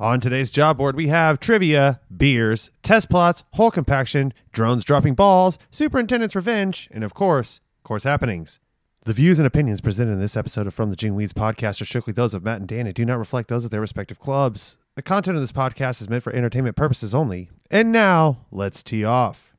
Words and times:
On 0.00 0.18
today's 0.18 0.50
job 0.50 0.78
board, 0.78 0.96
we 0.96 1.08
have 1.08 1.40
trivia, 1.40 2.00
beers, 2.16 2.70
test 2.82 3.10
plots, 3.10 3.44
hole 3.52 3.70
compaction, 3.70 4.32
drones 4.50 4.82
dropping 4.82 5.14
balls, 5.14 5.58
superintendent's 5.70 6.34
revenge, 6.34 6.88
and 6.90 7.04
of 7.04 7.12
course, 7.12 7.60
course 7.82 8.04
happenings. 8.04 8.60
The 9.04 9.12
views 9.12 9.38
and 9.38 9.46
opinions 9.46 9.82
presented 9.82 10.12
in 10.12 10.18
this 10.18 10.38
episode 10.38 10.66
of 10.66 10.72
From 10.72 10.88
the 10.88 10.96
Jing 10.96 11.14
Weeds 11.14 11.34
podcast 11.34 11.82
are 11.82 11.84
strictly 11.84 12.14
those 12.14 12.32
of 12.32 12.42
Matt 12.42 12.60
and 12.60 12.66
Dan 12.66 12.86
and 12.86 12.94
do 12.94 13.04
not 13.04 13.18
reflect 13.18 13.50
those 13.50 13.66
of 13.66 13.70
their 13.70 13.82
respective 13.82 14.18
clubs. 14.18 14.78
The 14.96 15.02
content 15.02 15.36
of 15.36 15.42
this 15.42 15.52
podcast 15.52 16.00
is 16.00 16.08
meant 16.08 16.22
for 16.22 16.34
entertainment 16.34 16.76
purposes 16.76 17.14
only. 17.14 17.50
And 17.70 17.92
now, 17.92 18.46
let's 18.50 18.82
tee 18.82 19.04
off. 19.04 19.49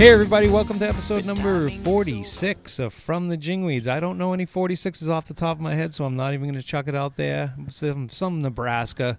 Hey 0.00 0.08
everybody, 0.08 0.48
welcome 0.48 0.78
to 0.78 0.88
episode 0.88 1.26
number 1.26 1.68
46 1.68 2.78
of 2.78 2.94
From 2.94 3.28
the 3.28 3.36
Jingweeds. 3.36 3.86
I 3.86 4.00
don't 4.00 4.16
know 4.16 4.32
any 4.32 4.46
46s 4.46 5.10
off 5.10 5.28
the 5.28 5.34
top 5.34 5.58
of 5.58 5.60
my 5.60 5.74
head, 5.74 5.92
so 5.92 6.06
I'm 6.06 6.16
not 6.16 6.32
even 6.32 6.48
going 6.48 6.58
to 6.58 6.66
chuck 6.66 6.88
it 6.88 6.94
out 6.94 7.18
there. 7.18 7.52
Some, 7.70 8.08
some 8.08 8.40
Nebraska 8.40 9.18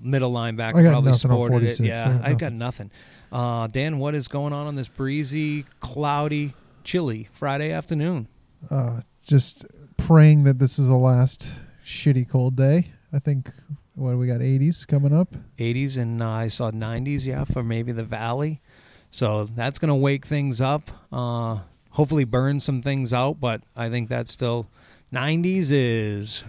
middle 0.00 0.32
linebacker 0.32 0.76
I 0.76 0.82
got 0.84 0.92
probably 0.92 1.10
nothing 1.10 1.30
on 1.30 1.36
sported 1.36 1.50
46, 1.50 1.80
it. 1.80 1.84
Yeah, 1.84 2.16
yeah, 2.16 2.20
I 2.24 2.32
got 2.32 2.54
nothing. 2.54 2.90
Uh, 3.30 3.66
Dan, 3.66 3.98
what 3.98 4.14
is 4.14 4.26
going 4.26 4.54
on 4.54 4.66
on 4.66 4.74
this 4.74 4.88
breezy, 4.88 5.66
cloudy, 5.80 6.54
chilly 6.82 7.28
Friday 7.34 7.70
afternoon? 7.70 8.26
Uh, 8.70 9.02
just 9.22 9.66
praying 9.98 10.44
that 10.44 10.58
this 10.58 10.78
is 10.78 10.86
the 10.86 10.96
last 10.96 11.46
shitty 11.84 12.26
cold 12.26 12.56
day. 12.56 12.92
I 13.12 13.18
think 13.18 13.50
what 13.96 14.16
we 14.16 14.26
got 14.26 14.40
80s 14.40 14.88
coming 14.88 15.12
up. 15.12 15.34
80s 15.58 15.98
and 15.98 16.22
uh, 16.22 16.28
I 16.30 16.48
saw 16.48 16.70
90s, 16.70 17.26
yeah, 17.26 17.44
for 17.44 17.62
maybe 17.62 17.92
the 17.92 18.02
valley. 18.02 18.62
So 19.10 19.44
that's 19.44 19.78
going 19.78 19.88
to 19.88 19.94
wake 19.94 20.24
things 20.26 20.60
up. 20.60 20.90
Uh, 21.12 21.58
hopefully, 21.90 22.24
burn 22.24 22.60
some 22.60 22.82
things 22.82 23.12
out, 23.12 23.40
but 23.40 23.62
I 23.76 23.88
think 23.88 24.08
that's 24.08 24.30
still 24.32 24.66
90s 25.12 25.70
is 25.72 26.44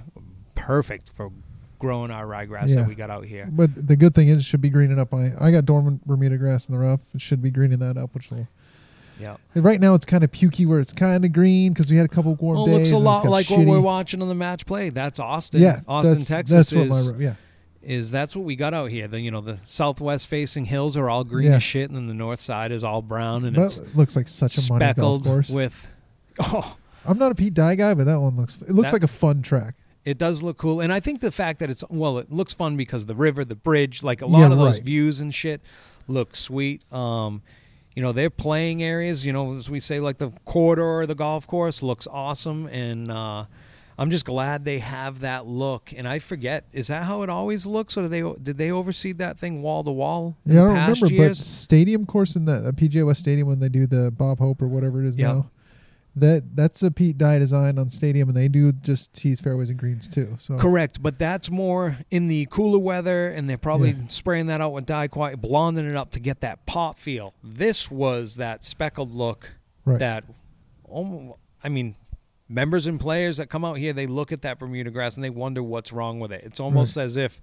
perfect 0.56 1.10
for 1.10 1.32
growing 1.80 2.12
our 2.12 2.26
ryegrass 2.26 2.70
Yeah. 2.70 2.76
that 2.76 2.88
we 2.88 2.94
got 2.96 3.10
out 3.10 3.26
here. 3.26 3.48
But 3.52 3.88
the 3.88 3.96
good 3.96 4.14
thing 4.14 4.28
is 4.28 4.38
it 4.40 4.44
should 4.44 4.62
be 4.62 4.70
greening 4.70 5.00
up. 5.00 5.14
I 5.14 5.32
I 5.40 5.52
got 5.52 5.66
dormant 5.66 6.06
Bermuda 6.06 6.38
grass 6.38 6.68
in 6.70 6.74
the 6.74 6.80
rough. 6.80 7.00
It 7.16 7.22
should 7.22 7.42
be 7.42 7.50
greening 7.50 7.80
that 7.80 7.98
up, 7.98 8.14
which 8.14 8.30
will. 8.30 8.48
Yeah. 9.20 9.38
Right 9.56 9.80
now 9.80 9.94
it's 9.96 10.06
kind 10.06 10.24
of 10.24 10.32
pukey 10.32 10.66
where 10.68 10.80
it's 10.80 10.94
kind 10.94 11.24
of 11.26 11.32
green 11.32 11.74
because 11.74 11.90
we 11.92 11.98
had 11.98 12.06
a 12.06 12.10
couple 12.10 12.34
warm 12.36 12.58
Well, 12.58 12.66
days. 12.66 12.92
it 12.92 12.96
looks 12.96 13.02
a 13.02 13.04
lot 13.04 13.26
like 13.26 13.50
what 13.52 13.66
we're 13.66 13.80
watching 13.80 14.22
on 14.22 14.28
the 14.28 14.36
match 14.36 14.66
play. 14.66 14.90
That's 14.90 15.20
Austin. 15.20 15.62
Yeah, 15.62 15.82
Austin, 15.88 16.14
that's, 16.14 16.26
Texas 16.28 16.70
That's 16.70 16.74
what 16.92 16.98
is, 16.98 17.08
my 17.08 17.18
yeah. 17.18 17.34
Is 17.84 18.12
that's 18.12 18.36
what 18.36 18.46
we 18.46 18.56
got 18.56 18.74
out 18.74 18.92
here. 18.92 19.08
The 19.08 19.20
you 19.20 19.32
know 19.32 19.42
the 19.42 19.58
southwest 19.66 20.28
facing 20.28 20.66
hills 20.66 20.96
are 20.98 21.10
all 21.10 21.24
green 21.24 21.50
Yeah. 21.50 21.56
as 21.58 21.64
shit, 21.64 21.90
and 21.90 21.98
then 21.98 22.08
the 22.08 22.14
north 22.14 22.40
side 22.40 22.72
is 22.72 22.84
all 22.84 23.02
brown 23.02 23.46
and 23.46 23.58
it's 23.58 23.78
That 23.78 23.96
looks 23.96 24.16
like 24.16 24.28
such 24.28 24.58
a 24.58 24.62
money 24.72 24.80
golf 24.86 24.92
speckled 24.96 25.24
course. 25.26 25.50
with. 25.50 25.88
Oh, 26.40 26.78
I'm 27.06 27.18
not 27.18 27.32
a 27.32 27.36
Pete 27.36 27.54
Dye 27.54 27.76
guy, 27.76 27.94
but 27.94 28.06
that 28.06 28.20
one 28.20 28.38
looks. 28.38 28.56
It 28.62 28.72
looks 28.72 28.90
That- 28.92 28.96
like 29.02 29.04
a 29.04 29.08
fun 29.08 29.42
track. 29.42 29.76
It 30.06 30.18
does 30.18 30.42
look 30.42 30.58
cool, 30.58 30.80
and 30.82 30.92
I 30.92 31.00
think 31.00 31.20
the 31.20 31.32
fact 31.32 31.60
that 31.60 31.70
it's 31.70 31.84
well, 31.90 32.18
it 32.18 32.32
looks 32.32 32.54
fun 32.54 32.76
because 32.78 33.06
the 33.06 33.14
river, 33.14 33.46
the 33.46 33.54
bridge, 33.56 34.02
like 34.02 34.22
a 34.24 34.26
lot 34.26 34.40
Yeah, 34.40 34.52
of 34.52 34.58
those 34.58 34.76
right. 34.78 34.84
views 34.84 35.20
and 35.22 35.32
shit, 35.34 35.62
look 36.08 36.36
sweet. 36.36 36.82
Um, 36.92 37.44
you 37.96 38.02
know, 38.02 38.12
their 38.12 38.32
playing 38.32 38.82
areas, 38.82 39.26
you 39.26 39.34
know, 39.34 39.58
as 39.58 39.70
we 39.70 39.80
say, 39.80 40.00
like 40.00 40.18
the 40.18 40.32
corridor, 40.46 41.02
of 41.04 41.08
the 41.10 41.14
golf 41.14 41.46
course 41.46 41.84
looks 41.84 42.08
awesome, 42.08 42.66
and 42.68 43.12
uh, 43.12 43.46
I'm 43.98 44.10
just 44.10 44.26
glad 44.26 44.66
they 44.66 44.80
have 44.80 45.20
that 45.20 45.46
look. 45.46 45.94
And 45.96 46.08
I 46.08 46.20
forget, 46.20 46.66
is 46.72 46.88
that 46.88 47.04
how 47.04 47.22
it 47.24 47.30
always 47.30 47.66
looks, 47.66 47.96
or 47.98 48.04
did 48.04 48.12
they 48.12 48.22
did 48.42 48.58
they 48.58 48.72
oversee 48.72 49.12
that 49.14 49.38
thing 49.38 49.62
wall 49.62 49.84
to 49.84 49.92
wall? 49.92 50.38
in 50.46 50.54
Yeah, 50.56 50.62
I 50.62 50.66
don't 50.66 50.76
past 50.76 51.02
remember, 51.02 51.24
years? 51.24 51.40
but 51.40 51.46
stadium 51.46 52.06
course 52.06 52.36
in 52.36 52.46
the 52.46 52.68
uh, 52.68 52.72
PGA 52.72 53.06
West 53.06 53.20
Stadium 53.20 53.48
when 53.48 53.60
they 53.60 53.70
do 53.70 53.86
the 53.88 54.10
Bob 54.12 54.40
Hope 54.40 54.62
or 54.62 54.68
whatever 54.68 55.04
it 55.04 55.08
is 55.08 55.16
Yep. 55.18 55.36
now. 55.36 55.50
That 56.14 56.58
that's 56.58 56.84
a 56.84 56.92
Pete 56.92 57.18
Dye 57.18 57.40
design 57.40 57.78
on 57.80 57.90
stadium, 57.90 58.28
and 58.28 58.36
they 58.38 58.50
do 58.50 58.74
just 58.74 59.14
tees, 59.14 59.40
fairways, 59.40 59.70
and 59.70 59.80
greens 59.80 60.10
too. 60.10 60.36
So 60.40 60.58
Correct, 60.58 61.02
but 61.02 61.18
that's 61.18 61.50
more 61.50 62.00
in 62.12 62.28
the 62.28 62.48
cooler 62.52 62.80
weather, 62.80 63.30
and 63.30 63.50
they're 63.50 63.58
probably 63.58 63.92
Yeah. 63.92 64.08
spraying 64.10 64.48
that 64.48 64.60
out 64.60 64.74
with 64.74 64.86
dye, 64.86 65.08
quite 65.08 65.40
blonding 65.40 65.86
it 65.86 65.96
up 65.96 66.12
to 66.12 66.20
get 66.20 66.42
that 66.42 66.66
pop 66.66 66.98
feel. 66.98 67.34
This 67.42 67.90
was 67.90 68.36
that 68.36 68.66
speckled 68.66 69.14
look 69.14 69.52
right. 69.86 70.00
that, 70.00 70.26
I 71.64 71.70
mean, 71.70 71.96
members 72.52 72.88
and 72.88 73.00
players 73.00 73.38
that 73.38 73.50
come 73.50 73.64
out 73.64 73.78
here, 73.78 73.94
they 73.94 74.08
look 74.08 74.32
at 74.32 74.42
that 74.44 74.60
Bermuda 74.60 74.92
grass 74.92 75.16
and 75.16 75.24
they 75.24 75.30
wonder 75.30 75.64
what's 75.64 75.92
wrong 75.94 76.20
with 76.20 76.32
it. 76.32 76.44
It's 76.44 76.60
almost 76.60 76.98
as 76.98 77.18
if 77.18 77.40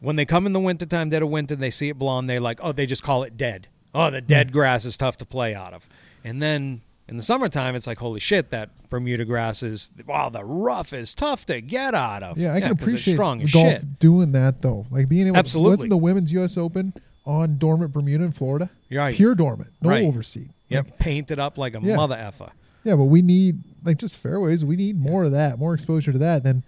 when 0.00 0.16
they 0.16 0.24
come 0.24 0.46
in 0.46 0.52
the 0.52 0.60
wintertime, 0.60 1.10
dead 1.10 1.22
of 1.22 1.28
winter, 1.28 1.54
and 1.54 1.62
they 1.62 1.70
see 1.70 1.88
it 1.88 1.98
blonde, 1.98 2.28
they're 2.30 2.40
like, 2.40 2.58
oh, 2.62 2.72
they 2.72 2.86
just 2.86 3.02
call 3.02 3.22
it 3.22 3.36
dead. 3.36 3.68
Oh, 3.94 4.10
the 4.10 4.20
dead 4.20 4.48
mm. 4.48 4.52
grass 4.52 4.84
is 4.84 4.96
tough 4.96 5.18
to 5.18 5.26
play 5.26 5.54
out 5.54 5.74
of. 5.74 5.88
And 6.24 6.40
then 6.40 6.80
in 7.08 7.16
the 7.16 7.22
summertime, 7.22 7.74
it's 7.74 7.86
like, 7.86 7.98
holy 7.98 8.20
shit, 8.20 8.50
that 8.50 8.70
Bermuda 8.88 9.24
grass 9.24 9.62
is, 9.62 9.90
wow, 10.06 10.28
the 10.30 10.44
rough 10.44 10.92
is 10.92 11.14
tough 11.14 11.44
to 11.46 11.60
get 11.60 11.94
out 11.94 12.22
of. 12.22 12.38
yeah, 12.38 12.54
I 12.54 12.60
can 12.60 12.70
'cause 12.76 12.82
it's 12.82 12.82
appreciate 12.92 13.14
strong 13.14 13.38
golf 13.40 13.50
shit. 13.52 13.98
doing 13.98 14.32
that 14.32 14.62
though. 14.62 14.86
Like 14.90 15.08
being 15.08 15.26
able. 15.26 15.36
Absolutely. 15.36 15.70
To, 15.70 15.76
wasn't 15.76 15.90
the 15.90 15.96
Women's 15.96 16.32
U.S. 16.32 16.56
Open 16.56 16.94
on 17.26 17.58
dormant 17.58 17.92
Bermuda 17.92 18.24
in 18.24 18.32
Florida? 18.32 18.70
Right. 18.90 19.14
Pure 19.14 19.34
dormant, 19.36 19.70
no 19.82 19.90
Right. 19.90 20.04
overseed. 20.04 20.50
Yep, 20.68 20.84
Like, 20.86 20.98
painted 20.98 21.38
up 21.40 21.58
like 21.58 21.74
a 21.76 21.80
Yeah. 21.82 21.96
mother 21.96 22.14
effer. 22.16 22.50
yeah, 22.84 22.94
but 22.96 23.04
we 23.04 23.22
need 23.22 23.60
like 23.84 23.98
just 23.98 24.16
fairways. 24.16 24.64
We 24.64 24.76
need 24.76 24.98
more 25.00 25.24
of 25.24 25.32
that, 25.32 25.58
more 25.58 25.74
exposure 25.74 26.12
to 26.12 26.18
that. 26.18 26.42
Than 26.44 26.62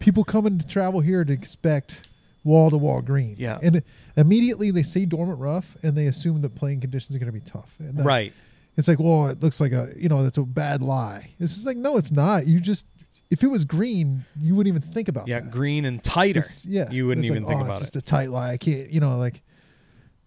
people 0.00 0.24
coming 0.24 0.58
to 0.58 0.66
travel 0.66 1.00
here 1.00 1.24
to 1.24 1.32
expect 1.32 2.08
wall 2.44 2.70
to 2.70 2.76
wall 2.76 3.00
green. 3.02 3.34
Yeah. 3.38 3.58
and 3.62 3.82
immediately 4.16 4.70
they 4.70 4.82
say 4.84 5.04
dormant 5.04 5.40
rough, 5.40 5.76
and 5.82 5.96
they 5.96 6.06
assume 6.06 6.42
that 6.42 6.54
playing 6.54 6.80
conditions 6.80 7.14
are 7.16 7.18
going 7.18 7.32
to 7.32 7.38
be 7.38 7.40
tough. 7.48 7.72
And 7.78 7.96
that- 7.98 8.04
Right. 8.04 8.32
It's 8.76 8.86
like, 8.88 9.00
well, 9.00 9.28
it 9.28 9.42
looks 9.42 9.58
like 9.60 9.72
a, 9.72 9.90
you 9.96 10.08
know, 10.10 10.22
that's 10.22 10.36
a 10.36 10.42
bad 10.42 10.82
lie. 10.82 11.30
It's 11.40 11.54
just 11.54 11.64
like, 11.66 11.78
no, 11.78 11.96
it's 11.96 12.12
not. 12.12 12.46
You 12.46 12.60
just, 12.60 12.84
if 13.30 13.42
it 13.42 13.46
was 13.46 13.64
green, 13.64 14.26
you 14.38 14.54
wouldn't 14.54 14.76
even 14.76 14.86
think 14.92 15.08
about 15.08 15.26
it. 15.26 15.30
Yeah, 15.30 15.40
that. 15.40 15.50
green 15.50 15.86
and 15.86 16.02
tighter. 16.04 16.40
It's- 16.40 16.64
yeah, 16.66 16.90
You 16.90 17.06
wouldn't 17.06 17.24
even 17.24 17.44
like, 17.44 17.52
think 17.52 17.62
oh, 17.62 17.64
about 17.64 17.80
it's 17.80 17.88
it. 17.90 17.94
just 17.94 17.96
a 17.96 18.10
tight 18.10 18.30
lie. 18.30 18.50
I 18.50 18.56
can't, 18.58 18.90
you 18.90 19.00
know, 19.00 19.16
like, 19.16 19.40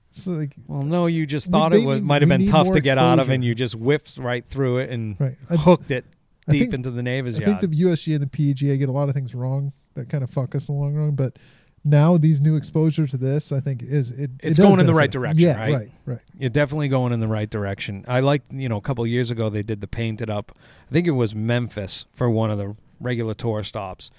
it's 0.09 0.25
like, 0.25 0.55
Well, 0.67 0.81
no, 0.81 1.05
you 1.05 1.27
just 1.27 1.51
thought 1.51 1.73
it 1.73 1.85
was, 1.85 2.01
might 2.01 2.23
have 2.23 2.29
been 2.29 2.47
tough 2.47 2.71
to 2.71 2.81
get 2.81 2.97
out 2.97 3.19
of, 3.19 3.29
and 3.29 3.45
you 3.45 3.53
just 3.53 3.75
whiffed 3.75 4.17
right 4.17 4.43
through 4.43 4.79
it 4.79 4.89
and 4.89 5.15
right. 5.19 5.37
Hooked 5.51 5.91
it 5.91 6.05
deep 6.51 6.61
think- 6.63 6.73
into 6.75 6.91
the 6.91 7.03
neighbor's 7.03 7.37
I 7.37 7.41
yard. 7.41 7.59
think 7.61 7.71
the 7.73 7.81
USGA 7.81 8.15
and 8.15 8.23
the 8.23 8.27
PGA 8.27 8.77
get 8.77 8.89
a 8.89 8.91
lot 8.91 9.09
of 9.09 9.15
things 9.15 9.33
wrong 9.35 9.73
that 9.95 10.09
kind 10.09 10.23
of 10.23 10.29
fuck 10.29 10.55
us 10.55 10.69
in 10.69 10.75
the 10.75 10.81
long 10.81 10.95
run, 10.95 11.11
but 11.11 11.37
now 11.83 12.17
these 12.17 12.41
new 12.41 12.55
exposure 12.55 13.07
to 13.07 13.17
this, 13.17 13.51
I 13.51 13.59
think, 13.61 13.81
is 13.81 14.11
it. 14.11 14.19
it 14.23 14.31
It's 14.43 14.57
does 14.59 14.67
going 14.67 14.79
in 14.79 14.85
the 14.85 14.93
right 14.93 15.09
direction, 15.09 15.47
Yeah, 15.47 15.57
right? 15.59 15.73
right, 15.73 15.91
right. 16.05 16.19
You're 16.37 16.49
definitely 16.49 16.89
going 16.89 17.13
in 17.13 17.19
the 17.21 17.27
right 17.27 17.49
direction. 17.49 18.03
I 18.07 18.19
like, 18.19 18.43
you 18.51 18.67
know, 18.69 18.77
a 18.77 18.81
couple 18.81 19.03
of 19.03 19.09
years 19.09 19.31
ago 19.31 19.49
they 19.49 19.63
did 19.63 19.79
the 19.81 19.87
painted 19.87 20.29
up. 20.29 20.51
I 20.89 20.93
think 20.93 21.07
it 21.07 21.11
was 21.11 21.33
Memphis 21.33 22.05
for 22.13 22.29
one 22.29 22.51
of 22.51 22.57
the 22.57 22.75
regular 22.99 23.33
tour 23.33 23.63
stops, 23.63 24.11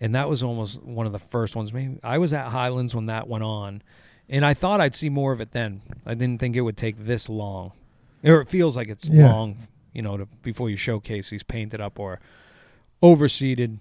and 0.00 0.14
that 0.16 0.28
was 0.28 0.42
almost 0.42 0.82
one 0.82 1.06
of 1.06 1.12
the 1.12 1.18
first 1.20 1.54
ones. 1.54 1.72
Maybe 1.72 1.98
I 2.02 2.18
was 2.18 2.32
at 2.32 2.48
Highlands 2.48 2.94
when 2.94 3.06
that 3.06 3.28
went 3.28 3.44
on, 3.44 3.82
and 4.28 4.44
I 4.44 4.52
thought 4.52 4.80
I'd 4.80 4.96
see 4.96 5.08
more 5.08 5.32
of 5.32 5.40
it 5.40 5.52
then. 5.52 5.82
I 6.04 6.14
didn't 6.14 6.40
think 6.40 6.56
it 6.56 6.62
would 6.62 6.76
take 6.76 7.06
this 7.06 7.28
long, 7.28 7.70
or 8.24 8.40
it 8.40 8.48
feels 8.48 8.76
like 8.76 8.88
it's 8.88 9.08
Yeah. 9.08 9.32
long, 9.32 9.58
you 9.96 10.02
know, 10.02 10.16
to, 10.18 10.26
before 10.42 10.68
you 10.70 10.76
showcase 10.76 11.30
these 11.30 11.42
painted 11.42 11.80
up 11.80 11.98
or 11.98 12.20
overseeded, 13.02 13.78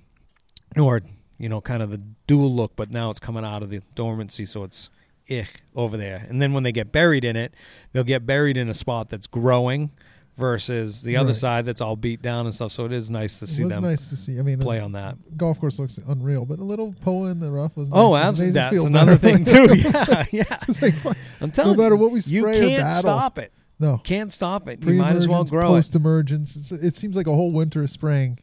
or 0.77 1.01
you 1.37 1.49
know, 1.49 1.61
kind 1.61 1.83
of 1.83 1.91
the 1.91 2.01
dual 2.27 2.53
look. 2.53 2.75
But 2.75 2.89
now 2.91 3.09
it's 3.09 3.19
coming 3.19 3.43
out 3.45 3.61
of 3.63 3.69
the 3.69 3.81
dormancy, 3.95 4.45
so 4.45 4.63
it's 4.63 4.89
ich 5.27 5.61
over 5.75 5.97
there. 5.97 6.25
And 6.29 6.41
then 6.41 6.53
when 6.53 6.63
they 6.63 6.71
get 6.71 6.91
buried 6.91 7.25
in 7.25 7.35
it, 7.35 7.53
they'll 7.91 8.03
get 8.03 8.25
buried 8.25 8.57
in 8.57 8.69
a 8.69 8.73
spot 8.73 9.09
that's 9.09 9.27
growing 9.27 9.91
versus 10.37 11.01
the 11.01 11.15
other 11.15 11.27
Right. 11.27 11.35
side 11.35 11.65
that's 11.65 11.79
all 11.81 11.95
beat 11.95 12.21
down 12.21 12.45
and 12.45 12.53
stuff. 12.53 12.71
So 12.73 12.85
it 12.85 12.91
is 12.91 13.09
nice 13.09 13.39
to 13.39 13.45
It 13.45 13.47
see 13.49 13.63
was 13.63 13.73
them 13.73 13.83
nice 13.83 14.05
to 14.07 14.17
see. 14.17 14.37
I 14.37 14.41
mean, 14.41 14.59
play 14.59 14.79
on 14.81 14.91
that. 14.93 15.15
golf 15.37 15.59
course 15.59 15.79
looks 15.79 15.97
unreal, 16.07 16.45
but 16.45 16.59
a 16.59 16.63
little 16.63 16.93
Poa 17.01 17.29
in 17.31 17.39
the 17.39 17.51
rough 17.51 17.75
was. 17.77 17.89
Oh, 17.91 18.13
nice. 18.13 18.25
Oh, 18.25 18.27
absolutely. 18.29 18.59
That's 18.59 18.83
another 18.85 19.17
better. 19.17 19.43
thing 19.43 19.67
too. 19.67 19.75
Yeah, 19.89 20.25
yeah. 20.31 20.59
like, 20.81 21.17
I'm 21.41 21.51
telling 21.51 21.71
you, 21.71 21.77
no 21.77 21.83
matter 21.83 21.95
you, 21.95 22.01
what 22.01 22.11
we 22.11 22.19
you 22.21 22.41
spray 22.41 22.59
or 22.59 22.67
can't 22.69 22.83
battle. 22.83 22.99
stop 23.01 23.39
it. 23.39 23.51
No. 23.79 23.97
Can't 24.03 24.31
stop 24.31 24.67
it. 24.69 24.83
You 24.83 24.93
might 24.93 25.15
as 25.15 25.27
well 25.27 25.43
grow 25.43 25.73
it. 25.73 25.77
Post-emergence, 25.77 26.55
it's, 26.55 26.71
it 26.71 26.95
seems 26.95 27.15
like 27.15 27.27
a 27.27 27.33
whole 27.33 27.51
winter 27.51 27.83
of 27.83 27.89
spraying. 27.89 28.39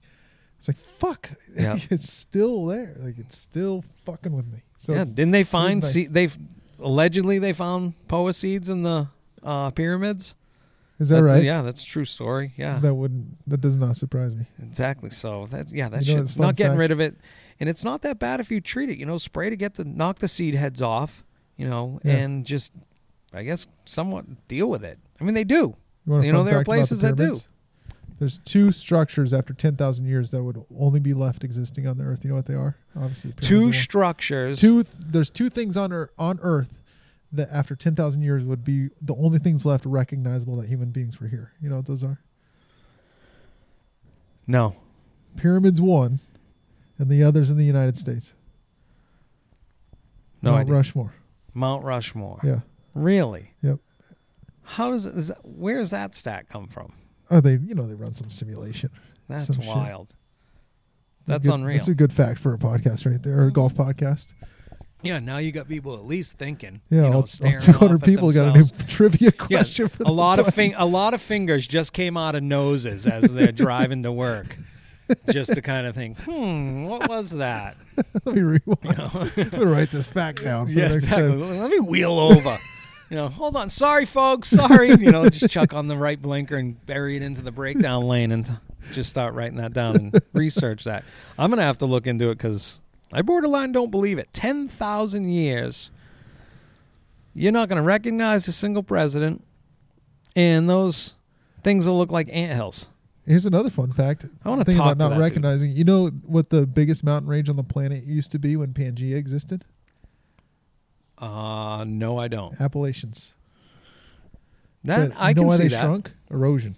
It's 0.58 0.69
like 0.69 0.76
fuck. 0.79 1.31
Yeah. 1.56 1.79
it's 1.90 2.11
still 2.11 2.67
there. 2.67 2.96
Like 2.99 3.19
it's 3.19 3.37
still 3.37 3.84
fucking 4.06 4.34
with 4.34 4.46
me. 4.46 4.62
So 4.79 4.93
yeah, 4.94 5.05
didn't 5.05 5.32
they 5.32 5.44
find 5.44 5.82
nice. 5.82 5.93
se- 5.93 6.06
they 6.06 6.29
allegedly 6.81 7.38
they 7.38 7.52
found 7.52 7.94
poa 8.08 8.32
seeds 8.32 8.69
in 8.70 8.82
the 8.82 9.08
uh, 9.43 9.70
pyramids? 9.70 10.34
is 10.99 11.08
that 11.08 11.20
That's 11.20 11.32
a- 11.32 11.35
right? 11.37 11.44
yeah, 11.44 11.62
that's 11.62 11.82
a 11.82 11.87
true 11.87 12.05
story. 12.05 12.52
Yeah, 12.56 12.78
That 12.78 12.94
wouldn't. 12.94 13.37
That 13.49 13.61
does 13.61 13.76
not 13.76 13.96
surprise 13.96 14.35
me. 14.35 14.46
exactly. 14.62 15.11
So 15.11 15.46
that 15.46 15.70
yeah, 15.70 15.88
that 15.88 16.06
You 16.06 16.14
know, 16.14 16.20
shit's 16.23 16.37
not 16.37 16.56
getting 16.56 16.73
fact. 16.73 16.78
rid 16.78 16.90
of 16.93 17.00
it, 17.00 17.17
and 17.61 17.69
it's 17.69 17.85
not 17.85 18.02
that 18.02 18.19
bad 18.19 18.40
if 18.40 18.50
you 18.50 18.61
treat 18.61 18.88
it. 18.88 18.99
You 18.99 19.06
know, 19.06 19.19
spray 19.19 19.50
to 19.50 19.56
get 19.56 19.75
the 19.75 19.85
knock 19.85 20.20
the 20.20 20.28
seed 20.28 20.55
heads 20.55 20.81
off. 20.81 21.23
You 21.56 21.69
know, 21.69 22.00
Yeah. 22.05 22.12
and 22.17 22.46
just 22.46 22.73
I 23.32 23.43
guess 23.43 23.67
somewhat 23.85 24.49
deal 24.49 24.70
with 24.70 24.85
it. 24.85 24.99
I 25.23 25.25
mean, 25.25 25.35
they 25.35 25.45
do. 25.45 25.77
You, 26.05 26.21
You 26.21 26.33
know, 26.33 26.43
there 26.43 26.55
are 26.55 26.63
about 26.63 26.65
the 26.65 26.65
places 26.65 27.01
that 27.03 27.17
do. 27.17 27.41
There's 28.19 28.39
two 28.39 28.73
structures 28.73 29.33
after 29.33 29.55
ten 29.55 29.77
thousand 29.77 30.07
years 30.07 30.31
that 30.31 30.43
would 30.43 30.65
only 30.77 31.01
be 31.01 31.15
left 31.15 31.45
existing 31.45 31.87
on 31.87 31.97
the 31.97 32.05
Earth. 32.05 32.25
You 32.25 32.31
know 32.31 32.37
what 32.37 32.47
they 32.47 32.55
are? 32.55 32.77
Obviously, 32.97 33.31
the 33.31 33.41
Two 33.43 33.73
structures. 33.73 34.61
two. 34.61 34.85
There's 34.99 35.31
two 35.31 35.49
things 35.49 35.77
on 35.77 35.93
Earth, 35.93 36.11
on 36.19 36.39
Earth 36.43 36.83
that 37.33 37.49
after 37.51 37.75
10,000 37.75 38.21
years 38.21 38.45
would 38.45 38.63
be 38.63 38.91
the 39.01 39.15
only 39.15 39.39
things 39.39 39.65
left 39.65 39.87
recognizable 39.87 40.57
that 40.57 40.69
human 40.69 40.91
beings 40.91 41.19
were 41.19 41.29
here. 41.29 41.53
You 41.63 41.71
know 41.71 41.77
what 41.77 41.87
those 41.87 42.05
are? 42.05 42.21
No. 44.47 44.77
Pyramids 45.37 45.81
one, 45.81 46.21
and 46.99 47.09
the 47.09 47.23
others 47.23 47.51
in 47.51 47.57
the 47.57 47.65
United 47.65 47.97
States. 47.97 48.35
No 50.43 50.51
Mount 50.51 50.63
idea. 50.63 50.75
Rushmore. 50.75 51.15
Mount 51.55 51.85
Rushmore. 51.85 52.41
Yeah. 52.45 52.61
Really? 52.95 53.53
Yep. 53.63 53.79
How 54.62 54.91
does, 54.91 55.06
it, 55.06 55.14
is 55.17 55.29
that, 55.29 55.38
where 55.44 55.79
does 55.79 55.91
that 55.91 56.14
stat 56.14 56.49
come 56.49 56.69
from? 56.69 56.93
Oh, 57.31 57.41
they 57.41 57.53
you 57.53 57.75
know 57.75 57.87
they 57.87 57.94
run 57.94 58.14
some 58.14 58.31
simulation. 58.31 58.91
That's 59.29 59.47
Some 59.47 59.62
shit. 59.62 59.67
wild. 59.75 60.14
That's 61.26 61.47
Good- 61.47 61.55
unreal. 61.55 61.79
That's 61.79 61.88
a 61.88 61.94
good 61.94 62.12
fact 62.12 62.38
for 62.41 62.53
a 62.53 62.59
podcast 62.59 63.09
right 63.11 63.23
there, 63.23 63.38
or 63.41 63.47
a 63.47 63.53
golf 63.53 63.75
podcast. 63.75 64.29
yeah, 65.03 65.19
now 65.20 65.38
you 65.38 65.50
got 65.53 65.69
people 65.69 65.94
at 65.94 66.05
least 66.05 66.35
thinking. 66.35 66.81
Yeah, 66.91 67.05
you 67.05 67.11
know, 67.11 67.17
all, 67.17 67.20
all 67.23 67.61
200 67.61 67.94
off 67.97 68.03
people 68.03 68.32
got 68.32 68.55
a 68.55 68.59
new 68.59 68.64
trivia 68.88 69.32
Yeah, 69.49 69.61
question 69.61 69.88
for 69.88 70.03
a 70.03 70.06
the 70.06 70.12
lot 70.12 70.38
of 70.38 70.53
fing- 70.55 70.75
a 70.76 70.85
lot 70.87 71.14
of 71.14 71.23
fingers 71.23 71.67
just 71.67 71.93
came 71.93 72.17
out 72.17 72.35
of 72.35 72.43
noses 72.43 73.06
as 73.06 73.32
they're 73.32 73.53
driving 73.53 74.03
to 74.03 74.12
work, 74.12 74.59
just 75.31 75.55
to 75.55 75.62
kind 75.62 75.87
of 75.87 75.94
think, 75.94 76.19
hmm, 76.20 76.85
what 76.85 77.09
was 77.09 77.31
that? 77.31 77.76
Let 78.25 78.35
me 78.35 78.43
rewind. 78.43 78.79
You 78.85 78.93
know? 78.93 79.11
I'm 79.37 79.49
gonna 79.49 79.67
write 79.67 79.91
this 79.91 80.06
fact 80.06 80.43
down. 80.44 80.67
For 80.67 80.73
yeah, 80.73 80.93
exactly. 80.93 81.29
time. 81.31 81.59
Let 81.61 81.70
me 81.70 81.79
wheel 81.81 82.19
over. 82.19 82.59
You 83.12 83.19
know, 83.19 83.29
hold 83.29 83.56
on. 83.56 83.69
Sorry, 83.69 84.06
folks. 84.06 84.49
Sorry. 84.49 84.88
You 84.88 85.12
know, 85.12 85.29
just 85.29 85.53
chuck 85.53 85.75
on 85.75 85.87
the 85.87 85.99
right 85.99 86.20
blinker 86.20 86.56
and 86.56 86.85
bury 86.87 87.14
it 87.14 87.20
into 87.20 87.43
the 87.43 87.53
breakdown 87.53 88.05
lane 88.09 88.32
and 88.32 88.59
just 88.93 89.11
start 89.11 89.35
writing 89.35 89.59
that 89.59 89.75
down 89.75 89.97
and 89.97 90.23
research 90.32 90.85
that. 90.85 91.05
I'm 91.38 91.50
gonna 91.50 91.61
have 91.61 91.76
to 91.79 91.87
look 91.87 92.06
into 92.06 92.31
it 92.31 92.37
because 92.38 92.81
I 93.12 93.20
borderline 93.20 93.70
don't 93.70 93.91
believe 93.91 94.17
it. 94.17 94.32
Ten 94.32 94.67
thousand 94.67 95.29
years. 95.29 95.91
You're 97.35 97.53
not 97.53 97.69
gonna 97.69 97.82
recognize 97.82 98.49
a 98.49 98.53
single 98.53 98.82
president, 98.82 99.44
and 100.35 100.70
those 100.70 101.14
things 101.62 101.87
will 101.87 101.99
look 101.99 102.11
like 102.11 102.31
anthills. 102.32 102.88
Here's 103.26 103.44
another 103.44 103.69
fun 103.69 103.93
fact. 103.93 104.25
I 104.43 104.49
wanna 104.49 104.64
Thinking 104.64 104.79
talk 104.82 104.93
about 104.93 105.05
not 105.05 105.09
that 105.11 105.14
dude. 105.17 105.23
recognizing. 105.23 105.76
You 105.76 105.85
know 105.85 106.09
what 106.09 106.49
the 106.49 106.67
biggest 106.67 107.05
mountain 107.05 107.29
range 107.29 107.50
on 107.50 107.56
the 107.56 107.62
planet 107.62 108.05
used 108.05 108.32
to 108.32 108.38
be 108.38 108.56
when 108.56 108.73
Pangea 108.73 109.17
existed? 109.17 109.67
Uh 111.23 111.85
no, 111.87 112.19
I 112.19 112.27
don't. 112.29 112.61
Appalachians. 112.61 113.33
That 114.85 115.11
But 115.11 115.19
I 115.19 115.29
you 115.31 115.35
know 115.37 115.41
can 115.43 115.47
why 115.49 115.57
see 115.57 115.63
they 115.65 115.69
that. 115.71 115.83
shrunk? 115.83 116.11
Erosion. 116.31 116.75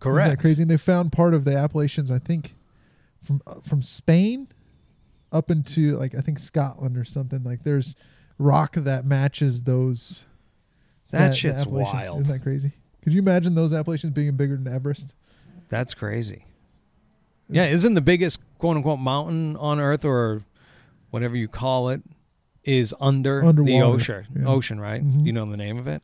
Correct. 0.00 0.26
Isn't 0.26 0.36
that 0.36 0.42
crazy? 0.42 0.62
And 0.62 0.70
they 0.70 0.76
found 0.76 1.12
part 1.12 1.34
of 1.34 1.44
the 1.44 1.56
Appalachians, 1.56 2.10
I 2.10 2.18
think, 2.18 2.54
from 3.22 3.40
uh, 3.46 3.54
from 3.66 3.82
Spain 3.82 4.48
up 5.32 5.50
into 5.50 5.96
like 5.96 6.14
I 6.14 6.20
think 6.20 6.38
Scotland 6.40 6.96
or 6.96 7.04
something. 7.04 7.44
Like 7.44 7.62
there's 7.62 7.94
rock 8.38 8.74
that 8.74 9.04
matches 9.04 9.62
those. 9.62 10.24
That 11.10 11.28
the 11.28 11.36
shit's 11.36 11.66
wild. 11.66 12.22
Isn't 12.22 12.34
that 12.34 12.42
crazy? 12.42 12.72
Could 13.02 13.12
you 13.12 13.20
imagine 13.20 13.54
those 13.54 13.72
Appalachians 13.72 14.12
being 14.12 14.36
bigger 14.36 14.56
than 14.56 14.72
Everest? 14.72 15.14
That's 15.68 15.94
crazy. 15.94 16.44
Yeah, 17.48 17.66
isn't 17.66 17.94
the 17.94 18.00
biggest 18.02 18.40
quote 18.58 18.76
unquote 18.76 18.98
mountain 18.98 19.56
on 19.56 19.80
Earth 19.80 20.04
or 20.04 20.42
whatever 21.10 21.34
you 21.36 21.48
call 21.48 21.88
it 21.88 22.02
is 22.68 22.94
under 23.00 23.40
the 23.52 23.80
ocean? 23.82 24.26
yeah. 24.36 24.46
Ocean, 24.46 24.78
right? 24.80 25.02
Mhm. 25.02 25.24
You 25.26 25.32
know 25.32 25.50
the 25.50 25.56
name 25.56 25.78
of 25.78 25.86
it? 25.88 26.02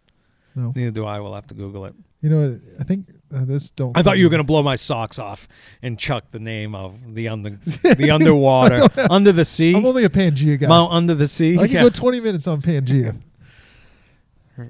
No, 0.56 0.72
Neither 0.74 0.90
do 0.92 1.04
I. 1.04 1.20
We'll 1.20 1.34
have 1.34 1.46
to 1.48 1.54
Google 1.54 1.84
it. 1.84 1.94
you 2.22 2.30
know. 2.30 2.60
I 2.80 2.84
think 2.84 3.08
uh, 3.34 3.44
this 3.44 3.70
don't. 3.72 3.96
I 3.98 4.02
thought 4.02 4.18
you 4.18 4.24
were 4.24 4.30
going 4.30 4.38
to 4.38 4.46
blow 4.46 4.62
my 4.62 4.76
socks 4.76 5.18
off 5.18 5.46
and 5.82 5.98
chuck 5.98 6.24
the 6.30 6.38
name 6.38 6.74
of 6.74 7.14
the 7.14 7.28
under 7.28 7.50
the 7.82 8.10
underwater 8.12 8.88
under 9.10 9.32
the 9.32 9.44
sea 9.44 9.74
I'm 9.76 9.84
only 9.84 10.04
a 10.04 10.08
Pangea 10.08 10.58
guy. 10.58 10.68
Mount 10.68 10.92
under 10.92 11.14
the 11.14 11.26
sea. 11.28 11.54
I 11.58 11.66
can 11.66 11.74
Yeah. 11.76 11.82
go 11.82 11.90
20 11.90 12.20
minutes 12.20 12.46
on 12.46 12.62
Pangea. 12.62 13.20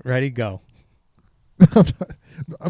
Ready, 0.03 0.31
go. 0.31 0.63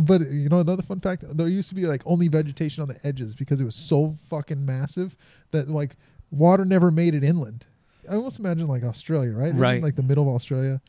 but 0.03 0.21
you 0.31 0.49
know 0.49 0.59
another 0.59 0.83
fun 0.83 1.01
fact 1.01 1.25
there 1.37 1.49
used 1.49 1.69
to 1.71 1.75
be 1.75 1.87
like 1.87 2.03
only 2.05 2.29
vegetation 2.29 2.83
on 2.83 2.89
the 2.89 3.07
edges 3.07 3.35
because 3.35 3.61
it 3.61 3.65
was 3.65 3.75
so 3.75 4.15
fucking 4.29 4.65
massive 4.67 5.17
that 5.53 5.69
like 5.71 5.97
water 6.31 6.65
never 6.65 6.91
made 6.91 7.15
it 7.15 7.25
inland 7.25 7.65
i 8.11 8.15
almost 8.17 8.39
imagine 8.39 8.67
like 8.67 8.83
australia 8.85 9.31
right 9.33 9.47
Isn't 9.49 9.59
Right. 9.61 9.83
like 9.83 9.97
the 9.97 10.03
middle 10.03 10.29
of 10.29 10.35
australia 10.35 10.81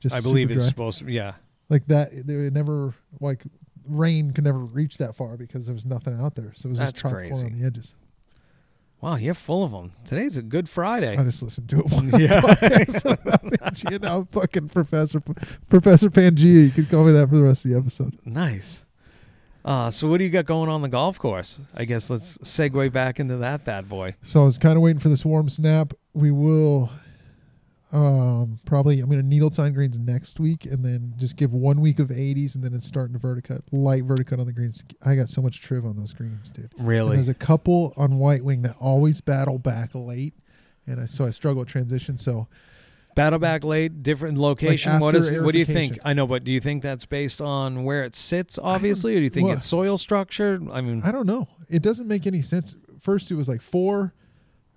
just 0.00 0.14
I 0.14 0.20
believe 0.20 0.48
super 0.48 0.54
it's 0.54 0.64
dry? 0.64 0.68
supposed 0.70 0.98
to. 1.00 1.10
Yeah. 1.10 1.34
like 1.68 1.86
that 1.86 2.26
there 2.26 2.50
never 2.50 2.94
like 3.20 3.44
rain 3.88 4.32
could 4.32 4.44
never 4.44 4.58
reach 4.58 4.98
that 4.98 5.16
far 5.16 5.36
because 5.36 5.66
there 5.66 5.74
was 5.74 5.84
nothing 5.84 6.18
out 6.20 6.34
there 6.34 6.52
so 6.56 6.66
it 6.68 6.70
was 6.70 6.78
That's 6.78 6.92
just 6.92 7.00
tropical 7.00 7.30
crazy. 7.30 7.46
on 7.46 7.58
the 7.60 7.66
edges 7.66 7.94
Wow, 9.00 9.16
you're 9.16 9.34
full 9.34 9.64
of 9.64 9.72
them. 9.72 9.90
Today's 10.04 10.36
a 10.36 10.42
good 10.42 10.68
Friday. 10.68 11.16
i 11.16 11.24
just 11.24 11.42
listened 11.42 11.68
to 11.70 11.80
it 11.80 11.86
one 11.90 12.08
Yeah. 12.20 12.40
podcast 12.40 13.04
about 13.04 13.42
Pangea. 13.74 14.00
now 14.00 14.18
I'm 14.18 14.26
fucking 14.26 14.68
professor 14.68 15.20
professor 15.68 16.08
pangea 16.08 16.66
you 16.66 16.70
can 16.70 16.86
call 16.86 17.04
me 17.04 17.10
that 17.10 17.28
for 17.28 17.34
the 17.34 17.42
rest 17.42 17.64
of 17.64 17.72
the 17.72 17.76
episode 17.78 18.16
Nice. 18.24 18.84
Uh, 19.64 19.90
so 19.90 20.08
what 20.08 20.18
do 20.18 20.24
you 20.24 20.30
got 20.30 20.44
going 20.44 20.68
on 20.68 20.82
the 20.82 20.88
golf 20.88 21.18
course? 21.20 21.60
I 21.74 21.84
guess 21.84 22.10
let's 22.10 22.36
segue 22.38 22.92
back 22.92 23.20
into 23.20 23.36
that 23.36 23.64
bad 23.64 23.88
boy. 23.88 24.16
So 24.24 24.42
I 24.42 24.44
was 24.44 24.58
kind 24.58 24.74
of 24.76 24.82
waiting 24.82 24.98
for 24.98 25.08
this 25.08 25.24
warm 25.24 25.48
snap. 25.48 25.94
We 26.14 26.30
will 26.30 26.90
um 27.92 28.58
probably 28.64 29.00
I'm 29.00 29.10
gonna 29.10 29.22
needle 29.22 29.50
tine 29.50 29.74
greens 29.74 29.98
next 29.98 30.40
week 30.40 30.64
and 30.64 30.82
then 30.84 31.12
just 31.18 31.36
give 31.36 31.52
one 31.52 31.80
week 31.80 31.98
of 31.98 32.08
80s 32.08 32.54
and 32.54 32.64
then 32.64 32.72
it's 32.72 32.86
starting 32.86 33.12
to 33.12 33.18
verticut 33.18 33.62
light 33.70 34.04
verticut 34.06 34.38
on 34.40 34.46
the 34.46 34.52
greens. 34.52 34.82
I 35.04 35.14
got 35.14 35.28
so 35.28 35.42
much 35.42 35.60
triv 35.60 35.84
on 35.84 35.96
those 35.96 36.12
greens, 36.14 36.48
dude. 36.50 36.70
And 36.78 36.86
Really? 36.86 37.16
there's 37.16 37.28
a 37.28 37.34
couple 37.34 37.92
on 37.96 38.18
White 38.18 38.44
Wing 38.44 38.62
that 38.62 38.76
always 38.80 39.20
battle 39.20 39.58
back 39.58 39.90
late, 39.94 40.32
and 40.86 41.00
I 41.00 41.06
so 41.06 41.26
I 41.26 41.30
struggle 41.30 41.60
with 41.60 41.68
transition. 41.68 42.16
So 42.18 42.48
Battle 43.14 43.38
back 43.38 43.62
late, 43.62 44.02
different 44.02 44.38
location. 44.38 44.98
what 44.98 45.14
after 45.14 45.36
is? 45.36 45.42
What 45.42 45.52
do 45.52 45.58
you 45.58 45.66
think? 45.66 45.98
I 46.02 46.14
know, 46.14 46.26
but 46.26 46.44
do 46.44 46.50
you 46.50 46.60
think 46.60 46.82
that's 46.82 47.04
based 47.04 47.42
on 47.42 47.84
where 47.84 48.04
it 48.04 48.14
sits, 48.14 48.58
obviously, 48.62 49.12
or 49.12 49.18
do 49.18 49.24
you 49.24 49.28
think 49.28 49.48
well- 49.48 49.58
it's 49.58 49.66
soil 49.66 49.98
structure? 49.98 50.58
I 50.72 50.80
mean, 50.80 51.02
I 51.04 51.12
don't 51.12 51.26
know. 51.26 51.46
It 51.68 51.82
doesn't 51.82 52.08
make 52.08 52.26
any 52.26 52.40
sense. 52.40 52.74
First, 53.00 53.30
it 53.30 53.34
was 53.34 53.50
like 53.50 53.60
four, 53.60 54.14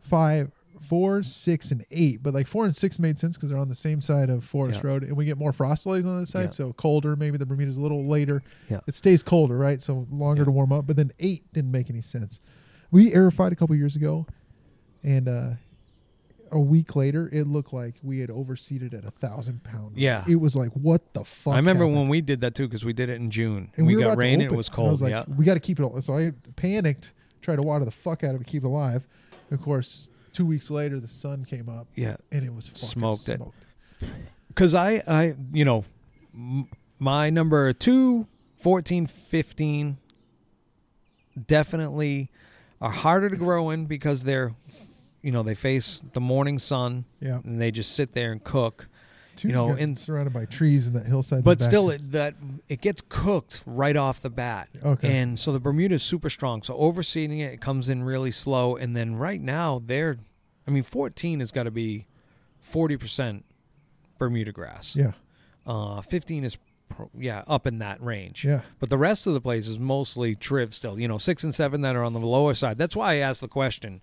five, 0.02 0.52
four, 0.86 1.24
six, 1.24 1.72
and 1.72 1.86
eight. 1.92 2.22
But 2.24 2.34
like 2.34 2.48
four 2.48 2.66
and 2.66 2.76
six 2.76 3.00
made 3.00 3.20
sense 3.20 3.36
because 3.38 3.50
they're 3.50 3.58
on 3.60 3.70
the 3.70 3.76
same 3.76 4.02
side 4.02 4.30
of 4.30 4.44
Forest 4.44 4.82
Yeah. 4.84 4.88
Road, 4.90 5.04
and 5.04 5.16
we 5.18 5.26
get 5.26 5.38
more 5.38 5.52
frost 5.54 5.84
delays 5.84 6.06
on 6.06 6.20
that 6.22 6.28
side, 6.28 6.46
Yeah. 6.46 6.50
so 6.52 6.74
colder. 6.74 7.16
Maybe 7.16 7.38
the 7.38 7.46
Bermuda's 7.46 7.78
a 7.78 7.82
little 7.82 8.04
later. 8.06 8.44
Yeah. 8.70 8.80
It 8.88 8.96
stays 8.96 9.24
colder, 9.24 9.58
right? 9.58 9.82
So 9.82 10.08
longer 10.12 10.42
Yeah. 10.42 10.46
to 10.46 10.52
warm 10.52 10.72
up. 10.72 10.88
But 10.88 10.96
then 10.96 11.12
eight 11.20 11.44
didn't 11.54 11.72
make 11.72 11.90
any 11.90 12.02
sense. 12.02 12.40
We 12.92 13.12
aerified 13.12 13.52
a 13.52 13.56
couple 13.56 13.76
years 13.76 13.96
ago, 13.96 14.28
and 15.04 15.28
uh, 15.28 15.50
a 16.52 16.60
week 16.60 16.96
later, 16.96 17.28
it 17.34 17.48
looked 17.48 17.74
like 17.74 17.96
we 18.04 18.20
had 18.20 18.30
overseeded 18.30 18.94
at 18.94 19.04
a 19.04 19.12
thousand 19.12 19.64
pound. 19.64 19.98
Yeah. 19.98 20.24
It 20.28 20.36
was 20.38 20.56
like, 20.56 20.70
what 20.72 21.14
the 21.14 21.26
fuck? 21.26 21.54
I 21.54 21.58
remember 21.58 21.84
happened? 21.86 21.98
when 21.98 22.10
we 22.10 22.22
did 22.22 22.42
that 22.42 22.56
too 22.56 22.68
because 22.68 22.86
we 22.86 22.94
did 22.94 23.10
it 23.10 23.16
in 23.16 23.32
June. 23.32 23.72
And 23.76 23.86
we, 23.88 23.96
were 23.96 24.04
got 24.04 24.18
rain 24.18 24.40
and 24.42 24.52
it 24.52 24.56
was 24.56 24.70
I 24.70 24.74
cold. 24.74 24.92
was 24.92 25.02
like, 25.02 25.10
yeah. 25.12 25.24
we 25.36 25.44
got 25.44 25.56
to 25.56 25.60
keep 25.60 25.80
it. 25.80 25.84
al- 25.84 26.02
So 26.02 26.16
I 26.18 26.32
panicked, 26.56 27.12
tried 27.42 27.58
to 27.58 27.64
water 27.64 27.84
the 27.84 27.92
fuck 27.92 28.24
out 28.24 28.36
of 28.36 28.42
it, 28.42 28.48
keep 28.48 28.64
it 28.64 28.68
alive. 28.68 29.06
Of 29.52 29.62
course, 29.62 30.10
two 30.36 30.46
weeks 30.46 30.70
later, 30.70 31.00
the 31.00 31.08
sun 31.08 31.46
came 31.46 31.70
up 31.70 31.88
Yeah. 31.96 32.18
and 32.32 32.44
it 32.44 32.54
was 32.54 32.68
fucking 32.68 32.82
Smoked 32.88 33.30
it. 33.30 33.42
Because 34.50 34.74
I, 34.76 35.02
I, 35.08 35.36
you 35.54 35.64
know, 35.64 35.86
m- 36.34 36.68
my 37.00 37.30
number 37.30 37.72
two, 37.72 38.28
14, 38.58 39.08
15 39.08 39.98
definitely 41.48 42.30
are 42.82 42.92
harder 42.92 43.30
to 43.30 43.36
grow 43.36 43.70
in 43.70 43.86
because 43.86 44.24
they're, 44.24 44.54
you 45.22 45.32
know, 45.32 45.44
they 45.44 45.56
face 45.56 46.02
the 46.14 46.22
morning 46.22 46.60
sun 46.60 47.06
Yeah, 47.20 47.40
and 47.44 47.60
they 47.62 47.72
just 47.72 47.94
sit 47.94 48.14
there 48.14 48.32
and 48.32 48.44
cook. 48.44 48.88
Two's 49.36 49.52
know, 49.52 49.70
and 49.70 49.98
surrounded 49.98 50.34
by 50.34 50.46
trees 50.46 50.88
in 50.88 50.94
that 50.94 51.06
hillside. 51.06 51.44
But 51.44 51.62
still, 51.62 51.90
it, 51.90 52.12
that 52.12 52.36
it 52.70 52.82
gets 52.82 53.02
cooked 53.08 53.64
right 53.66 53.96
off 53.96 54.22
the 54.22 54.30
bat. 54.30 54.70
Okay. 54.84 55.20
And 55.20 55.40
so 55.40 55.52
the 55.52 55.60
Bermuda 55.60 55.96
is 55.96 56.04
super 56.04 56.30
strong. 56.30 56.64
So 56.64 56.76
overseeding 56.76 57.40
it, 57.40 57.54
it 57.54 57.62
comes 57.62 57.90
in 57.90 58.04
really 58.04 58.32
slow. 58.32 58.76
And 58.76 58.96
then 58.96 59.16
right 59.16 59.42
now, 59.42 59.82
they're, 59.86 60.18
I 60.68 60.72
mean, 60.72 60.84
14 60.84 61.40
has 61.40 61.52
got 61.52 61.64
to 61.64 61.72
be 61.72 62.06
40% 62.72 63.44
Bermuda 64.18 64.52
grass. 64.52 64.96
yeah, 64.96 65.12
Uh, 65.66 66.02
15 66.02 66.44
is, 66.44 66.58
pro- 66.90 67.10
yeah, 67.18 67.44
up 67.48 67.68
in 67.68 67.80
that 67.80 68.02
range. 68.02 68.46
yeah, 68.46 68.62
But 68.80 68.90
the 68.90 68.98
rest 68.98 69.28
of 69.28 69.34
the 69.34 69.42
place 69.42 69.68
is 69.68 69.80
mostly 69.80 70.36
triv 70.36 70.74
still. 70.74 71.00
You 71.00 71.08
know, 71.08 71.18
six 71.18 71.44
and 71.44 71.54
seven 71.54 71.82
that 71.82 71.96
are 71.96 72.04
on 72.04 72.14
the 72.14 72.20
lower 72.20 72.54
side. 72.54 72.78
That's 72.78 72.96
why 72.96 73.14
I 73.14 73.16
asked 73.18 73.42
the 73.42 73.48
question 73.48 74.02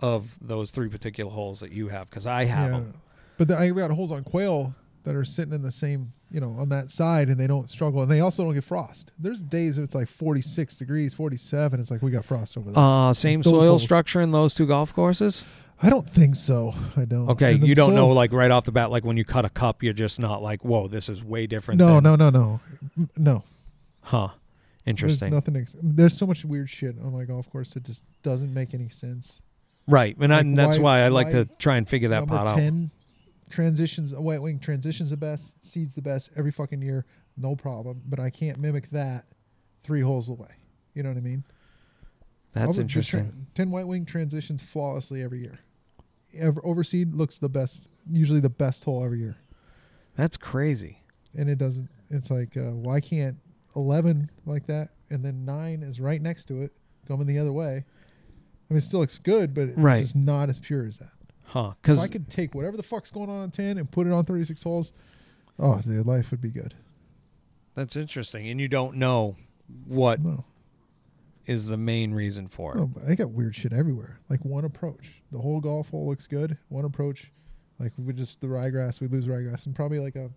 of 0.00 0.38
those 0.40 0.70
three 0.70 0.88
particular 0.88 1.30
holes 1.30 1.60
that 1.60 1.72
you 1.72 1.88
have 1.88 2.08
because 2.08 2.26
I 2.26 2.44
have 2.44 2.70
yeah. 2.70 2.78
them. 2.78 2.94
But 3.40 3.48
the, 3.48 3.58
I 3.58 3.70
got 3.70 3.90
holes 3.90 4.12
on 4.12 4.22
quail 4.22 4.74
that 5.04 5.16
are 5.16 5.24
sitting 5.24 5.54
in 5.54 5.62
the 5.62 5.72
same, 5.72 6.12
you 6.30 6.40
know, 6.40 6.54
on 6.58 6.68
that 6.68 6.90
side, 6.90 7.30
and 7.30 7.40
they 7.40 7.46
don't 7.46 7.70
struggle, 7.70 8.02
and 8.02 8.10
they 8.10 8.20
also 8.20 8.44
don't 8.44 8.52
get 8.52 8.64
frost. 8.64 9.12
There's 9.18 9.40
days 9.40 9.78
it's 9.78 9.94
like 9.94 10.08
46 10.08 10.76
degrees, 10.76 11.14
47. 11.14 11.80
It's 11.80 11.90
like 11.90 12.02
we 12.02 12.10
got 12.10 12.26
frost 12.26 12.58
over 12.58 12.70
there. 12.70 12.78
Uh, 12.84 13.14
same 13.14 13.40
Those 13.40 13.50
soil 13.52 13.62
holes. 13.62 13.82
structure 13.82 14.20
in 14.20 14.32
those 14.32 14.52
two 14.52 14.66
golf 14.66 14.92
courses. 14.92 15.42
I 15.82 15.88
don't 15.88 16.06
think 16.06 16.34
so. 16.34 16.74
I 16.98 17.06
don't. 17.06 17.30
Okay, 17.30 17.54
you 17.54 17.74
don't 17.74 17.94
know 17.94 18.08
like 18.08 18.30
right 18.34 18.50
off 18.50 18.66
the 18.66 18.72
bat, 18.72 18.90
like 18.90 19.06
when 19.06 19.16
you 19.16 19.24
cut 19.24 19.46
a 19.46 19.48
cup, 19.48 19.82
you're 19.82 19.94
just 19.94 20.20
not 20.20 20.42
like, 20.42 20.62
whoa, 20.62 20.86
this 20.86 21.08
is 21.08 21.24
way 21.24 21.46
different. 21.46 21.78
No, 21.78 21.94
than, 21.94 22.02
no, 22.04 22.16
no, 22.16 22.28
no, 22.28 22.60
no. 23.16 23.44
huh? 24.02 24.28
There's 24.28 24.36
Interesting, 24.84 25.32
nothing. 25.32 25.56
Ex- 25.56 25.76
there's 25.82 26.14
so 26.14 26.26
much 26.26 26.44
weird 26.44 26.68
shit 26.68 26.96
on 27.02 27.14
my 27.14 27.24
golf 27.24 27.48
course 27.50 27.72
that 27.72 27.84
just 27.84 28.02
doesn't 28.22 28.52
make 28.52 28.74
any 28.74 28.90
sense. 28.90 29.40
right? 29.86 30.14
And, 30.20 30.34
I, 30.34 30.40
and 30.40 30.58
that's 30.58 30.76
why- 30.76 31.00
why 31.00 31.06
I 31.06 31.08
like 31.08 31.28
why 31.28 31.44
to 31.44 31.44
try 31.58 31.78
and 31.78 31.88
figure 31.88 32.10
that 32.10 32.26
part 32.26 32.46
out. 32.46 32.58
Transitions. 33.50 34.12
A 34.12 34.20
white 34.20 34.40
wing 34.42 34.58
transitions 34.58 35.10
the 35.10 35.16
best, 35.16 35.54
seeds 35.64 35.94
the 35.94 36.02
best 36.02 36.30
every 36.36 36.50
fucking 36.52 36.80
year, 36.82 37.04
no 37.36 37.54
problem. 37.56 38.02
But 38.06 38.18
I 38.20 38.30
can't 38.30 38.58
mimic 38.58 38.90
that 38.90 39.26
three 39.84 40.00
holes 40.00 40.28
away. 40.28 40.48
You 40.94 41.02
know 41.02 41.10
what 41.10 41.18
I 41.18 41.22
mean? 41.22 41.44
That's 42.52 42.70
Over- 42.70 42.80
interesting. 42.82 43.20
tra- 43.26 43.32
Ten 43.54 43.70
white 43.70 43.86
wing 43.86 44.04
transitions 44.04 44.62
flawlessly 44.62 45.22
every 45.22 45.40
year. 45.40 45.58
Ever, 46.34 46.60
overseed 46.62 47.14
looks 47.14 47.38
the 47.38 47.48
best, 47.48 47.86
usually 48.10 48.40
the 48.40 48.48
best 48.50 48.84
hole 48.84 49.04
every 49.04 49.18
year, 49.18 49.36
That's 50.16 50.36
crazy. 50.36 51.02
and 51.34 51.48
it 51.50 51.58
doesn't. 51.58 51.88
It's 52.08 52.30
like 52.30 52.56
uh, 52.56 52.70
why 52.70 53.00
can't 53.00 53.36
eleven 53.76 54.30
like 54.46 54.66
that, 54.66 54.90
and 55.10 55.24
then 55.24 55.44
nine 55.44 55.82
is 55.82 56.00
right 56.00 56.20
next 56.22 56.44
to 56.46 56.62
it, 56.62 56.72
coming 57.06 57.26
the 57.26 57.38
other 57.38 57.52
way. 57.52 57.84
I 58.68 58.72
mean, 58.74 58.78
it 58.78 58.82
still 58.82 59.00
looks 59.00 59.18
good, 59.18 59.54
but 59.54 59.68
it's 59.70 59.78
Right. 59.78 60.00
just 60.02 60.14
not 60.16 60.48
as 60.50 60.58
pure 60.60 60.86
as 60.86 60.98
that. 60.98 61.10
Huh. 61.50 61.72
Because 61.82 62.02
I 62.02 62.08
could 62.08 62.30
take 62.30 62.54
whatever 62.54 62.76
the 62.76 62.82
fuck's 62.82 63.10
going 63.10 63.28
on 63.30 63.44
in 63.44 63.50
ten 63.50 63.76
and 63.78 63.90
put 63.90 64.06
it 64.06 64.12
on 64.12 64.24
thirty 64.24 64.44
six 64.44 64.62
holes, 64.62 64.92
oh, 65.58 65.80
dude, 65.80 66.06
life 66.06 66.30
would 66.30 66.40
be 66.40 66.50
good. 66.50 66.74
that's 67.74 67.96
interesting. 67.96 68.48
And 68.48 68.60
you 68.60 68.68
don't 68.68 68.96
know 68.96 69.36
what 69.86 70.20
No, 70.22 70.44
is 71.46 71.66
the 71.66 71.76
main 71.76 72.12
reason 72.12 72.48
for 72.48 72.74
it. 72.74 72.78
no, 72.78 72.90
I 73.08 73.14
got 73.14 73.30
weird 73.30 73.54
shit 73.56 73.72
everywhere. 73.72 74.20
Like 74.28 74.44
one 74.44 74.64
approach, 74.64 75.22
the 75.32 75.38
whole 75.38 75.60
golf 75.60 75.90
hole 75.90 76.06
looks 76.08 76.26
good. 76.26 76.56
One 76.68 76.84
approach, 76.84 77.30
like 77.78 77.92
we 77.98 78.12
just 78.12 78.40
the 78.40 78.46
ryegrass, 78.46 79.00
we 79.00 79.08
lose 79.08 79.26
ryegrass, 79.26 79.66
and 79.66 79.74
probably 79.74 79.98
like 79.98 80.16
a 80.16 80.30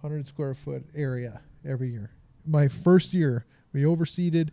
hundred 0.00 0.26
square 0.26 0.54
foot 0.54 0.84
area 0.94 1.40
every 1.66 1.90
year. 1.90 2.10
My 2.46 2.68
first 2.68 3.14
year, 3.14 3.46
we 3.72 3.82
overseeded. 3.82 4.50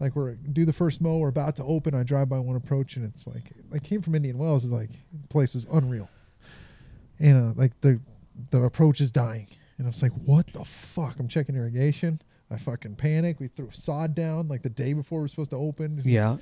Like 0.00 0.14
we're 0.14 0.34
do 0.34 0.64
the 0.64 0.72
first 0.72 1.00
mow, 1.00 1.18
we're 1.18 1.28
about 1.28 1.56
to 1.56 1.64
open. 1.64 1.94
I 1.94 2.02
drive 2.04 2.28
by 2.28 2.38
one 2.38 2.54
approach, 2.56 2.96
and 2.96 3.04
it's 3.04 3.26
like 3.26 3.52
I 3.72 3.78
came 3.78 4.00
from 4.02 4.14
Indian 4.14 4.38
Wells. 4.38 4.64
It's 4.64 4.72
like 4.72 4.90
the 5.12 5.28
place 5.28 5.54
is 5.54 5.66
unreal, 5.72 6.08
and 7.18 7.50
uh, 7.50 7.52
like 7.60 7.80
the 7.80 8.00
the 8.50 8.62
approach 8.62 9.00
is 9.00 9.10
dying, 9.10 9.48
and 9.76 9.86
I 9.86 9.90
was 9.90 10.00
like, 10.02 10.12
what 10.12 10.46
the 10.52 10.64
fuck? 10.64 11.18
I'm 11.18 11.26
checking 11.28 11.56
irrigation. 11.56 12.20
I 12.50 12.56
fucking 12.56 12.94
panic. 12.96 13.40
We 13.40 13.48
threw 13.48 13.70
sod 13.72 14.14
down 14.14 14.48
like 14.48 14.62
the 14.62 14.70
day 14.70 14.92
before 14.92 15.20
we 15.20 15.24
are 15.26 15.28
supposed 15.28 15.50
to 15.50 15.56
open. 15.56 15.96
It's 15.98 16.04
just- 16.04 16.06
Yeah. 16.06 16.36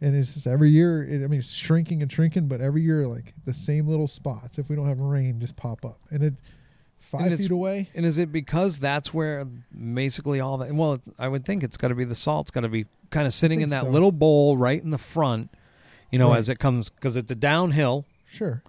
and 0.00 0.14
it's 0.16 0.34
just 0.34 0.46
every 0.46 0.70
year. 0.70 1.02
It, 1.02 1.22
I 1.24 1.26
mean, 1.26 1.40
it's 1.40 1.52
shrinking 1.52 2.00
and 2.02 2.10
shrinking, 2.10 2.46
but 2.48 2.60
every 2.60 2.82
year, 2.82 3.06
like 3.06 3.34
the 3.44 3.52
same 3.52 3.88
little 3.88 4.06
spots. 4.06 4.56
If 4.58 4.68
we 4.70 4.76
don't 4.76 4.86
have 4.86 5.00
rain, 5.00 5.40
just 5.40 5.56
pop 5.56 5.84
up, 5.84 5.98
and 6.10 6.22
it 6.22 6.34
five 7.10 7.36
feet 7.36 7.50
away. 7.50 7.90
And 7.94 8.04
is 8.06 8.18
it 8.18 8.32
because 8.32 8.78
that's 8.78 9.12
where 9.12 9.44
basically 9.44 10.40
all 10.40 10.58
that? 10.58 10.72
Well, 10.72 11.00
I 11.18 11.28
would 11.28 11.44
think 11.44 11.62
it's 11.62 11.76
got 11.76 11.88
to 11.88 11.94
be 11.94 12.04
the 12.04 12.14
salt's 12.14 12.50
got 12.50 12.60
to 12.60 12.68
be 12.68 12.86
kind 13.10 13.26
of 13.26 13.34
sitting 13.34 13.60
in 13.60 13.70
that 13.70 13.84
so. 13.84 13.90
little 13.90 14.12
bowl 14.12 14.56
right 14.56 14.82
in 14.82 14.90
the 14.90 14.98
front, 14.98 15.50
you 16.10 16.18
know, 16.18 16.30
Right. 16.30 16.38
as 16.38 16.48
it 16.48 16.58
comes 16.58 16.90
because 16.90 17.16
it's 17.16 17.30
a 17.30 17.34
downhill 17.34 18.04
Sure, 18.30 18.62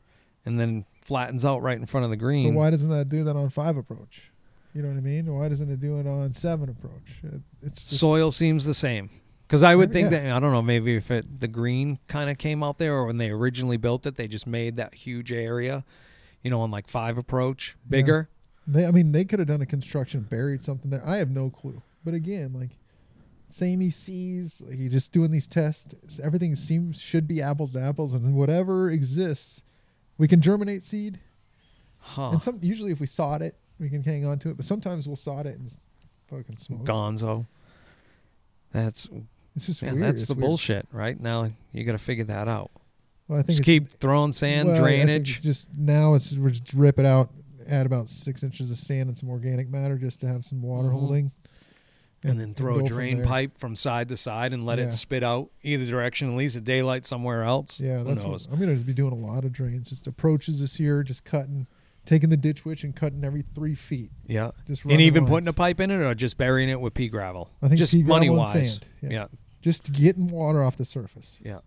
and 0.45 0.59
then 0.59 0.85
flattens 1.01 1.43
out 1.43 1.61
right 1.61 1.77
in 1.77 1.85
front 1.85 2.05
of 2.05 2.09
the 2.11 2.17
but 2.17 2.23
green. 2.23 2.55
why 2.55 2.69
doesn't 2.69 2.89
that 2.89 3.09
do 3.09 3.23
that 3.25 3.35
on 3.35 3.49
five 3.49 3.75
approach? 3.77 4.31
You 4.73 4.83
know 4.83 4.89
what 4.89 4.97
I 4.97 5.01
mean? 5.01 5.25
Why 5.33 5.49
doesn't 5.49 5.69
it 5.69 5.79
do 5.79 5.99
it 5.99 6.07
on 6.07 6.33
seven 6.33 6.69
approach? 6.69 7.21
It, 7.23 7.41
it's 7.63 7.85
just, 7.87 7.99
Soil 7.99 8.31
seems 8.31 8.65
the 8.65 8.73
same. 8.73 9.09
Because 9.47 9.63
I 9.63 9.73
would 9.75 9.91
think 9.91 10.11
yeah. 10.11 10.21
that 10.21 10.31
I 10.31 10.39
don't 10.39 10.51
know 10.51 10.61
maybe 10.61 10.95
if 10.95 11.09
it 11.09 11.39
the 11.39 11.47
green 11.47 11.97
kind 12.07 12.29
of 12.29 12.37
came 12.37 12.61
out 12.61 12.77
there 12.77 12.93
or 12.93 13.05
when 13.05 13.17
they 13.17 13.31
originally 13.31 13.77
built 13.77 14.05
it 14.05 14.15
they 14.15 14.27
just 14.27 14.45
made 14.45 14.75
that 14.77 14.93
huge 14.93 15.31
area, 15.31 15.83
you 16.43 16.49
know, 16.51 16.61
on 16.61 16.71
like 16.71 16.87
five 16.87 17.17
approach 17.17 17.75
bigger. 17.89 18.29
They, 18.67 18.85
I 18.85 18.91
mean, 18.91 19.11
they 19.13 19.25
could 19.25 19.39
have 19.39 19.47
done 19.47 19.61
a 19.61 19.65
construction, 19.65 20.21
buried 20.21 20.63
something 20.63 20.91
there. 20.91 21.05
I 21.05 21.17
have 21.17 21.29
no 21.31 21.49
clue. 21.49 21.81
But 22.05 22.13
again, 22.13 22.53
like 22.53 22.71
same 23.49 23.79
ECs, 23.79 24.61
like 24.67 24.77
you 24.77 24.89
just 24.89 25.11
doing 25.11 25.31
these 25.31 25.47
tests. 25.47 26.19
Everything 26.23 26.55
seems 26.55 26.99
should 27.01 27.27
be 27.27 27.41
apples 27.41 27.71
to 27.73 27.81
apples, 27.81 28.13
and 28.13 28.35
whatever 28.35 28.89
exists, 28.89 29.63
we 30.17 30.27
can 30.27 30.39
germinate 30.41 30.85
seed. 30.85 31.19
Huh. 31.99 32.29
And 32.29 32.43
some 32.43 32.59
usually 32.61 32.91
if 32.91 32.99
we 32.99 33.07
sod 33.07 33.41
it, 33.41 33.55
we 33.79 33.89
can 33.89 34.03
hang 34.03 34.25
on 34.25 34.39
to 34.39 34.49
it. 34.49 34.55
But 34.57 34.65
sometimes 34.65 35.07
we'll 35.07 35.15
sod 35.15 35.45
it 35.47 35.57
and 35.57 35.65
it's 35.67 35.79
fucking 36.29 36.57
smoke. 36.57 36.85
Gonzo. 36.85 37.47
That's 38.71 39.07
It's 39.55 39.65
just 39.65 39.81
man, 39.81 39.95
weird. 39.95 40.07
that's 40.07 40.21
It's 40.21 40.27
the 40.27 40.35
weird. 40.35 40.41
bullshit, 40.45 40.87
right? 40.91 41.19
Now 41.19 41.49
you 41.73 41.83
got 41.83 41.93
to 41.93 41.97
figure 41.97 42.23
that 42.25 42.47
out. 42.47 42.71
Well, 43.29 43.39
I 43.39 43.43
think 43.43 43.49
Just 43.57 43.63
keep 43.63 43.89
throwing 43.99 44.33
sand, 44.33 44.69
well, 44.69 44.77
drainage. 44.81 45.41
Just 45.41 45.69
now, 45.77 46.15
it's 46.15 46.33
we're 46.33 46.49
just 46.49 46.73
rip 46.73 46.99
it 46.99 47.05
out, 47.05 47.29
add 47.67 47.85
about 47.85 48.09
six 48.09 48.43
inches 48.43 48.71
of 48.71 48.77
sand 48.77 49.07
and 49.07 49.17
some 49.17 49.29
organic 49.29 49.69
matter 49.69 49.97
just 49.97 50.19
to 50.21 50.27
have 50.27 50.43
some 50.45 50.61
water 50.63 50.89
Mhm. 50.89 50.93
holding, 50.93 51.31
and 52.23 52.39
then 52.39 52.53
throw 52.55 52.79
go 52.79 52.85
a 52.85 52.87
drain 52.87 53.17
there. 53.17 53.25
pipe 53.27 53.57
from 53.59 53.75
side 53.75 54.09
to 54.09 54.17
side 54.17 54.51
and 54.51 54.65
let 54.65 54.79
Yeah. 54.79 54.85
it 54.85 54.91
spit 54.93 55.23
out 55.23 55.51
either 55.63 55.85
direction, 55.85 56.29
at 56.29 56.35
least 56.35 56.55
a 56.55 56.61
daylight 56.61 57.05
somewhere 57.05 57.43
else. 57.43 57.79
Yeah, 57.79 58.01
that's 58.03 58.23
what 58.23 58.47
I'm 58.51 58.59
gonna 58.59 58.73
just 58.73 58.87
be 58.87 58.93
doing 58.93 59.13
a 59.13 59.15
lot 59.27 59.45
of 59.45 59.53
drains, 59.53 59.89
just 59.89 60.07
approaches 60.07 60.59
this 60.59 60.79
year, 60.79 61.03
just 61.03 61.23
cutting, 61.23 61.67
taking 62.07 62.31
the 62.31 62.37
ditch 62.37 62.65
witch 62.65 62.83
and 62.83 62.95
cutting 62.95 63.23
every 63.23 63.43
three 63.53 63.75
feet, 63.75 64.09
yeah. 64.27 64.49
just 64.67 64.83
And 64.85 64.99
even 64.99 65.23
lines. 65.25 65.29
putting 65.29 65.47
a 65.49 65.53
pipe 65.53 65.79
in 65.79 65.91
it 65.91 65.97
or 65.97 66.15
just 66.15 66.35
burying 66.37 66.69
it 66.69 66.81
with 66.81 66.95
pea 66.95 67.09
gravel? 67.09 67.51
I 67.61 67.67
think 67.67 67.77
just 67.77 67.95
money 67.95 68.25
and 68.27 68.37
wise. 68.37 68.79
Yeah. 69.03 69.09
Yeah. 69.11 69.25
just 69.61 69.91
getting 69.91 70.27
water 70.29 70.63
off 70.63 70.77
the 70.77 70.85
surface. 70.85 71.37
Yeah. 71.45 71.59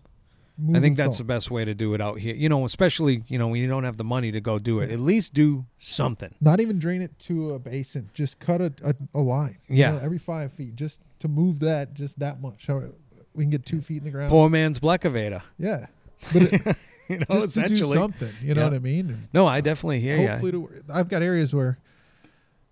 I 0.75 0.81
think 0.81 0.97
that's 0.97 1.19
the 1.19 1.25
best 1.25 1.51
way 1.51 1.65
to 1.65 1.75
do 1.75 1.95
it 1.95 2.01
out 2.01 2.19
here. 2.19 2.35
You 2.35 2.49
know, 2.49 2.65
especially, 2.65 3.25
you 3.27 3.39
know, 3.39 3.49
when 3.49 3.61
you 3.61 3.69
don't 3.69 3.85
have 3.85 3.97
the 3.97 4.05
money 4.05 4.31
to 4.33 4.41
go 4.41 4.59
do 4.59 4.81
it. 4.81 4.91
At 4.91 5.01
least 5.01 5.35
do 5.35 5.65
something. 5.79 6.35
Not 6.41 6.61
even 6.61 6.79
drain 6.79 7.03
it 7.03 7.19
to 7.21 7.53
a 7.55 7.59
basin. 7.59 8.11
Just 8.15 8.39
cut 8.39 8.61
a, 8.61 8.73
a, 8.85 8.95
a 9.15 9.21
line. 9.21 9.59
you 9.69 9.77
Yeah. 9.77 9.93
know, 9.93 9.99
every 9.99 10.19
five 10.19 10.53
feet, 10.53 10.77
just 10.77 11.01
to 11.21 11.29
move 11.29 11.59
that 11.61 11.95
just 11.95 12.19
that 12.19 12.41
much. 12.41 12.67
So 12.67 12.93
we 13.35 13.45
can 13.45 13.51
get 13.51 13.65
two 13.67 13.81
feet 13.81 13.99
in 13.99 14.05
the 14.05 14.11
ground. 14.11 14.31
Poor 14.31 14.49
man's 14.51 14.79
Blecavator. 14.79 15.43
Yeah, 15.59 15.87
but 16.33 16.43
it, 16.43 16.77
You 17.09 17.19
know, 17.19 17.27
just 17.31 17.55
to 17.57 17.69
do 17.69 17.77
something. 17.77 18.33
You 18.41 18.55
know 18.55 18.61
Yeah. 18.63 18.69
what 18.69 18.75
I 18.75 18.79
mean? 18.79 19.11
And 19.11 19.29
No, 19.35 19.47
I 19.47 19.61
definitely 19.61 20.01
hear 20.01 20.17
you. 20.19 20.29
hopefully, 20.29 20.67
I've 20.93 21.09
got 21.09 21.21
areas 21.23 21.53
where 21.55 21.79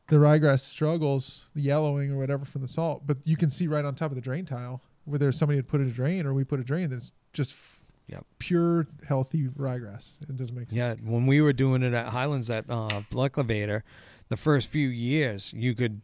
the 0.08 0.16
ryegrass 0.16 0.60
struggles, 0.60 1.46
the 1.54 1.60
yellowing 1.62 2.10
or 2.12 2.16
whatever 2.18 2.44
from 2.44 2.62
the 2.62 2.68
salt, 2.68 3.02
but 3.06 3.18
you 3.24 3.36
can 3.36 3.50
see 3.50 3.66
right 3.66 3.84
on 3.84 3.94
top 3.94 4.10
of 4.10 4.14
the 4.14 4.20
drain 4.20 4.44
tile 4.44 4.80
where 5.04 5.18
there's 5.18 5.38
somebody 5.38 5.56
had 5.58 5.68
put 5.68 5.80
in 5.80 5.88
a 5.88 5.90
drain 5.90 6.26
or 6.26 6.34
we 6.34 6.44
put 6.44 6.60
a 6.60 6.64
drain 6.64 6.90
that's 6.90 7.12
just 7.32 7.52
f- 7.52 7.76
Yep. 8.08 8.26
pure 8.40 8.86
healthy 9.06 9.46
ryegrass. 9.46 10.20
It 10.22 10.36
doesn't 10.36 10.56
make 10.56 10.70
sense. 10.70 10.76
Yeah, 10.76 10.94
when 11.08 11.26
we 11.26 11.40
were 11.40 11.52
doing 11.52 11.84
it 11.84 11.92
at 11.94 12.08
Highlands 12.08 12.50
at 12.50 12.64
uh, 12.68 13.02
Blecavator, 13.10 13.82
the 14.28 14.36
first 14.36 14.68
few 14.68 14.88
years, 14.88 15.52
you 15.52 15.74
could 15.76 16.00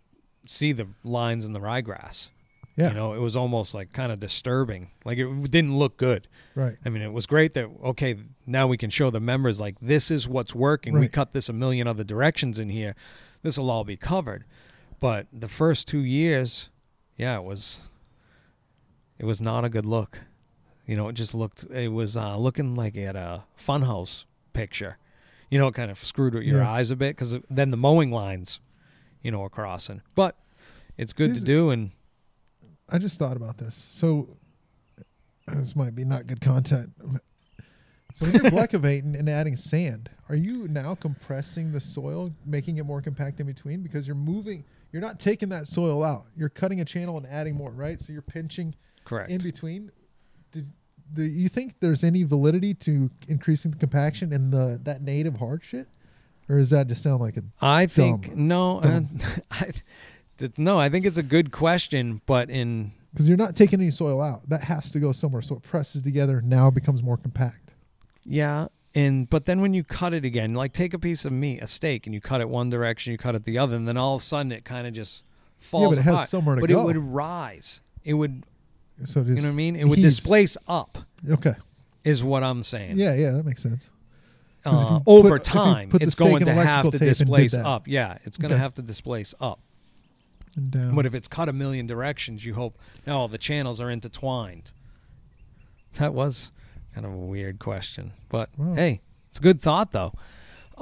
see 0.46 0.70
the 0.70 0.86
lines 1.02 1.44
in 1.44 1.52
the 1.52 1.58
ryegrass. 1.58 2.28
yeah, 2.76 2.90
You 2.90 2.94
know, 2.94 3.12
it 3.14 3.18
was 3.18 3.34
almost 3.34 3.74
like 3.74 3.92
kind 3.92 4.12
of 4.12 4.20
disturbing. 4.20 4.92
Like 5.04 5.18
it 5.18 5.50
didn't 5.50 5.76
look 5.76 5.96
good. 5.96 6.28
right. 6.54 6.76
I 6.84 6.90
mean, 6.90 7.02
it 7.02 7.12
was 7.12 7.26
great 7.26 7.54
that 7.54 7.68
okay, 7.86 8.14
now 8.46 8.68
we 8.68 8.76
can 8.76 8.90
show 8.90 9.10
the 9.10 9.18
members 9.18 9.58
like 9.58 9.74
this 9.82 10.08
is 10.08 10.28
what's 10.28 10.54
working. 10.54 10.96
We 10.96 11.08
cut 11.08 11.32
this 11.32 11.48
a 11.48 11.52
million 11.52 11.88
other 11.88 12.04
directions 12.04 12.60
in 12.60 12.68
here. 12.68 12.94
This 13.42 13.58
will 13.58 13.68
all 13.70 13.82
be 13.82 13.96
covered. 13.96 14.44
But 15.00 15.26
the 15.32 15.48
first 15.48 15.88
two 15.88 16.04
years, 16.04 16.70
yeah, 17.16 17.36
it 17.38 17.42
was 17.44 17.80
it 19.18 19.25
was 19.25 19.40
not 19.40 19.64
a 19.64 19.68
good 19.68 19.87
look. 19.87 20.20
You 20.87 20.96
know, 20.96 21.08
it 21.08 21.14
just 21.14 21.35
looked 21.35 21.64
it 21.64 21.88
was 21.88 22.16
uh, 22.16 22.37
looking 22.37 22.75
like 22.75 22.94
it 22.96 23.06
had 23.06 23.16
a 23.16 23.44
funhouse 23.58 24.25
picture. 24.52 24.99
You 25.50 25.58
know, 25.58 25.68
it 25.68 25.75
kind 25.75 25.90
of 25.90 26.02
screwed 26.02 26.35
with 26.35 26.44
your 26.44 26.61
Yeah. 26.61 26.70
eyes 26.70 26.90
a 26.90 26.96
bit 26.96 27.16
because 27.16 27.38
then 27.50 27.70
the 27.70 27.76
mowing 27.76 28.11
lines, 28.11 28.61
you 29.23 29.30
know, 29.30 29.42
are 29.42 29.49
crossing. 29.49 30.02
But 30.14 30.37
it's 30.96 31.12
good 31.12 31.35
to 31.35 31.40
do, 31.40 31.70
and 31.70 31.90
I 32.88 32.99
just 32.99 33.18
thought 33.18 33.37
about 33.37 33.58
this. 33.58 33.87
So 33.90 34.37
this 35.49 35.76
might 35.76 35.94
be 35.94 36.04
not 36.04 36.26
good 36.26 36.40
content. 36.40 36.90
So 38.14 38.25
when 38.26 38.35
you're 38.35 38.44
blecavating 38.50 39.16
and 39.18 39.28
adding 39.28 39.56
sand, 39.56 40.11
are 40.28 40.37
you 40.37 40.66
now 40.68 40.94
compressing 40.94 41.73
the 41.73 41.80
soil, 41.80 42.32
making 42.44 42.78
it 42.78 42.85
more 42.87 43.00
compact 43.02 43.40
in 43.40 43.46
between? 43.46 43.82
Because 43.82 44.06
you're 44.06 44.16
moving, 44.16 44.64
you're 44.92 45.02
not 45.02 45.20
taking 45.20 45.49
that 45.50 45.68
soil 45.68 46.02
out. 46.02 46.26
You're 46.37 46.49
cutting 46.49 46.80
a 46.80 46.85
channel 46.85 47.16
and 47.18 47.26
adding 47.26 47.54
more, 47.54 47.70
right? 47.70 48.00
So 48.00 48.12
you're 48.12 48.23
pinching 48.23 48.75
correct. 49.06 49.30
in 49.30 49.38
between. 49.38 49.90
Did, 50.52 50.70
do 51.14 51.22
you 51.22 51.48
think 51.48 51.76
there's 51.80 52.04
any 52.04 52.22
validity 52.25 52.75
to 52.75 53.10
increasing 53.28 53.70
the 53.70 53.78
compaction 53.78 54.32
in 54.32 54.50
the 54.50 54.78
that 54.84 55.00
native 55.00 55.36
hard 55.36 55.62
shit, 55.64 55.88
or 56.48 56.58
is 56.58 56.70
that 56.70 56.88
just 56.88 57.02
sound 57.02 57.20
like 57.22 57.36
a 57.38 57.42
I 57.62 57.86
think 57.86 58.36
no, 58.36 58.80
uh, 58.80 59.00
I, 59.50 59.70
th- 60.38 60.58
no. 60.58 60.78
I 60.78 60.88
think 60.90 61.06
it's 61.06 61.18
a 61.18 61.22
good 61.22 61.50
question, 61.52 62.20
but 62.26 62.50
in 62.50 62.92
because 63.12 63.28
you're 63.28 63.38
not 63.38 63.56
taking 63.56 63.80
any 63.80 63.90
soil 63.90 64.20
out. 64.20 64.48
That 64.48 64.64
has 64.64 64.90
to 64.90 65.00
go 65.00 65.12
somewhere, 65.12 65.40
so 65.42 65.56
it 65.56 65.62
presses 65.62 66.02
together. 66.02 66.42
Now 66.44 66.68
it 66.68 66.75
becomes 66.75 67.02
more 67.02 67.16
compact. 67.16 67.70
yeah, 68.25 68.66
and 68.94 69.30
but 69.30 69.44
then 69.46 69.60
when 69.60 69.75
you 69.75 69.84
cut 69.84 70.12
it 70.12 70.25
again, 70.25 70.54
like 70.54 70.72
take 70.72 70.92
a 70.92 70.98
piece 70.98 71.25
of 71.25 71.32
meat, 71.32 71.62
a 71.62 71.66
steak, 71.66 72.06
and 72.06 72.14
you 72.14 72.20
cut 72.20 72.40
it 72.40 72.48
one 72.48 72.68
direction, 72.70 73.12
you 73.12 73.18
cut 73.18 73.34
it 73.34 73.44
the 73.44 73.58
other, 73.58 73.76
and 73.76 73.86
then 73.86 73.96
all 73.96 74.16
of 74.16 74.22
a 74.22 74.25
sudden 74.25 74.50
it 74.52 74.64
kind 74.64 74.86
of 74.86 74.92
just 74.92 75.22
falls 75.58 75.96
but 75.96 76.00
it 76.00 76.10
has 76.10 76.28
somewhere 76.28 76.56
to 76.56 76.60
but 76.60 76.70
go. 76.70 76.80
it 76.80 76.84
would 76.84 76.96
rise. 76.96 77.80
It 78.04 78.14
would, 78.14 78.44
So 79.04 79.20
it 79.20 79.26
you 79.28 79.34
know 79.36 79.42
what 79.42 79.48
I 79.48 79.52
mean? 79.52 79.76
It 79.76 79.86
would 79.88 79.98
heaves. 79.98 80.16
displace 80.16 80.56
up, 80.66 80.98
Okay. 81.28 81.54
is 82.04 82.24
what 82.24 82.42
I'm 82.42 82.62
saying. 82.64 82.98
Yeah, 82.98 83.14
yeah, 83.14 83.32
that 83.32 83.44
makes 83.44 83.62
sense. 83.62 83.84
Uh, 84.64 84.98
you 84.98 85.02
over 85.06 85.28
put- 85.38 85.44
time, 85.44 85.90
put 85.90 86.02
it's 86.02 86.14
going 86.16 86.44
to 86.44 86.52
have 86.52 86.86
to 86.86 86.90
tape 86.92 87.00
and 87.00 87.00
did 87.00 87.08
displace 87.18 87.54
up. 87.54 87.86
Yeah, 87.86 88.18
it's 88.24 88.36
going 88.38 88.48
to 88.50 88.54
Okay. 88.56 88.62
have 88.62 88.74
to 88.74 88.82
displace 88.82 89.32
up. 89.40 89.60
And 90.56 90.70
down. 90.70 90.94
But 90.96 91.04
if 91.06 91.14
it's 91.14 91.28
cut 91.28 91.48
a 91.48 91.52
million 91.52 91.86
directions, 91.86 92.44
you 92.44 92.54
hope 92.54 92.78
no, 93.06 93.18
all 93.18 93.28
the 93.28 93.38
channels 93.38 93.80
are 93.80 93.90
intertwined. 93.90 94.70
That 95.98 96.14
was 96.14 96.50
kind 96.94 97.06
of 97.06 97.12
a 97.12 97.16
weird 97.16 97.58
question, 97.58 98.12
but 98.28 98.48
Wow. 98.56 98.74
hey, 98.74 99.00
It's 99.28 99.38
a 99.38 99.42
good 99.42 99.60
thought 99.60 99.92
though. 99.92 100.14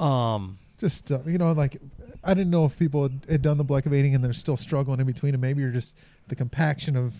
Um, 0.01 0.59
Just 0.79 1.11
uh, 1.11 1.19
you 1.25 1.37
know, 1.37 1.51
like 1.51 1.77
I 2.23 2.33
didn't 2.33 2.49
know 2.51 2.65
if 2.65 2.77
people 2.79 3.03
had, 3.03 3.25
had 3.29 3.41
done 3.41 3.57
the 3.57 3.65
blecavating 3.65 4.15
and 4.15 4.23
they're 4.23 4.33
still 4.33 4.57
struggling 4.57 4.99
in 4.99 5.05
between, 5.05 5.33
and 5.35 5.41
maybe 5.41 5.61
you're 5.61 5.71
just 5.71 5.93
the 6.27 6.35
compaction 6.35 6.95
of 6.95 7.13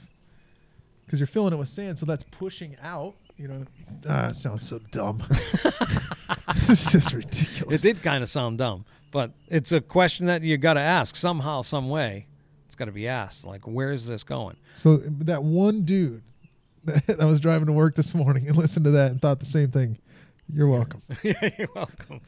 because 1.05 1.19
you're 1.19 1.27
filling 1.27 1.53
it 1.53 1.57
with 1.57 1.69
sand, 1.69 1.99
so 1.99 2.05
that's 2.05 2.25
pushing 2.31 2.75
out. 2.81 3.15
You 3.37 3.47
know, 3.49 3.65
ah, 4.09 4.29
it 4.29 4.35
sounds 4.35 4.67
so 4.67 4.79
dumb. 4.91 5.23
this 6.67 6.95
is 6.95 7.13
ridiculous. 7.13 7.83
it 7.83 7.87
did 7.87 8.01
kind 8.03 8.23
of 8.23 8.29
sound 8.29 8.57
dumb, 8.57 8.85
but 9.11 9.31
it's 9.47 9.71
a 9.71 9.81
question 9.81 10.27
that 10.27 10.41
you 10.41 10.57
got 10.57 10.75
to 10.75 10.81
ask 10.81 11.15
somehow, 11.15 11.61
some 11.61 11.89
way. 11.89 12.27
It's 12.65 12.75
got 12.75 12.85
to 12.85 12.91
be 12.91 13.07
asked. 13.07 13.45
Like, 13.45 13.67
where 13.67 13.91
is 13.91 14.05
this 14.05 14.23
going? 14.23 14.57
So 14.73 14.97
that 14.97 15.43
one 15.43 15.83
dude 15.83 16.23
that, 16.83 17.19
was 17.19 17.39
driving 17.39 17.67
to 17.67 17.73
work 17.73 17.95
this 17.95 18.13
morning 18.13 18.47
and 18.47 18.57
listened 18.57 18.85
to 18.85 18.91
that 18.91 19.11
and 19.11 19.21
thought 19.21 19.39
the 19.39 19.45
same 19.45 19.71
thing. 19.71 19.97
You're 20.51 20.67
welcome. 20.67 21.01
yeah, 21.23 21.49
you're 21.57 21.69
welcome. 21.73 22.21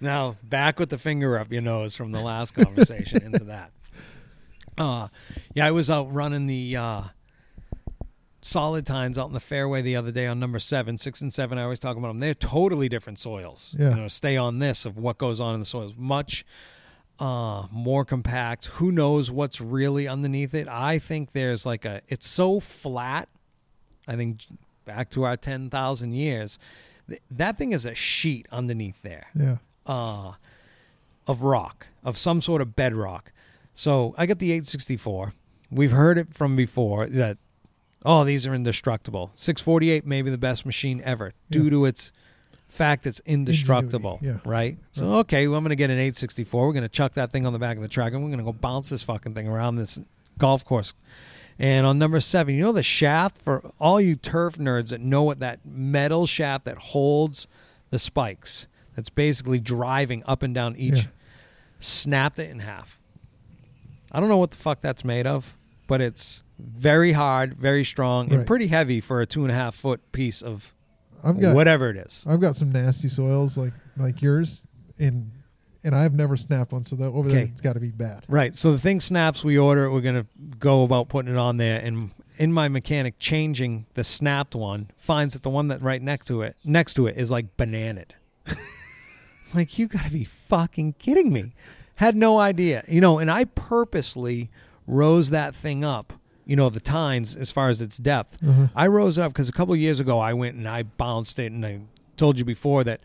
Now 0.00 0.36
back 0.42 0.80
with 0.80 0.90
the 0.90 0.98
finger 0.98 1.38
up 1.38 1.52
your 1.52 1.62
nose 1.62 1.94
from 1.94 2.10
the 2.10 2.20
last 2.20 2.54
conversation 2.54 3.22
into 3.22 3.44
that. 3.44 3.70
Uh, 4.76 5.08
yeah, 5.54 5.66
I 5.66 5.70
was 5.70 5.90
out 5.90 6.12
running 6.12 6.46
the 6.46 6.76
uh, 6.76 7.02
solid 8.42 8.84
tines 8.84 9.16
out 9.18 9.28
in 9.28 9.32
the 9.32 9.40
fairway 9.40 9.80
the 9.82 9.94
other 9.96 10.10
day 10.10 10.26
on 10.26 10.38
number 10.40 10.58
seven, 10.58 10.98
six 10.98 11.20
and 11.20 11.32
seven. 11.32 11.58
I 11.58 11.62
always 11.62 11.78
talk 11.78 11.96
about 11.96 12.08
them. 12.08 12.20
They're 12.20 12.34
totally 12.34 12.88
different 12.88 13.18
soils. 13.18 13.74
Yeah. 13.78 13.90
You 13.90 13.96
know, 14.02 14.08
stay 14.08 14.36
on 14.36 14.58
this 14.58 14.84
of 14.84 14.96
what 14.98 15.16
goes 15.18 15.40
on 15.40 15.54
in 15.54 15.60
the 15.60 15.66
soils. 15.66 15.94
Much 15.96 16.44
uh, 17.18 17.66
more 17.70 18.04
compact. 18.04 18.66
Who 18.66 18.90
knows 18.90 19.30
what's 19.30 19.60
really 19.60 20.08
underneath 20.08 20.54
it? 20.54 20.66
I 20.68 20.98
think 20.98 21.32
there's 21.32 21.64
like 21.64 21.84
a. 21.84 22.02
It's 22.08 22.26
so 22.28 22.58
flat. 22.60 23.28
I 24.08 24.16
think 24.16 24.40
back 24.84 25.10
to 25.10 25.22
our 25.24 25.36
ten 25.36 25.70
thousand 25.70 26.14
years. 26.14 26.58
th- 27.08 27.22
That 27.30 27.58
thing 27.58 27.72
is 27.72 27.86
a 27.86 27.94
sheet 27.94 28.46
underneath 28.50 29.00
there 29.02 29.26
Yeah. 29.38 29.58
uh, 29.86 30.32
of 31.28 31.42
rock, 31.42 31.86
of 32.02 32.18
some 32.18 32.40
sort 32.40 32.60
of 32.60 32.74
bedrock. 32.74 33.30
So 33.74 34.14
I 34.18 34.26
got 34.26 34.38
the 34.40 34.50
864. 34.52 35.32
We've 35.70 35.92
heard 35.92 36.18
it 36.18 36.34
from 36.34 36.56
before 36.56 37.06
that, 37.06 37.38
oh, 38.04 38.24
these 38.24 38.46
are 38.46 38.54
indestructible. 38.54 39.30
648 39.34 40.06
may 40.06 40.22
be 40.22 40.30
the 40.30 40.38
best 40.38 40.64
machine 40.66 41.00
ever 41.04 41.32
due 41.50 41.64
Yeah. 41.64 41.70
to 41.70 41.84
its 41.86 42.12
fact 42.68 43.06
it's 43.06 43.20
indestructible, 43.26 44.18
yeah. 44.22 44.38
right? 44.46 44.78
So, 44.92 45.10
Right. 45.10 45.18
okay, 45.20 45.48
well, 45.48 45.58
I'm 45.58 45.64
going 45.64 45.70
to 45.70 45.76
get 45.76 45.90
an 45.90 45.98
864. 45.98 46.66
We're 46.66 46.72
going 46.72 46.82
to 46.82 46.88
chuck 46.88 47.12
that 47.14 47.30
thing 47.30 47.44
on 47.46 47.52
the 47.52 47.58
back 47.58 47.76
of 47.76 47.82
the 47.82 47.88
track 47.88 48.12
and 48.14 48.22
we're 48.22 48.30
going 48.30 48.38
to 48.38 48.44
go 48.44 48.52
bounce 48.52 48.88
this 48.88 49.02
fucking 49.02 49.34
thing 49.34 49.46
around 49.46 49.76
this 49.76 50.00
golf 50.38 50.64
course. 50.64 50.94
And 51.58 51.86
on 51.86 51.98
number 51.98 52.18
seven, 52.18 52.54
you 52.54 52.62
know 52.62 52.72
the 52.72 52.82
shaft 52.82 53.36
for 53.42 53.70
all 53.78 54.00
you 54.00 54.16
turf 54.16 54.56
nerds 54.56 54.88
that 54.88 55.02
know 55.02 55.22
what 55.22 55.38
that 55.40 55.60
metal 55.66 56.26
shaft 56.26 56.64
that 56.64 56.78
holds 56.78 57.46
the 57.90 57.98
spikes, 57.98 58.66
that's 58.96 59.10
basically 59.10 59.58
driving 59.60 60.22
up 60.26 60.42
and 60.42 60.54
down 60.54 60.74
each, 60.76 61.00
Yeah. 61.00 61.06
snapped 61.78 62.38
it 62.38 62.50
in 62.50 62.60
half. 62.60 63.00
I 64.10 64.18
don't 64.18 64.30
know 64.30 64.38
what 64.38 64.50
the 64.50 64.56
fuck 64.56 64.80
that's 64.80 65.04
made 65.04 65.26
of, 65.26 65.56
but 65.86 66.00
it's 66.00 66.42
very 66.62 67.12
hard, 67.12 67.54
very 67.54 67.84
strong, 67.84 68.28
and 68.30 68.38
Right. 68.38 68.46
pretty 68.46 68.68
heavy 68.68 69.00
for 69.00 69.20
a 69.20 69.26
two 69.26 69.42
and 69.42 69.50
a 69.50 69.54
half 69.54 69.74
foot 69.74 70.00
piece 70.12 70.42
of 70.42 70.74
I've 71.24 71.40
got 71.40 71.54
whatever 71.54 71.88
it 71.90 71.96
is. 71.96 72.24
I've 72.28 72.40
got 72.40 72.56
some 72.56 72.72
nasty 72.72 73.08
soils 73.08 73.56
like 73.56 73.72
like 73.96 74.22
yours, 74.22 74.66
and 74.98 75.30
and 75.84 75.94
I've 75.96 76.14
never 76.14 76.36
snapped 76.36 76.72
one, 76.72 76.84
so 76.84 76.94
that 76.96 77.06
over 77.08 77.28
there 77.28 77.40
Okay. 77.42 77.50
it's 77.52 77.60
got 77.60 77.72
to 77.72 77.80
be 77.80 77.90
bad. 77.90 78.24
Right. 78.28 78.54
So 78.54 78.70
the 78.72 78.78
thing 78.78 79.00
snaps. 79.00 79.42
We 79.44 79.58
order 79.58 79.84
it. 79.84 79.92
We're 79.92 80.00
gonna 80.00 80.26
go 80.58 80.82
about 80.84 81.08
putting 81.08 81.32
it 81.32 81.38
on 81.38 81.56
there, 81.56 81.80
and 81.80 82.10
in 82.38 82.52
my 82.52 82.68
mechanic 82.68 83.18
changing 83.18 83.86
the 83.94 84.02
snapped 84.04 84.54
one 84.54 84.90
finds 84.96 85.34
that 85.34 85.42
the 85.42 85.50
one 85.50 85.68
that 85.68 85.82
right 85.82 86.00
next 86.00 86.26
to 86.26 86.42
it 86.42 86.56
next 86.64 86.94
to 86.94 87.06
it 87.06 87.16
is 87.16 87.30
like 87.30 87.56
bananaed. 87.56 88.12
like 89.54 89.78
you 89.78 89.86
gotta 89.86 90.10
be 90.10 90.24
fucking 90.24 90.94
kidding 90.98 91.32
me. 91.32 91.52
Had 91.96 92.16
no 92.16 92.38
idea. 92.40 92.84
You 92.88 93.00
know, 93.00 93.18
and 93.18 93.30
I 93.30 93.44
purposely 93.44 94.50
rose 94.86 95.30
that 95.30 95.54
thing 95.54 95.84
up. 95.84 96.12
You 96.44 96.56
know, 96.56 96.68
the 96.70 96.80
tines 96.80 97.36
as 97.36 97.50
far 97.52 97.68
as 97.68 97.80
its 97.80 97.96
depth. 97.98 98.38
Uh-huh. 98.46 98.66
I 98.74 98.86
rose 98.88 99.16
it 99.18 99.22
up 99.22 99.32
because 99.32 99.48
a 99.48 99.52
couple 99.52 99.74
of 99.74 99.80
years 99.80 100.00
ago 100.00 100.18
I 100.18 100.32
went 100.32 100.56
and 100.56 100.68
I 100.68 100.82
bounced 100.82 101.38
it, 101.38 101.52
and 101.52 101.64
I 101.64 101.80
told 102.16 102.38
you 102.38 102.44
before 102.44 102.82
that 102.84 103.00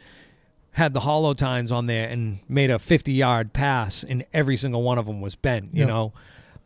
had 0.71 0.93
the 0.93 1.01
hollow 1.01 1.33
tines 1.33 1.71
on 1.71 1.85
there 1.87 2.07
and 2.07 2.39
made 2.49 2.69
a 2.71 2.79
50 2.79 3.11
yard 3.11 3.53
pass, 3.53 4.03
and 4.03 4.25
every 4.33 4.57
single 4.57 4.83
one 4.83 4.97
of 4.97 5.05
them 5.05 5.21
was 5.21 5.35
bent. 5.35 5.69
You 5.73 5.81
Yeah. 5.81 5.85
know, 5.87 6.13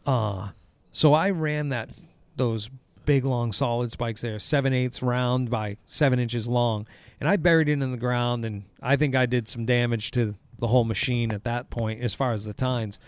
uh, 0.06 0.50
so 0.92 1.14
I 1.14 1.30
ran 1.30 1.70
that 1.70 1.90
those 2.36 2.70
big 3.06 3.26
long 3.26 3.52
solid 3.52 3.92
spikes 3.92 4.22
there, 4.22 4.40
seven 4.40 4.74
eighths 4.74 5.02
round 5.02 5.50
by 5.50 5.78
seven 5.88 6.20
inches 6.20 6.48
long, 6.48 6.88
and 7.20 7.28
I 7.30 7.36
buried 7.38 7.68
it 7.70 7.74
in 7.82 7.92
the 7.92 7.98
ground, 7.98 8.46
and 8.46 8.64
I 8.82 8.96
think 8.96 9.16
I 9.16 9.26
did 9.26 9.48
some 9.48 9.66
damage 9.66 10.12
to 10.12 10.36
the 10.58 10.68
whole 10.68 10.84
machine 10.84 11.32
at 11.32 11.44
that 11.44 11.70
point 11.70 12.02
as 12.02 12.14
far 12.14 12.32
as 12.34 12.46
the 12.46 12.54
tines. 12.54 13.00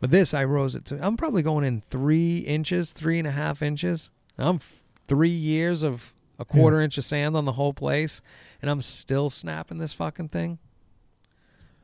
But 0.00 0.10
this, 0.10 0.32
I 0.32 0.44
rose 0.44 0.74
it 0.74 0.84
to. 0.86 1.04
I'm 1.04 1.16
probably 1.16 1.42
going 1.42 1.64
in 1.64 1.80
three 1.82 2.38
inches, 2.38 2.92
three 2.92 3.18
and 3.18 3.28
a 3.28 3.32
half 3.32 3.60
inches. 3.62 4.10
I'm 4.38 4.56
f- 4.56 4.80
three 5.06 5.28
years 5.28 5.82
of 5.82 6.14
a 6.38 6.44
quarter 6.44 6.80
inch 6.80 6.96
of 6.96 7.04
sand 7.04 7.36
on 7.36 7.44
the 7.44 7.52
whole 7.52 7.74
place, 7.74 8.22
and 8.62 8.70
I'm 8.70 8.80
still 8.80 9.28
snapping 9.28 9.76
this 9.78 9.92
fucking 9.92 10.30
thing. 10.30 10.58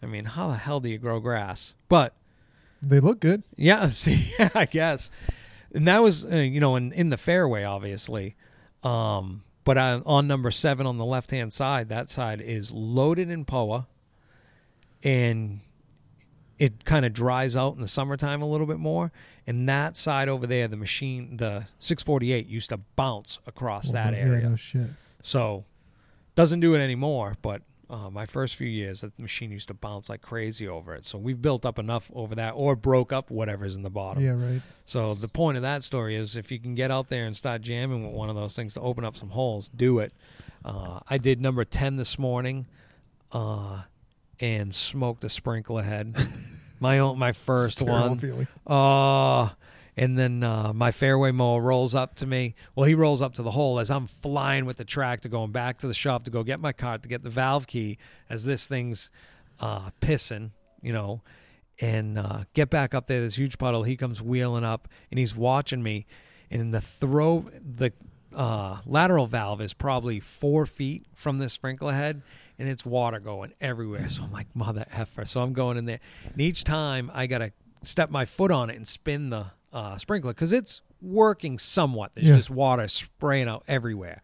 I 0.02 0.06
mean, 0.06 0.24
how 0.24 0.48
the 0.48 0.56
hell 0.56 0.80
do 0.80 0.88
you 0.88 0.96
grow 0.98 1.20
grass? 1.20 1.74
But 1.90 2.14
They 2.80 3.00
look 3.00 3.20
good. 3.20 3.42
yeah, 3.56 3.88
see, 3.90 4.32
yeah, 4.38 4.48
I 4.54 4.64
guess. 4.64 5.10
And 5.74 5.86
that 5.86 6.02
was, 6.02 6.24
uh, 6.24 6.36
you 6.36 6.60
know, 6.60 6.76
in, 6.76 6.92
in 6.92 7.10
the 7.10 7.16
fairway, 7.18 7.64
obviously. 7.64 8.34
Um, 8.82 9.42
but 9.64 9.76
I, 9.76 10.00
on 10.06 10.26
number 10.26 10.50
seven 10.50 10.86
on 10.86 10.96
the 10.96 11.04
left 11.04 11.30
hand 11.32 11.52
side, 11.52 11.90
that 11.90 12.08
side 12.08 12.40
is 12.40 12.70
loaded 12.72 13.28
in 13.30 13.44
POA, 13.44 13.86
and 15.02 15.60
it 16.58 16.84
kind 16.84 17.04
of 17.04 17.12
dries 17.12 17.56
out 17.56 17.74
in 17.74 17.80
the 17.80 17.88
summertime 17.88 18.40
a 18.42 18.46
little 18.46 18.66
bit 18.66 18.78
more. 18.78 19.12
And 19.46 19.68
that 19.68 19.96
side 19.96 20.28
over 20.28 20.46
there, 20.46 20.66
the 20.68 20.76
machine, 20.76 21.36
the 21.36 21.66
648, 21.78 22.46
used 22.46 22.70
to 22.70 22.78
bounce 22.96 23.38
across 23.46 23.92
that 23.92 24.12
Yeah, 24.14 24.20
area. 24.20 24.48
no 24.50 24.56
shit. 24.56 24.86
So 25.22 25.64
doesn't 26.34 26.60
do 26.60 26.74
it 26.74 26.78
anymore, 26.78 27.36
but 27.42 27.62
uh, 27.88 28.10
my 28.10 28.26
first 28.26 28.56
few 28.56 28.66
years, 28.66 29.02
that 29.02 29.16
machine 29.18 29.52
used 29.52 29.68
to 29.68 29.74
bounce 29.74 30.08
like 30.08 30.20
crazy 30.20 30.66
over 30.66 30.92
it. 30.94 31.04
So 31.04 31.18
we've 31.18 31.40
built 31.40 31.64
up 31.64 31.78
enough 31.78 32.10
over 32.14 32.34
that, 32.34 32.52
or 32.56 32.74
broke 32.74 33.12
up 33.12 33.30
whatever's 33.30 33.76
in 33.76 33.82
the 33.82 33.90
bottom. 33.90 34.24
Yeah, 34.24 34.32
right. 34.32 34.60
So 34.84 35.14
the 35.14 35.28
point 35.28 35.56
of 35.56 35.62
that 35.62 35.84
story 35.84 36.16
is, 36.16 36.36
if 36.36 36.50
you 36.50 36.58
can 36.58 36.74
get 36.74 36.90
out 36.90 37.08
there 37.10 37.26
and 37.26 37.36
start 37.36 37.62
jamming 37.62 38.04
with 38.04 38.12
one 38.14 38.28
of 38.28 38.34
those 38.34 38.56
things 38.56 38.74
to 38.74 38.80
open 38.80 39.04
up 39.04 39.16
some 39.16 39.30
holes, 39.30 39.68
do 39.68 40.00
it. 40.00 40.12
Uh, 40.64 40.98
I 41.08 41.16
did 41.18 41.40
number 41.40 41.64
ten 41.64 41.94
this 41.96 42.18
morning, 42.18 42.66
uh, 43.30 43.82
and 44.40 44.74
smoked 44.74 45.24
a 45.24 45.28
sprinkler 45.28 45.82
head. 45.82 46.16
my 46.80 46.98
own, 46.98 47.18
my 47.18 47.32
first 47.32 47.74
It's 47.74 47.82
a 47.82 47.86
terrible 47.86 48.08
one. 48.08 48.18
Feeling. 48.18 48.48
Uh, 48.66 49.48
and 49.96 50.18
then 50.18 50.42
uh, 50.42 50.72
my 50.74 50.92
fairway 50.92 51.32
mower 51.32 51.60
rolls 51.60 51.94
up 51.94 52.14
to 52.16 52.26
me. 52.26 52.54
Well, 52.74 52.86
he 52.86 52.94
rolls 52.94 53.22
up 53.22 53.34
to 53.34 53.42
the 53.42 53.52
hole 53.52 53.78
as 53.78 53.90
I'm 53.90 54.06
flying 54.06 54.66
with 54.66 54.76
the 54.76 54.84
tractor, 54.84 55.28
going 55.28 55.52
back 55.52 55.78
to 55.78 55.86
the 55.86 55.94
shop 55.94 56.24
to 56.24 56.30
go 56.30 56.42
get 56.42 56.60
my 56.60 56.72
cart 56.72 57.02
to 57.02 57.08
get 57.08 57.22
the 57.22 57.30
valve 57.30 57.66
key 57.66 57.96
as 58.28 58.44
this 58.44 58.66
thing's 58.66 59.08
uh, 59.58 59.90
pissing, 60.02 60.50
you 60.82 60.92
know, 60.92 61.22
and 61.80 62.18
uh, 62.18 62.44
get 62.52 62.68
back 62.68 62.94
up 62.94 63.06
there. 63.06 63.20
This 63.22 63.36
huge 63.36 63.56
puddle. 63.56 63.84
He 63.84 63.96
comes 63.96 64.20
wheeling 64.20 64.64
up 64.64 64.86
and 65.10 65.18
he's 65.18 65.34
watching 65.34 65.82
me. 65.82 66.06
And 66.50 66.74
the 66.74 66.82
throw, 66.82 67.46
the 67.60 67.92
uh, 68.34 68.80
lateral 68.84 69.26
valve 69.26 69.62
is 69.62 69.72
probably 69.72 70.20
four 70.20 70.66
feet 70.66 71.06
from 71.14 71.38
the 71.38 71.48
sprinkler 71.48 71.94
head, 71.94 72.22
and 72.58 72.68
it's 72.68 72.84
water 72.84 73.18
going 73.20 73.52
everywhere. 73.60 74.08
So 74.08 74.22
I'm 74.24 74.32
like, 74.32 74.46
mother 74.54 74.86
effer. 74.92 75.24
So 75.24 75.40
I'm 75.42 75.52
going 75.52 75.76
in 75.76 75.84
there, 75.84 76.00
and 76.32 76.40
each 76.40 76.64
time 76.64 77.10
I 77.14 77.26
gotta 77.26 77.52
step 77.82 78.10
my 78.10 78.24
foot 78.24 78.50
on 78.50 78.70
it 78.70 78.76
and 78.76 78.86
spin 78.86 79.30
the 79.30 79.46
uh, 79.72 79.96
sprinkler 79.98 80.32
because 80.32 80.52
it's 80.52 80.80
working 81.02 81.58
somewhat. 81.58 82.14
There's 82.14 82.28
Yeah. 82.28 82.36
just 82.36 82.50
water 82.50 82.88
spraying 82.88 83.48
out 83.48 83.62
everywhere. 83.68 84.22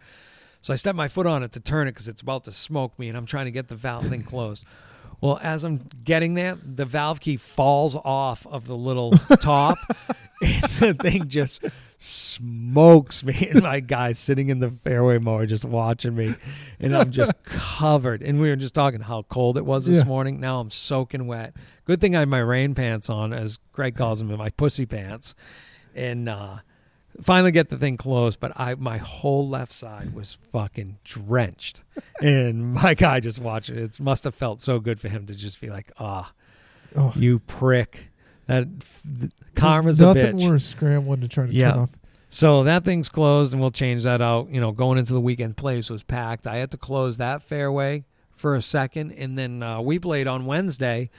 So 0.62 0.73
I 0.73 0.77
step 0.77 0.95
my 0.95 1.09
foot 1.09 1.27
on 1.27 1.42
it 1.42 1.53
to 1.53 1.61
turn 1.61 1.88
it 1.88 1.92
because 1.92 2.09
it's 2.09 2.23
about 2.23 2.45
to 2.45 2.53
smoke 2.53 2.99
me, 2.99 3.09
and 3.09 3.16
I'm 3.18 3.27
trying 3.27 3.47
to 3.47 3.51
get 3.51 3.68
the 3.68 3.75
valve 3.77 4.07
thing 4.07 4.23
closed. 4.23 4.64
Well, 5.21 5.38
as 5.42 5.62
I'm 5.64 5.88
getting 6.05 6.35
there, 6.35 6.57
the 6.57 6.85
valve 6.85 7.21
key 7.21 7.37
falls 7.37 7.95
off 7.97 8.47
of 8.47 8.66
the 8.66 8.77
little 8.77 9.12
top, 9.40 9.77
the 10.81 10.95
thing 11.01 11.29
just 11.29 11.61
smokes 11.99 13.25
me. 13.25 13.49
And 13.53 13.63
my 13.63 13.81
guy 13.81 14.13
sitting 14.13 14.49
in 14.49 14.59
the 14.61 14.71
fairway 14.71 15.19
mower 15.19 15.47
just 15.47 15.65
watching 15.65 16.15
me, 16.15 16.35
and 16.81 16.97
I'm 16.97 17.11
just 17.11 17.33
covered. 17.45 18.23
And 18.23 18.41
we 18.41 18.49
were 18.49 18.57
just 18.57 18.75
talking 18.75 19.01
how 19.01 19.23
cold 19.23 19.57
it 19.57 19.65
was 19.65 19.87
this 19.87 19.99
Yeah. 19.99 20.05
morning. 20.05 20.41
Now 20.41 20.61
I'm 20.61 20.71
soaking 20.71 21.27
wet. 21.27 21.55
Good 21.85 22.01
thing 22.01 22.17
I 22.17 22.21
had 22.21 22.29
my 22.29 22.39
rain 22.39 22.75
pants 22.75 23.09
on, 23.11 23.33
as 23.33 23.59
Greg 23.73 23.95
calls 23.97 24.19
them, 24.21 24.37
my 24.37 24.51
pussy 24.51 24.87
pants, 24.87 25.35
and 25.95 26.29
uh, 26.29 26.59
finally 27.21 27.51
get 27.53 27.69
the 27.69 27.77
thing 27.79 27.97
closed. 27.97 28.41
But 28.41 28.53
I, 28.59 28.75
my 28.77 28.99
whole 28.99 29.49
left 29.49 29.73
side 29.73 30.15
was 30.15 30.39
fucking 30.53 30.99
drenched, 31.05 31.83
and 32.21 32.73
my 32.75 32.95
guy 32.95 33.21
just 33.21 33.39
watching 33.39 33.77
it. 33.79 34.01
Must 34.01 34.25
have 34.25 34.35
felt 34.35 34.61
so 34.61 34.79
good 34.79 34.99
for 35.01 35.09
him 35.09 35.27
to 35.27 35.35
just 35.35 35.61
be 35.61 35.69
like, 35.71 35.93
"Ah, 35.99 36.33
Oh, 36.97 37.13
you 37.17 37.39
prick." 37.41 38.09
That 38.61 39.31
karma's 39.55 39.99
There's 39.99 40.11
a 40.11 40.15
nothing 40.15 40.38
bitch. 40.38 40.49
worse 40.49 40.65
scrambling 40.67 41.21
to 41.23 41.29
try 41.29 41.47
to 41.47 41.53
Yeah. 41.53 41.71
turn 41.73 41.81
off. 41.81 41.91
So 42.29 42.62
that 42.65 42.85
thing's 42.85 43.09
closed, 43.09 43.53
and 43.53 43.61
we'll 43.61 43.71
change 43.71 44.05
that 44.05 44.23
out. 44.23 44.49
You 44.51 44.61
know, 44.61 44.73
going 44.73 44.99
into 44.99 45.12
the 45.12 45.21
weekend, 45.21 45.57
place 45.57 45.91
was 45.91 46.03
packed. 46.03 46.47
I 46.47 46.57
had 46.57 46.71
to 46.71 46.77
close 46.79 47.19
that 47.19 47.43
fairway 47.43 48.05
for 48.37 48.55
a 48.55 48.62
second, 48.62 49.12
and 49.12 49.37
then 49.38 49.62
uh, 49.62 49.81
we 49.83 49.99
played 49.99 50.27
on 50.27 50.47
Wednesday 50.47 51.11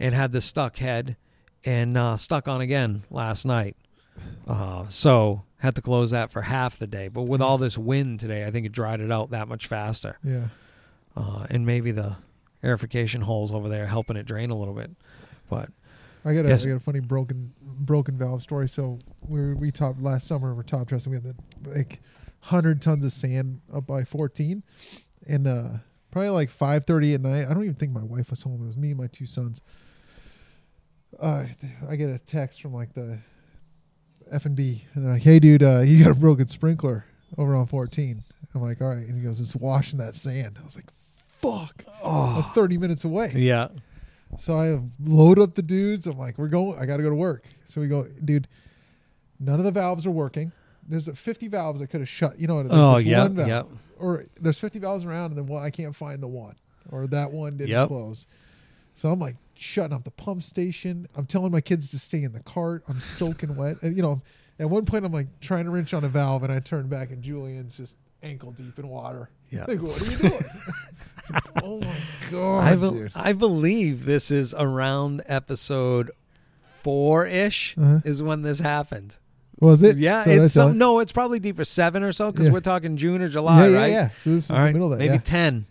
and 0.00 0.14
had 0.14 0.32
the 0.32 0.40
stuck 0.40 0.78
head 0.78 1.16
and 1.64 1.96
uh, 1.96 2.16
stuck 2.16 2.48
on 2.48 2.60
again 2.60 3.04
last 3.10 3.44
night. 3.44 3.76
Uh, 4.46 4.86
so 4.88 5.42
had 5.58 5.74
to 5.76 5.82
close 5.82 6.10
that 6.10 6.30
for 6.30 6.42
half 6.42 6.78
the 6.78 6.86
day. 6.86 7.08
But 7.08 7.22
with 7.22 7.40
all 7.40 7.58
this 7.58 7.78
wind 7.78 8.18
today, 8.20 8.44
I 8.44 8.50
think 8.50 8.66
it 8.66 8.72
dried 8.72 9.00
it 9.00 9.10
out 9.12 9.30
that 9.30 9.46
much 9.48 9.66
faster. 9.66 10.18
Yeah. 10.24 10.48
Uh, 11.16 11.46
and 11.48 11.64
maybe 11.64 11.92
the 11.92 12.16
airification 12.62 13.22
holes 13.22 13.52
over 13.52 13.68
there 13.68 13.86
helping 13.86 14.16
it 14.16 14.26
drain 14.26 14.50
a 14.50 14.56
little 14.56 14.74
bit. 14.74 14.90
But 15.48 15.70
I 16.26 16.34
got 16.34 16.44
a, 16.44 16.48
Yes. 16.48 16.64
I 16.64 16.68
got 16.68 16.76
a 16.76 16.80
funny 16.80 17.00
broken 17.00 17.52
broken 17.62 18.18
valve 18.18 18.42
story. 18.42 18.68
So 18.68 18.98
we 19.26 19.54
we 19.54 19.70
top 19.70 19.96
last 20.00 20.26
summer 20.26 20.54
we're 20.54 20.62
top 20.62 20.88
dressing. 20.88 21.12
We 21.12 21.16
had 21.16 21.24
the, 21.24 21.70
like 21.70 22.00
hundred 22.40 22.82
tons 22.82 23.04
of 23.04 23.12
sand 23.12 23.60
up 23.72 23.86
by 23.86 24.04
fourteen, 24.04 24.62
and 25.26 25.46
uh, 25.46 25.68
probably 26.10 26.30
like 26.30 26.50
five 26.50 26.84
thirty 26.84 27.14
at 27.14 27.20
night. 27.20 27.46
I 27.48 27.54
don't 27.54 27.62
even 27.62 27.76
think 27.76 27.92
my 27.92 28.02
wife 28.02 28.30
was 28.30 28.42
home. 28.42 28.62
It 28.62 28.66
was 28.66 28.76
me 28.76 28.90
and 28.90 28.98
my 28.98 29.06
two 29.06 29.26
sons. 29.26 29.60
Uh, 31.20 31.46
I 31.88 31.96
get 31.96 32.10
a 32.10 32.18
text 32.18 32.60
from 32.60 32.74
like 32.74 32.94
the 32.94 33.20
F 34.30 34.44
and 34.44 34.56
B, 34.56 34.84
and 34.94 35.04
they're 35.06 35.14
like, 35.14 35.22
"Hey, 35.22 35.38
dude, 35.38 35.62
uh, 35.62 35.80
you 35.80 36.02
got 36.02 36.10
a 36.10 36.14
broken 36.14 36.48
sprinkler 36.48 37.06
over 37.38 37.54
on 37.54 37.66
14." 37.66 38.24
I'm 38.54 38.62
like, 38.62 38.80
"All 38.80 38.88
right," 38.88 39.06
and 39.06 39.16
he 39.16 39.22
goes, 39.22 39.40
"It's 39.40 39.54
washing 39.54 39.98
that 39.98 40.16
sand." 40.16 40.58
I 40.60 40.64
was 40.64 40.76
like, 40.76 40.90
"Fuck!" 41.40 41.84
I'm 41.86 41.92
oh 42.02 42.52
30 42.54 42.78
minutes 42.78 43.04
away. 43.04 43.32
yeah, 43.36 43.68
So 44.38 44.58
I 44.58 44.80
load 45.04 45.38
up 45.38 45.54
the 45.54 45.62
dudes. 45.62 46.06
I'm 46.06 46.18
like, 46.18 46.38
we're 46.38 46.48
going. 46.48 46.78
I 46.78 46.86
got 46.86 46.98
to 46.98 47.02
go 47.02 47.10
to 47.10 47.14
work. 47.16 47.44
So 47.66 47.80
we 47.80 47.88
go, 47.88 48.04
dude. 48.24 48.48
None 49.38 49.58
of 49.58 49.64
the 49.64 49.70
valves 49.70 50.06
are 50.06 50.10
working. 50.10 50.52
There's 50.88 51.08
50 51.08 51.48
valves 51.48 51.80
that 51.80 51.88
could 51.88 52.00
have 52.00 52.08
shut. 52.08 52.38
You 52.40 52.46
know, 52.46 52.58
like 52.60 52.66
oh 52.70 52.96
yeah, 52.98 53.22
one 53.22 53.34
valve. 53.34 53.48
yeah. 53.48 53.62
Or 53.98 54.24
there's 54.40 54.58
50 54.58 54.78
valves 54.78 55.04
around, 55.04 55.26
and 55.32 55.38
then 55.38 55.46
one 55.46 55.62
I 55.62 55.70
can't 55.70 55.94
find 55.96 56.22
the 56.22 56.28
one, 56.28 56.54
or 56.90 57.06
that 57.08 57.32
one 57.32 57.56
didn't 57.56 57.70
Yep. 57.70 57.88
close. 57.88 58.26
So 58.94 59.10
I'm 59.10 59.18
like 59.18 59.36
shutting 59.54 59.92
off 59.94 60.04
the 60.04 60.10
pump 60.10 60.42
station. 60.42 61.06
I'm 61.14 61.26
telling 61.26 61.50
my 61.52 61.60
kids 61.60 61.90
to 61.90 61.98
stay 61.98 62.22
in 62.22 62.32
the 62.32 62.40
cart. 62.40 62.82
I'm 62.88 63.00
soaking 63.00 63.56
wet. 63.56 63.82
And, 63.82 63.94
you 63.96 64.02
know, 64.02 64.22
at 64.58 64.70
one 64.70 64.86
point 64.86 65.04
I'm 65.04 65.12
like 65.12 65.40
trying 65.40 65.64
to 65.64 65.70
wrench 65.70 65.92
on 65.92 66.04
a 66.04 66.08
valve, 66.08 66.42
and 66.44 66.52
I 66.52 66.60
turn 66.60 66.88
back, 66.88 67.10
and 67.10 67.22
Julian's 67.22 67.76
just 67.76 67.96
ankle 68.22 68.52
deep 68.52 68.78
in 68.78 68.88
water. 68.88 69.28
Yeah. 69.50 69.64
Like, 69.68 69.82
what 69.82 70.00
are 70.00 70.10
you 70.10 70.16
doing? 70.16 70.44
oh 71.62 71.80
my 71.80 71.94
god, 72.30 72.58
I, 72.64 72.76
bel 72.76 72.90
dude. 72.92 73.12
I 73.14 73.32
believe 73.32 74.04
this 74.04 74.30
is 74.30 74.54
around 74.56 75.22
episode 75.26 76.10
four 76.82 77.26
ish 77.26 77.74
Uh-huh. 77.78 78.00
is 78.04 78.22
when 78.22 78.42
this 78.42 78.60
happened. 78.60 79.16
Was 79.58 79.82
it? 79.82 79.96
Yeah, 79.96 80.24
So 80.24 80.30
it's 80.30 80.52
some, 80.54 80.76
no, 80.78 80.98
it's 81.00 81.12
probably 81.12 81.38
deeper 81.38 81.64
seven 81.64 82.02
or 82.02 82.12
so 82.12 82.30
because 82.30 82.46
Yeah. 82.46 82.52
we're 82.52 82.60
talking 82.60 82.96
June 82.98 83.22
or 83.22 83.28
July, 83.28 83.64
yeah, 83.66 83.72
yeah, 83.72 83.78
right? 83.78 83.90
yeah. 83.90 84.08
So 84.18 84.30
this 84.30 84.44
is 84.44 84.50
All 84.50 84.56
the 84.58 84.62
right, 84.62 84.72
middle 84.74 84.92
of 84.92 84.98
that. 84.98 85.04
maybe 85.04 85.14
yeah. 85.14 85.20
ten. 85.20 85.66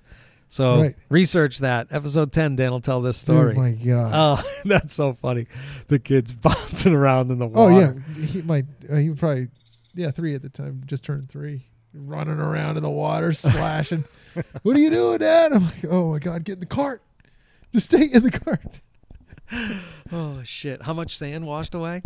So 0.49 0.81
Right. 0.81 0.95
research 1.09 1.59
that 1.59 1.87
episode 1.91 2.31
ten. 2.31 2.55
Dan 2.55 2.71
will 2.71 2.81
tell 2.81 3.01
this 3.01 3.17
story. 3.17 3.53
Dude, 3.53 3.57
my 3.63 3.71
God. 3.73 4.11
Oh, 4.43 4.51
that's 4.65 4.93
so 4.93 5.13
funny. 5.13 5.45
The 5.87 5.99
kids 5.99 6.33
bouncing 6.33 6.93
around 6.93 7.29
in 7.31 7.37
the 7.39 7.47
water. 7.47 7.73
oh 7.73 7.79
yeah, 8.17 8.25
he 8.25 8.41
might. 8.41 8.65
Uh, 8.91 8.95
he 8.95 9.09
probably 9.11 9.49
yeah 9.93 10.11
three 10.11 10.33
at 10.35 10.41
the 10.41 10.49
time. 10.49 10.81
Just 10.87 11.03
turned 11.03 11.29
three, 11.29 11.65
running 11.93 12.39
around 12.39 12.77
in 12.77 12.83
the 12.83 12.89
water, 12.89 13.33
splashing. 13.33 14.03
What 14.63 14.75
are 14.75 14.79
you 14.79 14.89
doing, 14.89 15.17
Dad? 15.19 15.53
I'm 15.53 15.65
like, 15.65 15.85
oh 15.89 16.11
my 16.11 16.19
God, 16.19 16.43
get 16.43 16.53
in 16.53 16.59
the 16.59 16.65
cart. 16.65 17.01
Just 17.73 17.87
stay 17.87 18.05
in 18.05 18.23
the 18.23 18.31
cart. 18.31 18.81
Oh 20.11 20.41
shit! 20.43 20.81
How 20.83 20.93
much 20.93 21.17
sand 21.17 21.45
washed 21.45 21.75
away? 21.75 22.01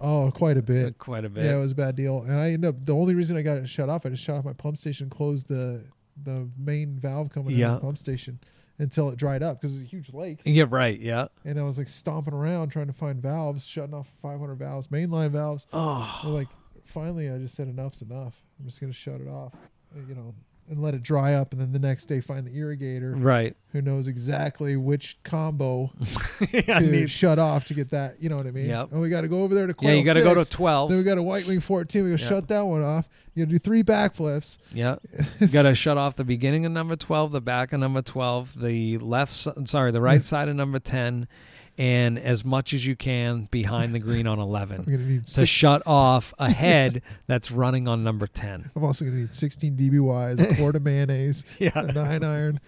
Oh, 0.00 0.30
quite 0.34 0.56
a 0.56 0.62
bit. 0.62 0.98
Quite 0.98 1.24
a 1.24 1.28
bit. 1.28 1.44
Yeah, 1.44 1.56
it 1.56 1.60
was 1.60 1.72
a 1.72 1.76
bad 1.76 1.96
deal. 1.96 2.22
And 2.22 2.32
I 2.38 2.50
ended 2.52 2.64
up 2.68 2.84
the 2.84 2.94
only 2.94 3.14
reason 3.14 3.36
I 3.36 3.42
got 3.42 3.58
it 3.58 3.68
shut 3.68 3.88
off, 3.88 4.04
I 4.04 4.10
just 4.10 4.22
shut 4.22 4.36
off 4.36 4.44
my 4.44 4.52
pump 4.52 4.76
station, 4.76 5.08
closed 5.10 5.48
the 5.48 5.82
the 6.22 6.48
main 6.56 6.98
valve 6.98 7.30
coming 7.30 7.56
Yeah. 7.56 7.66
out 7.66 7.74
of 7.74 7.80
the 7.80 7.86
pump 7.86 7.98
station 7.98 8.38
until 8.78 9.08
it 9.08 9.16
dried 9.16 9.42
up 9.42 9.60
because 9.60 9.74
it 9.74 9.78
was 9.78 9.84
a 9.84 9.88
huge 9.88 10.12
lake. 10.12 10.40
yeah, 10.44 10.64
right. 10.68 10.98
Yeah. 11.00 11.26
And 11.44 11.58
I 11.58 11.62
was 11.62 11.78
like 11.78 11.88
stomping 11.88 12.34
around 12.34 12.68
trying 12.70 12.86
to 12.88 12.92
find 12.92 13.20
valves, 13.22 13.64
shutting 13.64 13.94
off 13.94 14.08
500 14.22 14.54
valves, 14.56 14.88
mainline 14.88 15.30
valves. 15.30 15.66
Oh, 15.72 16.20
like 16.24 16.48
finally, 16.84 17.30
I 17.30 17.38
just 17.38 17.54
said 17.56 17.66
enough's 17.68 18.02
enough. 18.02 18.34
I'm 18.60 18.66
just 18.66 18.80
gonna 18.80 18.92
shut 18.92 19.20
it 19.20 19.28
off, 19.28 19.54
uh, 19.96 20.00
you 20.08 20.14
know, 20.14 20.34
and 20.68 20.82
let 20.82 20.94
it 20.94 21.02
dry 21.02 21.34
up, 21.34 21.52
and 21.52 21.60
then 21.60 21.72
the 21.72 21.78
next 21.78 22.06
day 22.06 22.20
find 22.20 22.46
the 22.46 22.50
irrigator 22.56 23.12
right. 23.16 23.54
who 23.72 23.82
knows 23.82 24.08
exactly 24.08 24.76
which 24.76 25.18
combo 25.22 25.92
to 26.50 26.80
need- 26.80 27.10
shut 27.10 27.38
off 27.38 27.66
to 27.66 27.74
get 27.74 27.90
that. 27.90 28.16
You 28.22 28.28
know 28.28 28.36
what 28.36 28.46
I 28.46 28.50
mean? 28.50 28.66
Yep. 28.66 28.92
And 28.92 29.00
we 29.00 29.08
got 29.10 29.22
to 29.22 29.28
go 29.28 29.42
over 29.42 29.54
there 29.54 29.66
to 29.66 29.74
yeah, 29.80 29.92
you 29.92 30.04
got 30.04 30.14
to 30.14 30.22
go 30.22 30.34
to 30.34 30.44
twelve. 30.44 30.88
Then 30.90 30.98
we 30.98 31.04
got 31.04 31.18
a 31.18 31.22
white 31.22 31.46
wing 31.46 31.60
14. 31.60 32.02
We 32.04 32.10
go 32.10 32.16
Yeah. 32.16 32.28
shut 32.28 32.48
that 32.48 32.62
one 32.62 32.82
off. 32.82 33.08
You 33.34 33.44
got 33.44 33.50
to 33.50 33.52
do 33.54 33.58
three 33.58 33.82
backflips. 33.82 34.58
Yeah, 34.72 34.96
you 35.40 35.48
got 35.48 35.62
to 35.62 35.74
shut 35.74 35.98
off 35.98 36.16
the 36.16 36.24
beginning 36.24 36.64
of 36.66 36.72
number 36.72 36.96
twelve, 36.96 37.32
the 37.32 37.40
back 37.40 37.72
of 37.72 37.80
number 37.80 38.00
twelve, 38.02 38.60
the 38.60 38.98
left, 38.98 39.32
sorry, 39.32 39.90
the 39.90 40.00
right 40.00 40.22
side 40.32 40.48
of 40.48 40.56
number 40.56 40.78
ten, 40.78 41.26
and 41.76 42.18
as 42.18 42.44
much 42.44 42.72
as 42.72 42.86
you 42.86 42.94
can 42.94 43.46
behind 43.50 43.94
the 43.94 43.98
green 43.98 44.26
on 44.26 44.38
eleven 44.38 44.82
gonna 44.84 44.98
need 44.98 45.24
to 45.26 45.30
six. 45.30 45.50
shut 45.50 45.82
off 45.86 46.32
a 46.38 46.50
head 46.50 47.02
that's 47.26 47.50
running 47.50 47.88
on 47.88 48.04
number 48.04 48.26
ten. 48.26 48.70
I'm 48.76 48.84
also 48.84 49.04
gonna 49.04 49.16
need 49.16 49.34
16 49.34 49.76
DBYs, 49.76 50.38
a 50.40 50.54
quart 50.56 50.76
of 50.76 50.82
mayonnaise, 50.84 51.42
a 51.60 51.92
nine 51.92 52.22
iron, 52.22 52.60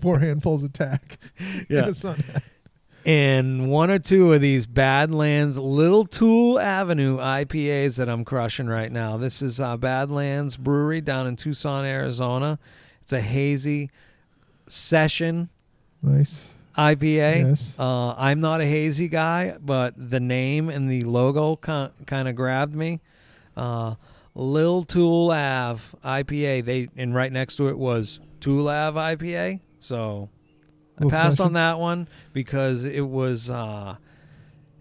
four 0.00 0.18
handfuls 0.18 0.62
of 0.64 0.72
tack, 0.72 1.18
yeah. 1.68 1.80
and 1.80 1.88
a 1.88 1.94
sun 1.94 2.16
hat. 2.20 2.42
and 3.06 3.70
one 3.70 3.90
or 3.90 3.98
two 3.98 4.32
of 4.34 4.40
these 4.42 4.66
Badlands 4.66 5.58
Little 5.58 6.04
Tool 6.04 6.58
Avenue 6.60 7.16
IPAs 7.18 7.96
that 7.96 8.08
I'm 8.10 8.24
crushing 8.24 8.66
right 8.66 8.92
now. 8.92 9.16
This 9.16 9.40
is 9.40 9.58
uh, 9.60 9.76
Badlands 9.78 10.56
Brewery 10.58 11.00
down 11.00 11.26
in 11.26 11.36
Tucson, 11.36 11.84
Arizona. 11.86 12.58
It's 13.02 13.12
a 13.14 13.20
hazy 13.22 13.90
session 14.66 15.48
Nice. 16.02 16.52
IPA. 16.78 17.48
Yes. 17.50 17.74
Uh, 17.78 18.14
I'm 18.16 18.40
not 18.40 18.60
a 18.60 18.66
hazy 18.66 19.08
guy, 19.08 19.56
but 19.60 19.94
the 19.96 20.20
name 20.20 20.68
and 20.68 20.90
the 20.90 21.02
logo 21.02 21.56
kind 21.56 21.92
of 22.10 22.34
grabbed 22.36 22.74
me. 22.74 23.00
Uh, 23.56 23.96
Lil 24.34 24.84
Tool 24.84 25.30
Ave 25.32 25.96
IPA. 26.04 26.64
They 26.64 26.88
and 26.96 27.14
right 27.14 27.32
next 27.32 27.56
to 27.56 27.68
it 27.68 27.76
was 27.76 28.20
Tool 28.38 28.68
Ave 28.68 28.98
IPA. 28.98 29.60
So 29.80 30.28
I 30.98 31.04
Little 31.04 31.10
passed 31.10 31.40
on 31.40 31.54
that 31.54 31.78
one 31.78 32.06
because 32.32 32.84
it 32.84 33.00
was 33.06 33.50
uh, 33.50 33.96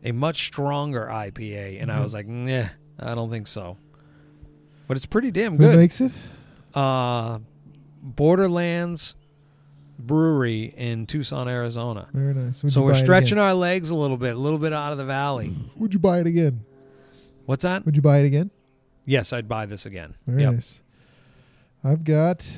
a 0.03 0.11
much 0.11 0.45
stronger 0.47 1.07
IPA, 1.07 1.81
and 1.81 1.91
I 1.91 1.97
Mhm. 1.97 2.03
was 2.03 2.13
like, 2.13 2.27
nah, 2.27 2.65
I 2.99 3.15
don't 3.15 3.29
think 3.31 3.47
so. 3.47 3.77
But 4.87 4.97
it's 4.97 5.05
pretty 5.05 5.31
damn 5.31 5.57
good. 5.57 5.71
Who 5.71 5.77
makes 5.77 5.99
it? 6.01 6.11
uh, 6.75 7.39
Borderlands 8.01 9.15
Brewery 9.99 10.73
in 10.77 11.05
Tucson, 11.05 11.47
Arizona. 11.47 12.07
Very 12.13 12.33
nice. 12.33 12.63
Would 12.63 12.71
so 12.73 12.79
you 12.79 12.85
we're 12.87 12.91
buy 12.93 12.97
it 12.97 13.01
stretching 13.01 13.33
again? 13.33 13.43
our 13.45 13.53
legs 13.53 13.89
a 13.89 13.95
little 13.95 14.17
bit, 14.17 14.35
a 14.35 14.39
little 14.39 14.59
bit 14.59 14.73
out 14.73 14.91
of 14.91 14.97
the 14.97 15.05
valley. 15.05 15.53
Would 15.77 15.93
you 15.93 15.99
buy 15.99 16.19
it 16.19 16.27
again? 16.27 16.63
What's 17.45 17.63
that? 17.63 17.85
Would 17.85 17.95
you 17.95 18.01
buy 18.01 18.19
it 18.19 18.25
again? 18.25 18.51
Yes, 19.05 19.33
I'd 19.33 19.47
buy 19.47 19.65
this 19.65 19.85
again. 19.85 20.15
Very 20.27 20.43
Yep. 20.43 20.53
nice. 20.53 20.79
I've 21.83 22.03
got 22.03 22.49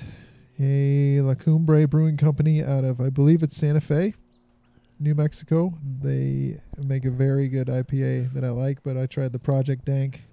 a 0.60 1.21
La 1.21 1.34
Cumbre 1.36 1.88
Brewing 1.88 2.17
Company 2.17 2.63
out 2.63 2.84
of, 2.84 2.99
I 3.01 3.10
believe 3.10 3.41
it's 3.43 3.56
Santa 3.56 3.82
Fe, 3.82 4.13
New 4.99 5.15
Mexico. 5.15 5.73
They 6.01 6.60
make 6.77 7.06
a 7.06 7.12
very 7.12 7.47
good 7.47 7.67
IPA 7.67 8.34
that 8.34 8.43
I 8.43 8.49
like, 8.49 8.84
but 8.84 8.97
I 8.97 9.06
tried 9.08 9.32
the 9.32 9.39
Project 9.39 9.86
Dank 9.86 10.23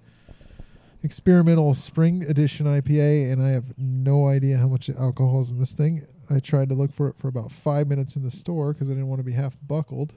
Experimental 1.02 1.74
Spring 1.74 2.24
Edition 2.24 2.66
IPA, 2.66 3.32
and 3.32 3.42
I 3.42 3.50
have 3.50 3.78
no 3.78 4.28
idea 4.28 4.58
how 4.58 4.66
much 4.68 4.90
alcohol 4.90 5.40
is 5.40 5.50
in 5.50 5.58
this 5.58 5.72
thing. 5.72 6.06
I 6.28 6.40
tried 6.40 6.68
to 6.70 6.74
look 6.74 6.92
for 6.92 7.08
it 7.08 7.14
for 7.18 7.28
about 7.28 7.52
five 7.52 7.86
minutes 7.86 8.16
in 8.16 8.22
the 8.22 8.30
store 8.30 8.72
because 8.72 8.90
I 8.90 8.92
didn't 8.92 9.08
want 9.08 9.20
to 9.20 9.24
be 9.24 9.32
half 9.32 9.56
buckled 9.66 10.14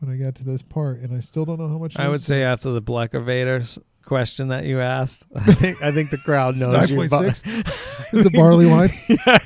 when 0.00 0.12
I 0.12 0.16
got 0.16 0.34
to 0.36 0.44
this 0.44 0.62
part, 0.62 1.00
and 1.00 1.14
I 1.14 1.20
still 1.20 1.44
don't 1.44 1.60
know 1.60 1.68
how 1.68 1.78
much. 1.78 1.96
I 1.96 2.08
would 2.08 2.22
say 2.22 2.42
after 2.42 2.72
the 2.72 2.82
Blecavator 2.82 3.78
question 4.04 4.48
that 4.48 4.64
you 4.64 4.80
asked, 4.80 5.24
I 5.34 5.40
think, 5.54 5.82
I 5.82 5.92
think 5.92 6.10
the 6.10 6.18
crowd 6.18 6.56
knows 6.56 6.90
you. 6.90 6.96
9.6. 6.96 7.88
It's 8.14 8.26
a 8.26 8.30
barley 8.30 8.66
wine. 8.66 8.90
yeah, 9.08 9.38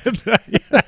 yeah. 0.49 0.81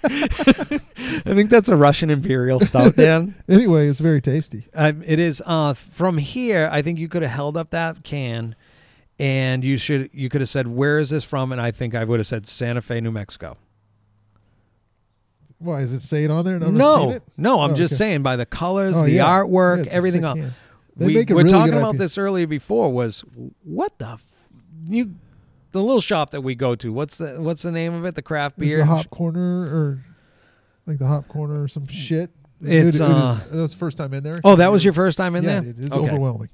I 1.26 1.34
think 1.34 1.50
that's 1.50 1.70
a 1.70 1.78
Russian 1.78 2.10
Imperial 2.10 2.60
Stout, 2.60 2.98
Dan. 2.98 3.36
Anyway, 3.48 3.88
it's 3.88 4.02
very 4.02 4.22
tasty. 4.22 4.68
Um, 4.74 5.02
it 5.06 5.18
is 5.18 5.42
uh, 5.46 5.74
from 5.74 6.18
here. 6.18 6.68
I 6.74 6.82
think 6.82 7.00
you 7.00 7.08
could 7.08 7.22
have 7.22 7.32
held 7.32 7.56
up 7.56 7.70
that 7.70 8.04
can, 8.04 8.54
and 9.20 9.64
you 9.64 9.78
should. 9.78 10.10
You 10.14 10.30
could 10.30 10.42
have 10.42 10.50
said, 10.50 10.68
"Where 10.68 10.98
is 10.98 11.10
this 11.10 11.24
from?" 11.24 11.52
And 11.52 11.60
I 11.62 11.72
think 11.72 11.94
I 11.96 12.04
would 12.04 12.20
have 12.20 12.28
said 12.28 12.48
Santa 12.48 12.82
Fe, 12.82 13.02
New 13.02 13.12
Mexico. 13.12 13.58
Why 15.58 15.82
is 15.82 15.92
it 15.92 16.00
saying 16.02 16.32
on 16.32 16.46
there? 16.46 16.56
And 16.56 16.64
I've 16.64 16.74
not 16.74 16.96
seen 17.00 17.10
no, 17.10 17.16
it? 17.16 17.24
no. 17.38 17.62
I'm 17.62 17.72
Oh, 17.72 17.76
just 17.76 17.94
okay. 17.94 17.98
saying 17.98 18.24
by 18.24 18.38
the 18.38 18.46
colors, 18.46 18.96
Oh, 18.96 19.04
the 19.04 19.12
yeah. 19.12 19.28
artwork, 19.28 19.86
Yeah, 19.86 19.92
everything 19.92 20.24
else. 20.24 20.40
They 20.96 21.06
We 21.08 21.16
were 21.18 21.24
really 21.38 21.50
talking 21.50 21.74
about 21.74 21.96
IPA. 21.96 21.98
this 22.00 22.18
earlier 22.18 22.48
before. 22.48 22.92
Was 22.94 23.24
what 23.64 23.98
the 24.00 24.08
f- 24.14 24.48
you 24.88 25.16
the 25.72 25.82
little 25.82 26.02
shop 26.02 26.32
that 26.32 26.42
we 26.42 26.56
go 26.56 26.76
to? 26.76 26.92
What's 26.94 27.18
the 27.18 27.42
what's 27.42 27.62
the 27.62 27.72
name 27.72 27.94
of 27.94 28.06
it? 28.06 28.16
The 28.16 28.22
craft 28.22 28.58
beer. 28.58 28.78
the 28.78 28.86
hop 28.86 29.10
corner 29.10 29.64
or 29.64 30.04
like 30.86 30.98
the 30.98 31.08
hop 31.08 31.28
corner 31.28 31.62
or 31.64 31.68
some 31.68 31.88
shit? 31.88 32.32
It's, 32.62 32.98
Dude, 32.98 33.10
it 33.10 33.14
uh, 33.14 33.32
is- 33.34 33.44
that 33.44 33.58
was 33.62 33.72
the 33.72 33.78
first 33.78 33.98
time 33.98 34.14
in 34.14 34.24
there. 34.24 34.40
oh, 34.44 34.56
that 34.58 34.72
was 34.72 34.84
your 34.84 34.94
first 34.94 35.18
time 35.18 35.36
in 35.36 35.44
yeah, 35.44 35.60
there. 35.62 35.70
It 35.70 35.80
is 35.80 35.92
Okay. 35.92 36.08
overwhelming. 36.08 36.50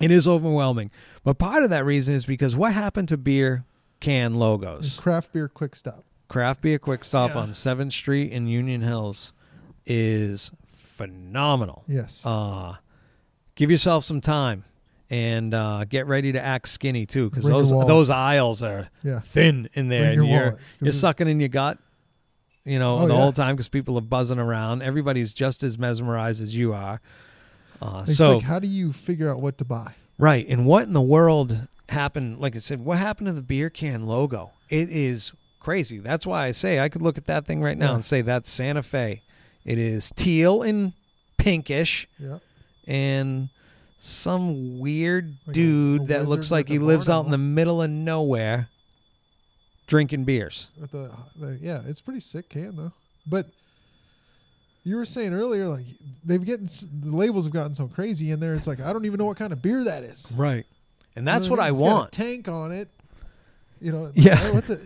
It 0.00 0.10
is 0.10 0.28
overwhelming, 0.28 0.90
but 1.24 1.38
part 1.38 1.62
of 1.64 1.70
that 1.70 1.84
reason 1.84 2.14
is 2.14 2.24
because 2.26 2.54
what 2.54 2.72
happened 2.72 3.08
to 3.08 3.16
beer 3.16 3.64
can 4.00 4.34
logos? 4.34 4.96
Craft 4.98 5.32
beer 5.32 5.48
quick 5.48 5.74
stop. 5.76 6.04
Craft 6.28 6.60
Beer 6.60 6.78
Quick 6.78 7.04
Stop 7.04 7.30
Yeah. 7.30 7.38
on 7.40 7.50
7th 7.54 7.90
Street 7.92 8.30
in 8.32 8.46
Union 8.46 8.82
Hills 8.82 9.32
is 9.86 10.50
phenomenal. 10.74 11.84
Yes. 11.88 12.24
Uh, 12.26 12.76
give 13.54 13.70
yourself 13.70 14.04
some 14.04 14.20
time 14.20 14.64
and 15.08 15.54
uh, 15.54 15.84
get 15.88 16.06
ready 16.06 16.32
to 16.32 16.40
act 16.40 16.68
skinny 16.68 17.06
too, 17.06 17.30
because 17.30 17.46
those 17.46 17.70
those 17.70 18.10
aisles 18.10 18.62
are 18.62 18.90
yeah. 19.02 19.20
thin 19.20 19.70
in 19.72 19.88
there, 19.88 20.14
Bring 20.14 20.14
your 20.16 20.22
and 20.24 20.30
you're 20.32 20.40
wallet, 20.42 20.54
'cause 20.58 20.62
you're 20.82 20.92
sucking 20.92 21.28
in 21.28 21.40
your 21.40 21.48
gut. 21.48 21.78
You 22.66 22.78
know 22.78 22.98
Oh, 22.98 23.08
the 23.08 23.14
yeah. 23.14 23.20
whole 23.20 23.32
time 23.32 23.54
because 23.56 23.70
people 23.70 23.96
are 23.96 24.02
buzzing 24.02 24.38
around. 24.38 24.82
Everybody's 24.82 25.32
just 25.32 25.62
as 25.62 25.78
mesmerized 25.78 26.42
as 26.42 26.54
you 26.54 26.74
are. 26.74 27.00
Uh, 27.80 28.04
It's 28.06 28.16
so 28.16 28.34
like, 28.36 28.44
how 28.44 28.58
do 28.58 28.66
you 28.68 28.92
figure 28.92 29.30
out 29.30 29.40
what 29.40 29.58
to 29.58 29.64
buy? 29.64 29.94
Right. 30.18 30.46
And 30.48 30.66
what 30.66 30.84
in 30.84 30.92
the 30.92 31.00
world 31.00 31.68
happened? 31.88 32.40
Like 32.40 32.56
I 32.56 32.58
said, 32.58 32.80
what 32.80 32.98
happened 32.98 33.26
to 33.28 33.32
the 33.32 33.42
beer 33.42 33.70
can 33.70 34.06
logo? 34.06 34.50
It 34.68 34.90
is 34.90 35.32
crazy. 35.60 35.98
That's 35.98 36.26
why 36.26 36.46
I 36.46 36.50
say 36.50 36.80
I 36.80 36.88
could 36.88 37.02
look 37.02 37.18
at 37.18 37.26
that 37.26 37.46
thing 37.46 37.62
right 37.62 37.78
now 37.78 37.88
Yeah. 37.90 37.94
and 37.94 38.04
say 38.04 38.22
that's 38.22 38.50
Santa 38.50 38.82
Fe. 38.82 39.22
It 39.64 39.78
is 39.78 40.10
teal 40.16 40.62
and 40.62 40.92
pinkish 41.36 42.08
Yeah. 42.18 42.38
and 42.86 43.48
some 44.00 44.78
weird 44.78 45.36
Like 45.46 45.54
dude 45.54 46.02
a 46.02 46.06
that 46.06 46.28
looks 46.28 46.50
like 46.50 46.68
he 46.68 46.78
lives 46.78 47.08
out 47.08 47.24
in 47.24 47.30
the 47.30 47.38
middle 47.38 47.82
of 47.82 47.90
nowhere 47.90 48.68
drinking 49.86 50.24
beers. 50.24 50.68
With 50.80 50.92
the, 50.92 51.10
the 51.36 51.58
yeah, 51.60 51.80
it's 51.86 52.00
pretty 52.00 52.20
sick 52.20 52.48
can 52.48 52.76
though. 52.76 52.92
But 53.26 53.46
you 54.88 54.96
were 54.96 55.04
saying 55.04 55.32
earlier, 55.34 55.66
like 55.68 55.84
they've 56.24 56.44
getting 56.44 56.66
the 56.66 57.14
labels 57.16 57.44
have 57.44 57.52
gotten 57.52 57.74
so 57.74 57.86
crazy 57.88 58.30
in 58.30 58.40
there. 58.40 58.54
It's 58.54 58.66
like 58.66 58.80
I 58.80 58.92
don't 58.92 59.04
even 59.06 59.18
know 59.18 59.24
what 59.26 59.36
kind 59.36 59.52
of 59.52 59.60
beer 59.62 59.84
that 59.84 60.02
is. 60.02 60.32
Right. 60.34 60.64
And 61.14 61.22
You 61.22 61.22
know 61.22 61.32
that's 61.32 61.48
what 61.50 61.60
I 61.60 61.64
mean? 61.70 61.72
It's 61.74 61.80
got 61.80 61.86
a 61.90 61.94
want. 61.94 62.12
tank 62.12 62.48
on 62.48 62.72
it. 62.72 62.88
You 63.80 63.92
know. 63.92 64.12
Yeah. 64.14 64.50
What 64.50 64.66
the 64.66 64.80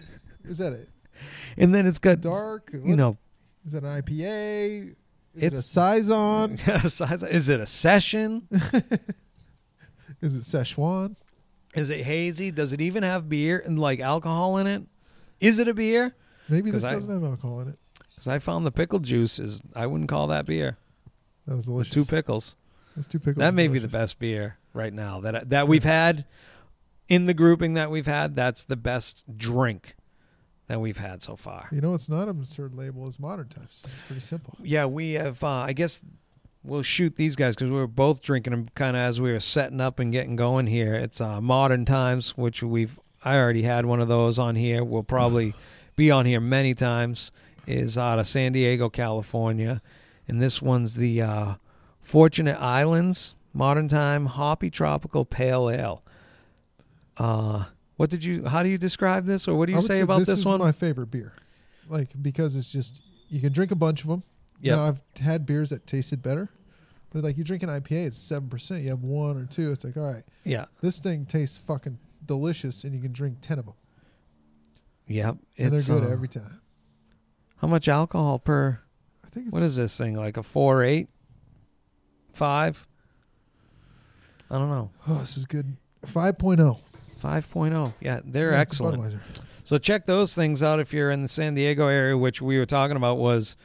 is 0.45 0.59
that? 0.59 0.73
It. 0.73 0.89
And 1.57 1.75
then 1.75 1.87
it's 1.87 1.99
got 1.99 2.21
dark? 2.21 2.71
you 2.73 2.81
What- 2.81 2.97
know, 2.97 3.17
Is 3.65 3.75
it 3.75 3.85
an 3.85 4.03
IPA? 4.03 4.95
Is 5.35 5.43
It's- 5.45 5.53
it 5.53 5.59
a 5.59 5.63
saison? 5.63 6.59
is 7.31 7.49
it 7.49 7.61
a 7.61 7.67
session? 7.67 8.49
Is 10.21 10.37
it 10.37 10.43
Szechuan? 10.43 11.17
Is 11.75 11.91
it 11.91 12.05
hazy? 12.05 12.51
Does 12.51 12.73
it 12.73 12.81
even 12.81 13.03
have 13.03 13.29
beer 13.29 13.63
and 13.65 13.79
like 13.79 14.01
alcohol 14.01 14.59
in 14.59 14.67
it? 14.67 14.83
Is 15.41 15.59
it 15.59 15.67
a 15.69 15.75
beer? 15.75 16.15
Maybe 16.49 16.71
this 16.71 16.85
I- 16.85 16.93
doesn't 16.93 17.11
have 17.11 17.25
alcohol 17.25 17.61
in 17.61 17.69
it. 17.71 17.79
Because 18.23 18.37
I 18.37 18.39
found 18.39 18.65
the 18.65 18.71
pickle 18.71 19.01
juice 19.01 19.41
is 19.41 19.63
I 19.75 19.89
wouldn't 19.89 20.09
call 20.09 20.29
that 20.29 20.47
beer. 20.47 20.77
That 21.49 21.57
was 21.57 21.65
delicious. 21.65 21.93
Two 21.93 22.05
pickles. 22.05 22.55
Those 22.95 23.09
two 23.09 23.19
pickles. 23.19 23.39
That 23.39 23.53
may 23.53 23.67
be 23.67 23.81
the 23.81 23.89
best 23.89 24.21
beer 24.21 24.59
right 24.73 24.93
now 24.93 25.19
that 25.23 25.51
that 25.51 25.67
we've 25.67 25.83
had 25.83 26.25
in 27.09 27.27
the 27.27 27.35
grouping 27.35 27.75
that 27.75 27.91
we've 27.91 28.07
had. 28.07 28.37
That's 28.37 28.63
the 28.63 28.77
best 28.77 29.25
drink 29.37 29.97
that 30.69 30.81
we've 30.81 30.99
had 30.99 31.21
so 31.21 31.35
far. 31.35 31.67
You 31.73 31.81
know, 31.81 31.95
it's 31.95 32.09
not 32.09 32.29
a 32.29 32.31
absurd 32.31 32.77
label. 32.77 33.09
as 33.09 33.19
modern 33.19 33.49
times. 33.49 33.83
It's 33.85 34.01
pretty 34.03 34.23
simple. 34.23 34.57
Yeah, 34.63 34.85
we 34.85 35.15
have. 35.15 35.43
Uh, 35.43 35.49
I 35.49 35.73
guess 35.73 36.01
we'll 36.63 36.85
shoot 36.85 37.17
these 37.17 37.35
guys 37.35 37.57
because 37.57 37.71
we 37.71 37.77
were 37.77 37.89
both 37.89 38.23
drinking 38.23 38.53
them 38.53 38.69
kind 38.77 38.97
of 38.97 39.01
as 39.01 39.21
we 39.21 39.33
were 39.33 39.41
setting 39.41 39.81
up 39.81 39.99
and 39.99 40.13
getting 40.13 40.37
going 40.37 40.69
here. 40.69 40.95
It's 40.95 41.21
uh, 41.21 41.41
modern 41.41 41.85
times, 41.85 42.39
which 42.39 42.63
we've. 42.63 43.01
I 43.25 43.37
already 43.37 43.65
had 43.65 43.85
one 43.85 44.01
of 44.01 44.07
those 44.07 44.39
on 44.39 44.55
here. 44.55 44.85
We'll 44.85 45.03
probably 45.03 45.55
be 45.97 46.13
on 46.13 46.25
here 46.25 46.41
many 46.41 46.73
times. 46.73 47.33
Is 47.67 47.97
out 47.97 48.19
of 48.19 48.27
San 48.27 48.53
Diego, 48.53 48.89
California, 48.89 49.81
and 50.27 50.41
this 50.41 50.61
one's 50.61 50.97
the 50.97 51.23
uh, 51.23 51.55
Fortunate 52.03 52.61
Islands 52.61 53.37
Modern 53.55 53.89
Time 53.89 54.27
Hoppy 54.27 54.71
Tropical 54.71 55.25
Pale 55.25 55.71
Ale. 55.71 56.03
Uh, 57.17 57.65
what 57.97 58.11
did 58.11 58.25
you? 58.25 58.47
How 58.47 58.63
do 58.63 58.69
you 58.69 58.79
describe 58.79 59.27
this, 59.27 59.47
or 59.47 59.57
what 59.57 59.67
do 59.67 59.73
you 59.73 59.77
would 59.77 59.85
say 59.85 60.01
about 60.01 60.21
this, 60.21 60.29
one? 60.29 60.35
this 60.35 60.39
is 60.41 60.47
one? 60.47 60.61
my 60.61 60.73
favorite 60.73 61.11
beer, 61.11 61.33
like 61.89 62.11
because 62.21 62.57
it's 62.57 62.73
just 62.73 63.03
you 63.29 63.41
can 63.41 63.53
drink 63.53 63.71
a 63.71 63.77
bunch 63.77 64.03
of 64.03 64.09
them. 64.09 64.23
Yeah, 64.61 64.81
I've 64.81 65.03
had 65.21 65.45
beers 65.45 65.71
that 65.71 65.87
tasted 65.87 66.23
better, 66.23 66.49
but 67.13 67.23
like 67.23 67.37
you 67.37 67.45
drink 67.45 67.63
an 67.63 67.69
IPA, 67.69 68.07
it's 68.07 68.19
seven 68.19 68.49
percent. 68.49 68.83
You 68.83 68.91
have 68.91 69.03
one 69.03 69.37
or 69.37 69.47
two. 69.47 69.73
It's 69.73 69.85
like 69.85 69.97
all 69.97 70.11
right, 70.11 70.25
yeah, 70.45 70.65
this 70.81 70.99
thing 70.99 71.27
tastes 71.27 71.59
fucking 71.59 71.99
delicious, 72.25 72.85
and 72.85 72.95
you 72.95 73.01
can 73.01 73.13
drink 73.13 73.39
ten 73.43 73.59
of 73.59 73.67
them, 73.67 73.75
yep. 75.07 75.37
and 75.59 75.73
they're 75.73 75.83
good 75.83 76.09
uh, 76.09 76.13
every 76.13 76.29
time. 76.29 76.62
How 77.63 77.69
much 77.69 77.89
alcohol 77.89 78.39
per? 78.39 78.81
I 79.25 79.29
think 79.31 79.47
it's 79.47 79.53
What 79.53 79.63
is 79.63 79.77
this 79.77 79.97
thing? 79.97 80.15
Like 80.15 80.37
a 80.37 80.43
four, 80.43 80.83
eight, 80.83 81.09
five? 82.35 82.87
I 84.51 84.59
don't 84.59 84.69
know. 84.69 84.91
Oh, 85.09 85.21
this 85.21 85.39
is 85.39 85.47
good. 85.47 85.77
5.0. 86.07 86.79
5.0. 87.23 87.95
Yeah, 88.01 88.21
they're 88.25 88.51
Yeah, 88.53 88.59
excellent. 88.59 89.15
So 89.65 89.79
check 89.79 90.05
those 90.07 90.35
things 90.35 90.63
out 90.63 90.81
if 90.81 90.93
you're 90.93 91.11
in 91.11 91.23
the 91.23 91.29
San 91.29 91.55
Diego 91.55 91.87
area, 91.87 92.19
which 92.19 92.43
we 92.43 92.59
were 92.59 92.67
talking 92.67 92.97
about 92.97 93.17
was 93.17 93.57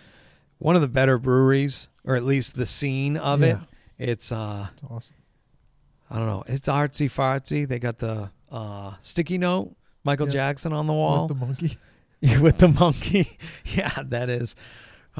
one 0.60 0.76
of 0.76 0.82
the 0.82 0.88
better 0.88 1.18
breweries, 1.18 1.90
or 2.06 2.16
at 2.16 2.24
least 2.24 2.56
the 2.56 2.66
scene 2.68 3.18
of 3.18 3.42
it. 3.42 3.58
It's 3.98 4.32
uh 4.32 4.68
It's 4.74 4.84
awesome. 4.84 5.16
I 6.10 6.18
don't 6.20 6.28
know. 6.28 6.44
It's 6.48 6.68
artsy 6.70 7.08
fartsy. 7.12 7.68
They 7.68 7.80
got 7.80 7.98
the 7.98 8.30
uh 8.52 8.94
sticky 9.02 9.40
note, 9.40 9.76
Michael 10.04 10.28
Yeah. 10.28 10.34
Jackson 10.34 10.72
on 10.72 10.86
the 10.88 10.94
wall. 10.94 11.28
With 11.28 11.38
the 11.40 11.46
monkey. 11.46 11.78
with 12.42 12.58
the 12.60 12.68
monkey. 12.68 13.38
yeah, 13.66 13.92
that 14.04 14.30
is. 14.30 14.56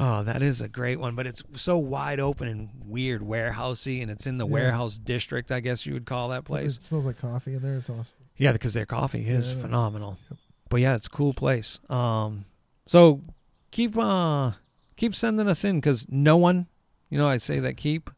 Oh, 0.00 0.22
that 0.22 0.42
is 0.42 0.60
a 0.60 0.68
great 0.68 1.00
one, 1.00 1.16
but 1.16 1.26
it's 1.26 1.42
so 1.56 1.76
wide 1.76 2.20
open 2.20 2.46
and 2.46 2.68
weird, 2.84 3.20
warehousey, 3.20 4.00
and 4.00 4.10
it's 4.12 4.28
in 4.28 4.38
the 4.38 4.46
Yeah. 4.46 4.52
warehouse 4.52 4.96
district, 4.96 5.50
I 5.50 5.58
guess 5.58 5.86
you 5.86 5.92
would 5.94 6.06
call 6.06 6.28
that 6.28 6.44
place. 6.44 6.76
It 6.76 6.84
smells 6.84 7.04
like 7.04 7.18
coffee 7.18 7.54
in 7.54 7.62
there. 7.62 7.76
It's 7.76 7.90
awesome. 7.90 8.16
Yeah, 8.36 8.52
because 8.52 8.74
their 8.74 8.86
coffee 8.86 9.26
is 9.26 9.52
Yeah. 9.52 9.62
phenomenal. 9.62 10.18
Yep. 10.30 10.38
But 10.68 10.80
yeah, 10.82 10.94
it's 10.94 11.08
a 11.08 11.10
cool 11.10 11.32
place. 11.34 11.80
Um, 11.90 12.44
so 12.86 13.22
keep 13.72 13.96
uh 13.98 14.52
keep 14.96 15.14
sending 15.16 15.48
us 15.48 15.64
in 15.64 15.78
because 15.80 16.06
no 16.08 16.36
one, 16.36 16.66
you 17.10 17.18
know, 17.18 17.28
I 17.28 17.38
say 17.38 17.58
that 17.58 17.76
keep. 17.76 18.08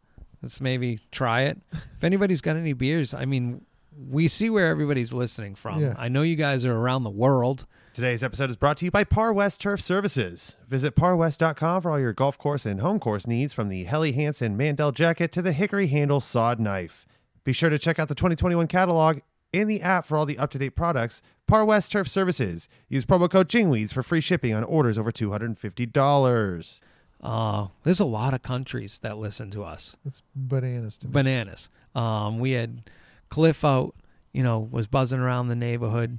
Let's 0.43 0.61
maybe 0.61 1.01
try 1.11 1.43
it. 1.43 1.59
if 1.73 2.05
anybody's 2.05 2.41
got 2.43 2.57
any 2.57 2.73
beers, 2.75 3.15
I 3.15 3.25
mean, 3.25 3.65
we 3.97 4.29
see 4.29 4.51
where 4.51 4.67
everybody's 4.67 5.13
listening 5.15 5.55
from. 5.55 5.81
Yeah. 5.81 5.95
I 5.97 6.09
know 6.09 6.23
you 6.23 6.37
guys 6.37 6.65
are 6.67 6.75
around 6.77 7.05
the 7.05 7.11
world. 7.11 7.65
Today's 8.01 8.25
episode 8.25 8.49
is 8.49 8.57
brought 8.57 8.79
to 8.79 8.87
you 8.87 8.91
by 8.91 9.05
Par 9.05 9.31
West 9.31 9.61
Turf 9.61 9.79
Services. 9.79 10.57
Visit 10.67 10.97
parwest.com 10.97 11.83
for 11.83 11.91
all 11.91 12.01
your 12.01 12.15
golf 12.15 12.39
course 12.39 12.65
and 12.65 12.81
home 12.81 12.99
course 12.99 13.27
needs 13.27 13.53
from 13.53 13.69
the 13.69 13.85
Helly 13.85 14.13
Hansen 14.13 14.57
Mandal 14.57 14.95
jacket 14.95 15.33
to 15.33 15.43
the 15.43 15.53
Hickory 15.53 15.89
Handle 15.89 16.19
Sawed 16.19 16.59
Knife. 16.59 17.07
Be 17.45 17.53
sure 17.53 17.69
to 17.69 17.79
check 17.79 17.99
out 17.99 18.09
the 18.09 18.15
2021 18.15 18.69
catalog 18.69 19.19
and 19.53 19.69
the 19.69 19.83
app 19.83 20.07
for 20.07 20.17
all 20.17 20.25
the 20.25 20.39
up 20.39 20.51
to 20.53 20.59
date 20.59 20.71
products. 20.71 21.21
Par 21.47 21.63
West 21.63 21.93
Turf 21.93 22.09
Services. 22.09 22.71
Use 22.89 23.05
promo 23.05 23.29
code 23.29 23.51
JINGWEEDS 23.51 23.93
for 23.93 24.03
free 24.03 24.23
shipping 24.23 24.55
on 24.55 24.65
orders 24.65 24.97
over 24.97 25.13
$250. 25.13 26.81
Uh, 27.23 27.67
there's 27.85 28.01
a 28.01 28.07
lot 28.07 28.33
of 28.33 28.41
countries 28.41 28.99
that 29.01 29.19
listen 29.19 29.51
to 29.51 29.63
us. 29.63 29.95
It's 30.07 30.23
bananas 30.35 30.97
to 30.97 31.07
me. 31.07 31.13
Bananas. 31.13 31.69
Um, 31.95 32.39
we 32.39 32.53
had 32.53 32.81
Cliff 33.29 33.63
out, 33.63 33.95
you 34.33 34.43
know, 34.43 34.59
was 34.59 34.87
buzzing 34.87 35.21
around 35.21 35.49
the 35.49 35.55
neighborhood, 35.55 36.19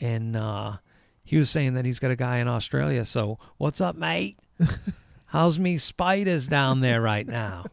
and 0.00 0.34
uh, 0.34 0.78
he 1.28 1.36
was 1.36 1.50
saying 1.50 1.74
that 1.74 1.84
he's 1.84 1.98
got 1.98 2.10
a 2.10 2.16
guy 2.16 2.38
in 2.38 2.48
Australia. 2.48 3.04
So, 3.04 3.38
what's 3.58 3.82
up, 3.82 3.96
mate? 3.96 4.38
How's 5.26 5.58
me 5.58 5.76
spiders 5.76 6.48
down 6.48 6.80
there 6.80 7.02
right 7.02 7.26
now? 7.26 7.64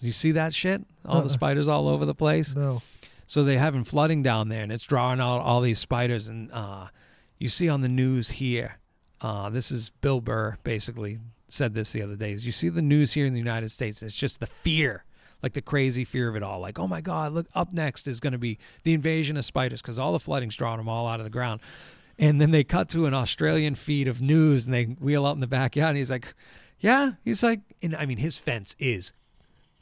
You 0.00 0.12
see 0.12 0.30
that 0.32 0.54
shit? 0.54 0.82
All 1.04 1.16
the 1.16 1.20
Uh-uh. 1.22 1.28
spiders 1.28 1.66
all 1.66 1.88
over 1.88 2.04
the 2.04 2.14
place. 2.14 2.54
no. 2.54 2.82
So 3.26 3.42
they're 3.42 3.58
having 3.58 3.84
flooding 3.84 4.22
down 4.22 4.50
there, 4.50 4.62
and 4.62 4.70
it's 4.70 4.84
drawing 4.84 5.18
out 5.18 5.40
all 5.40 5.62
these 5.62 5.78
spiders. 5.78 6.28
And 6.28 6.52
uh, 6.52 6.88
you 7.38 7.48
see 7.48 7.68
on 7.70 7.80
the 7.80 7.88
news 7.88 8.32
here, 8.32 8.78
uh, 9.22 9.48
this 9.48 9.70
is 9.72 9.90
Bill 10.02 10.20
Burr 10.20 10.58
basically 10.62 11.18
said 11.48 11.72
this 11.74 11.92
the 11.92 12.02
other 12.02 12.16
day. 12.16 12.32
Is 12.32 12.44
you 12.44 12.52
see 12.52 12.68
the 12.68 12.82
news 12.82 13.14
here 13.14 13.24
in 13.26 13.32
the 13.32 13.38
United 13.38 13.70
States, 13.72 14.02
it's 14.02 14.14
just 14.14 14.40
the 14.40 14.46
fear, 14.46 15.04
like 15.42 15.54
the 15.54 15.62
crazy 15.62 16.04
fear 16.04 16.28
of 16.28 16.36
it 16.36 16.42
all. 16.42 16.60
Like, 16.60 16.78
oh 16.78 16.86
my 16.86 17.00
God, 17.00 17.32
look, 17.32 17.46
up 17.54 17.72
next 17.72 18.06
is 18.06 18.20
going 18.20 18.34
to 18.34 18.38
be 18.38 18.58
the 18.84 18.92
invasion 18.92 19.38
of 19.38 19.44
spiders 19.46 19.80
because 19.80 19.98
all 19.98 20.12
the 20.12 20.20
flooding's 20.20 20.54
drawing 20.54 20.76
them 20.76 20.88
all 20.88 21.08
out 21.08 21.18
of 21.18 21.24
the 21.24 21.30
ground. 21.30 21.60
And 22.18 22.40
then 22.40 22.50
they 22.50 22.64
cut 22.64 22.88
to 22.90 23.06
an 23.06 23.14
Australian 23.14 23.74
feed 23.74 24.08
of 24.08 24.22
news, 24.22 24.66
and 24.66 24.74
they 24.74 24.84
wheel 24.84 25.26
out 25.26 25.34
in 25.34 25.40
the 25.40 25.46
backyard, 25.46 25.90
and 25.90 25.98
he's 25.98 26.10
like, 26.10 26.34
"Yeah," 26.78 27.12
he's 27.24 27.42
like, 27.42 27.60
and 27.82 27.96
I 27.96 28.06
mean, 28.06 28.18
his 28.18 28.36
fence 28.36 28.76
is 28.78 29.12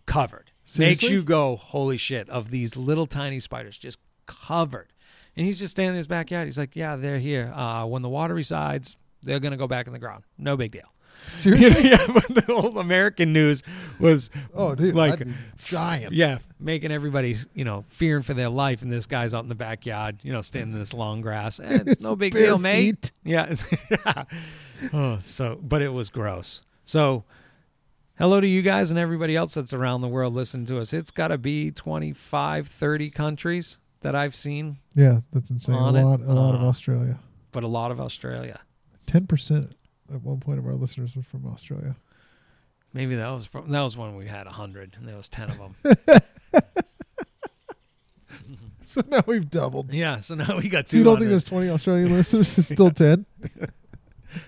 covered. 0.06 0.50
Makes 0.78 1.02
you 1.02 1.22
go, 1.22 1.56
holy 1.56 1.96
shit, 1.96 2.28
of 2.30 2.50
these 2.50 2.76
little 2.76 3.06
tiny 3.06 3.40
spiders 3.40 3.76
just 3.76 3.98
covered. 4.26 4.92
And 5.36 5.46
he's 5.46 5.58
just 5.58 5.72
standing 5.72 5.94
in 5.94 5.96
his 5.96 6.06
backyard. 6.06 6.46
He's 6.46 6.58
like, 6.58 6.76
yeah, 6.76 6.96
they're 6.96 7.18
here. 7.18 7.52
Uh, 7.54 7.86
when 7.86 8.02
the 8.02 8.08
water 8.08 8.34
resides, 8.34 8.96
they're 9.22 9.40
going 9.40 9.52
to 9.52 9.58
go 9.58 9.66
back 9.66 9.86
in 9.86 9.92
the 9.92 9.98
ground. 9.98 10.24
No 10.38 10.56
big 10.56 10.72
deal. 10.72 10.92
Seriously? 11.28 11.90
yeah, 11.90 12.06
but 12.12 12.26
the 12.34 12.42
whole 12.54 12.78
American 12.78 13.32
news 13.32 13.62
was 13.98 14.28
Oh, 14.54 14.74
dude. 14.74 14.94
like, 14.94 15.22
dying. 15.70 16.08
yeah, 16.12 16.38
making 16.60 16.92
everybody, 16.92 17.36
you 17.54 17.64
know, 17.64 17.84
fearing 17.88 18.22
for 18.22 18.34
their 18.34 18.48
life. 18.48 18.82
And 18.82 18.92
this 18.92 19.06
guy's 19.06 19.32
out 19.34 19.42
in 19.42 19.48
the 19.48 19.54
backyard, 19.54 20.18
you 20.22 20.32
know, 20.32 20.40
standing 20.42 20.72
in 20.74 20.78
this 20.78 20.92
long 20.94 21.20
grass. 21.22 21.58
Eh, 21.60 21.78
it's 21.86 22.00
no 22.02 22.14
big 22.24 22.32
deal, 22.34 22.58
mate. 22.58 23.06
feet. 23.06 23.12
Yeah. 23.24 23.54
oh, 24.92 25.18
so, 25.20 25.58
but 25.62 25.82
it 25.82 25.88
was 25.90 26.10
gross. 26.10 26.62
So, 26.84 27.24
hello 28.18 28.40
to 28.40 28.46
you 28.46 28.62
guys 28.62 28.90
and 28.90 28.98
everybody 28.98 29.36
else 29.36 29.54
that's 29.54 29.72
around 29.72 30.00
the 30.00 30.08
world 30.08 30.34
listening 30.34 30.66
to 30.66 30.80
us. 30.80 30.92
It's 30.92 31.10
got 31.10 31.28
to 31.28 31.38
be 31.38 31.70
25, 31.70 32.68
30 32.68 33.10
countries 33.10 33.78
that 34.00 34.14
I've 34.16 34.34
seen, 34.34 34.78
Yeah, 34.94 35.20
that's 35.32 35.50
insane. 35.50 35.76
A 35.76 35.88
it. 35.94 36.02
lot, 36.04 36.20
a 36.20 36.32
lot 36.32 36.54
of 36.56 36.62
Uh, 36.62 36.66
Australia. 36.66 37.20
but 37.52 37.62
a 37.62 37.68
lot 37.68 37.90
of 37.92 38.00
Australia. 38.00 38.60
Ten 39.06 39.26
percent 39.26 39.74
at 40.12 40.22
one 40.22 40.40
point 40.40 40.58
of 40.58 40.66
our 40.66 40.74
listeners 40.74 41.14
were 41.16 41.22
from 41.22 41.46
Australia. 41.46 41.96
Maybe 42.94 43.14
that 43.16 43.28
was 43.30 43.46
from, 43.46 43.70
that 43.70 43.80
was 43.80 43.96
when 43.96 44.16
we 44.16 44.26
had 44.26 44.46
a 44.46 44.50
hundred 44.50 44.96
and 44.98 45.08
there 45.08 45.16
was 45.16 45.28
ten 45.28 45.50
of 45.50 45.58
them. 45.58 45.74
So 48.84 49.00
now 49.08 49.22
we've 49.26 49.48
doubled. 49.48 49.92
yeah, 49.92 50.20
so 50.20 50.34
now 50.34 50.58
we 50.58 50.68
got 50.68 50.86
So 50.88 50.92
two. 50.92 50.98
you 50.98 51.04
don't 51.04 51.16
think 51.18 51.30
there's 51.30 51.44
20 51.46 51.70
Australian 51.70 52.12
listeners? 52.12 52.58
It's 52.58 52.68
still 52.68 52.90
10? 52.94 53.24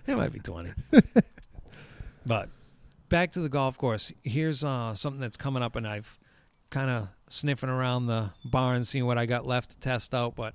It 0.07 0.17
might 0.17 0.33
be 0.33 0.41
20. 0.41 0.71
but 2.27 2.51
back 3.09 3.33
to 3.33 3.41
the 3.41 3.49
golf 3.49 3.79
course. 3.79 4.13
Here's 4.23 4.63
uh, 4.63 4.95
something 4.95 5.21
that's 5.21 5.39
coming 5.39 5.63
up, 5.63 5.77
and 5.77 5.87
I've 5.89 6.19
kind 6.69 6.91
of 6.91 7.09
sniffing 7.31 7.71
around 7.71 8.07
the 8.07 8.31
barn, 8.45 8.85
seeing 8.85 9.07
what 9.07 9.17
I 9.17 9.25
got 9.25 9.47
left 9.47 9.71
to 9.71 9.79
test 9.79 10.15
out. 10.15 10.35
But 10.35 10.55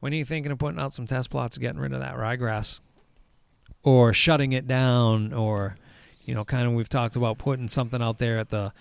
when 0.00 0.12
are 0.12 0.16
you 0.16 0.24
thinking 0.26 0.52
of 0.52 0.58
putting 0.58 0.80
out 0.80 0.92
some 0.92 1.06
test 1.06 1.30
plots, 1.30 1.56
getting 1.56 1.80
rid 1.80 1.94
of 1.94 2.00
that 2.00 2.16
ryegrass, 2.16 2.80
or 3.84 4.12
shutting 4.12 4.52
it 4.52 4.66
down, 4.66 5.32
or 5.32 5.76
you 6.24 6.34
know, 6.34 6.44
kind 6.44 6.66
of 6.66 6.72
we've 6.72 6.88
talked 6.88 7.14
about 7.16 7.38
putting 7.38 7.68
something 7.68 8.00
out 8.02 8.18
there 8.18 8.38
at 8.38 8.48
the, 8.48 8.72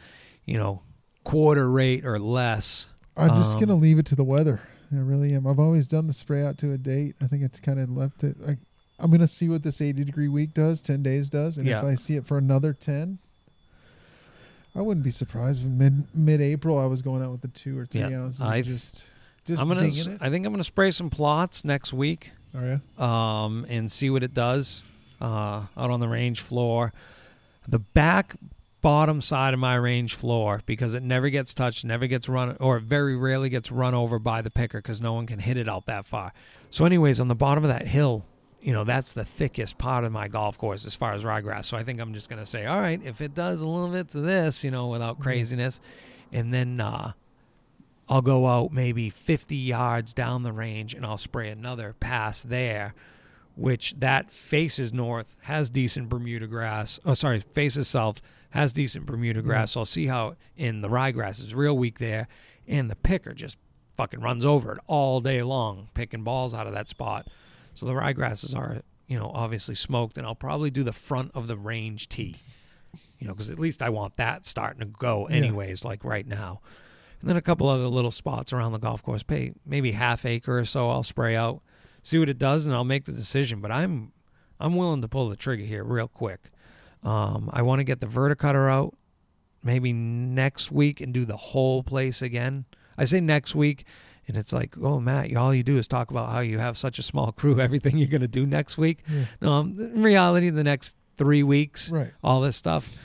you 0.46 0.58
know, 0.58 0.82
quarter 1.26 1.70
rate 1.70 2.06
or 2.06 2.18
less. 2.18 2.90
I'm 3.18 3.30
just 3.36 3.54
Um, 3.56 3.60
going 3.60 3.68
to 3.70 3.76
leave 3.76 4.00
it 4.00 4.06
to 4.08 4.16
the 4.16 4.24
weather. 4.24 4.62
I 4.92 4.96
really 4.98 5.34
am. 5.36 5.46
I've 5.46 5.60
always 5.60 5.88
done 5.88 6.08
the 6.08 6.14
spray 6.14 6.44
out 6.46 6.58
to 6.60 6.72
a 6.72 6.78
date. 6.78 7.16
I 7.22 7.28
think 7.28 7.44
it's 7.44 7.60
kind 7.60 7.80
of 7.80 7.90
left 7.90 8.24
it. 8.24 8.38
I, 8.48 8.58
I'm 8.98 9.10
going 9.10 9.20
to 9.22 9.28
see 9.28 9.50
what 9.50 9.62
this 9.64 9.82
80 9.82 10.04
degree 10.06 10.30
week 10.30 10.54
does, 10.54 10.82
10 10.82 11.04
days 11.04 11.30
does. 11.30 11.58
And 11.58 11.68
if 11.68 11.84
I 11.84 11.96
see 11.96 12.16
it 12.16 12.26
for 12.26 12.38
another 12.38 12.72
10, 12.74 13.18
I 14.76 14.82
wouldn't 14.82 15.04
be 15.04 15.12
surprised 15.12 15.62
if 15.64 15.68
mid 15.68 16.16
mid 16.16 16.42
April 16.42 16.80
I 16.80 16.86
was 16.86 17.02
going 17.02 17.22
out 17.24 17.32
with 17.32 17.42
the 17.42 17.48
two 17.50 17.78
or 17.78 17.86
three 17.86 18.02
Yeah, 18.02 18.24
ounces. 18.24 18.42
I've- 18.42 18.68
just 18.68 19.04
just 19.46 19.62
I'm 19.62 19.68
gonna. 19.68 19.84
I 20.22 20.30
think 20.30 20.46
I'm 20.46 20.54
gonna 20.54 20.64
spray 20.64 20.90
some 20.92 21.10
plots 21.10 21.66
next 21.66 21.92
week. 21.94 22.32
Are 22.56 22.80
you? 22.98 23.04
um, 23.04 23.66
and 23.68 23.92
see 23.92 24.10
what 24.10 24.24
it 24.24 24.34
does 24.34 24.82
uh, 25.24 25.66
out 25.78 25.90
on 25.90 26.00
the 26.00 26.08
range 26.08 26.42
floor. 26.42 26.94
The 27.68 27.80
back 27.80 28.36
bottom 28.82 29.22
side 29.22 29.54
of 29.54 29.60
my 29.60 29.76
range 29.76 30.14
floor, 30.14 30.62
because 30.66 30.94
it 30.94 31.02
never 31.02 31.30
gets 31.30 31.54
touched, 31.54 31.86
never 31.86 32.06
gets 32.06 32.28
run, 32.28 32.58
or 32.60 32.80
very 32.80 33.16
rarely 33.16 33.50
gets 33.50 33.72
run 33.72 33.96
over 33.96 34.20
by 34.20 34.42
the 34.42 34.52
picker 34.52 34.80
because 34.80 35.02
no 35.02 35.14
one 35.14 35.26
can 35.26 35.40
hit 35.40 35.58
it 35.58 35.70
out 35.70 35.86
that 35.86 36.06
far. 36.06 36.34
So, 36.70 36.86
anyways, 36.86 37.20
on 37.20 37.30
the 37.30 37.36
bottom 37.36 37.64
of 37.64 37.70
that 37.70 37.88
hill, 37.88 38.26
you 38.62 38.74
know, 38.74 38.84
that's 38.84 39.14
the 39.14 39.26
thickest 39.26 39.78
part 39.78 40.04
of 40.04 40.12
my 40.12 40.28
golf 40.28 40.58
course 40.58 40.86
as 40.86 40.96
far 40.96 41.14
as 41.14 41.24
ryegrass. 41.24 41.66
So 41.66 41.78
I 41.78 41.84
think 41.84 42.00
I'm 42.00 42.14
just 42.14 42.30
going 42.30 42.40
to 42.40 42.46
say, 42.46 42.66
all 42.66 42.80
right, 42.80 43.02
if 43.04 43.22
it 43.22 43.34
does 43.34 43.62
a 43.62 43.68
little 43.68 43.90
bit 43.90 44.10
to 44.10 44.22
this, 44.22 44.64
you 44.64 44.72
know, 44.72 44.88
without 44.88 45.20
craziness, 45.20 45.82
and 46.32 46.54
then 46.54 46.80
uh, 46.80 47.12
I'll 48.08 48.22
go 48.22 48.48
out 48.48 48.72
maybe 48.72 49.10
50 49.10 49.56
yards 49.56 50.14
down 50.14 50.44
the 50.44 50.54
range 50.54 50.94
and 50.94 51.06
I'll 51.06 51.18
spray 51.18 51.50
another 51.50 51.96
pass 52.00 52.42
there, 52.42 52.94
which 53.56 53.96
that 54.00 54.32
faces 54.32 54.94
north, 54.94 55.36
has 55.42 55.70
decent 55.70 56.10
Bermuda 56.10 56.48
grass. 56.48 57.00
Oh, 57.06 57.14
sorry, 57.14 57.40
faces 57.40 57.88
south, 57.88 58.22
has 58.52 58.74
decent 58.74 59.06
Bermuda 59.06 59.40
mm-hmm. 59.40 59.50
grass. 59.50 59.72
So 59.72 59.82
I'll 59.82 59.86
see 59.86 60.08
how 60.08 60.36
in 60.58 60.82
the 60.82 60.90
ryegrass 60.90 61.40
is 61.40 61.54
real 61.54 61.78
weak 61.78 62.00
there, 62.00 62.28
and 62.68 62.90
the 62.90 62.96
picker 62.96 63.34
just 63.34 63.58
fucking 63.96 64.22
runs 64.22 64.44
over 64.44 64.74
it 64.74 64.80
all 64.88 65.22
day 65.22 65.44
long, 65.44 65.90
picking 65.94 66.24
balls 66.24 66.54
out 66.54 66.68
of 66.68 66.74
that 66.74 66.90
spot. 66.90 67.28
So 67.74 67.86
the 67.86 67.94
ryegrasses 67.94 68.56
are, 68.56 68.82
you 69.08 69.20
know, 69.20 69.32
obviously 69.34 69.76
smoked, 69.76 70.18
and 70.18 70.26
I'll 70.26 70.36
probably 70.36 70.72
do 70.72 70.84
the 70.84 70.92
front 70.92 71.32
of 71.36 71.48
the 71.48 71.58
range 71.58 72.10
tee, 72.10 72.38
you 73.20 73.28
know, 73.28 73.34
because 73.34 73.50
at 73.50 73.60
least 73.60 73.82
I 73.82 73.90
want 73.90 74.18
that 74.18 74.46
starting 74.46 74.80
to 74.80 74.86
go 74.86 75.28
Yeah. 75.30 75.38
anyways, 75.38 75.86
like 75.86 76.04
right 76.04 76.26
now. 76.28 76.62
And 77.22 77.30
then 77.30 77.38
a 77.38 77.42
couple 77.42 77.70
other 77.70 77.88
little 77.88 78.12
spots 78.12 78.52
around 78.52 78.74
the 78.74 78.80
golf 78.80 79.02
course, 79.02 79.24
pay 79.24 79.54
maybe 79.66 79.92
half 79.92 80.26
acre 80.26 80.60
or 80.60 80.66
so. 80.66 80.90
I'll 80.90 81.04
spray 81.04 81.36
out, 81.36 81.62
see 82.04 82.20
what 82.20 82.30
it 82.30 82.38
does, 82.38 82.66
and 82.68 82.76
I'll 82.76 82.84
make 82.84 83.06
the 83.06 83.12
decision. 83.12 83.60
But 83.62 83.72
I'm 83.72 84.12
I'm 84.60 84.76
willing 84.76 85.02
to 85.02 85.08
pull 85.08 85.30
the 85.30 85.36
trigger 85.36 85.64
here 85.64 85.84
real 85.84 86.08
quick. 86.08 86.52
Um, 87.02 87.50
I 87.52 87.62
want 87.64 87.80
to 87.80 87.84
get 87.84 88.00
the 88.00 88.08
verticutter 88.08 88.72
out 88.72 88.94
maybe 89.64 89.92
next 89.94 90.72
week 90.72 91.02
and 91.02 91.14
do 91.14 91.26
the 91.26 91.38
whole 91.38 91.84
place 91.84 92.22
again. 92.22 92.66
I 92.98 93.06
say 93.06 93.20
next 93.20 93.56
week, 93.56 93.86
and 94.28 94.38
it's 94.38 94.54
like, 94.54 94.76
oh 94.82 95.00
Matt, 95.00 95.36
all 95.36 95.54
you 95.54 95.64
do 95.64 95.78
is 95.78 95.88
talk 95.88 96.12
about 96.12 96.30
how 96.30 96.40
you 96.42 96.60
have 96.60 96.78
such 96.78 97.00
a 97.00 97.04
small 97.04 97.32
crew. 97.32 97.60
Everything 97.60 97.98
you're 97.98 98.08
gonna 98.08 98.28
do 98.28 98.46
next 98.46 98.78
week. 98.78 99.00
Yeah. 99.10 99.26
No, 99.42 99.54
um, 99.54 99.78
in 99.80 100.04
reality, 100.04 100.50
the 100.50 100.64
next 100.64 100.96
three 101.18 101.44
weeks, 101.44 101.90
Right. 101.90 102.12
all 102.24 102.42
this 102.42 102.56
stuff. 102.56 102.96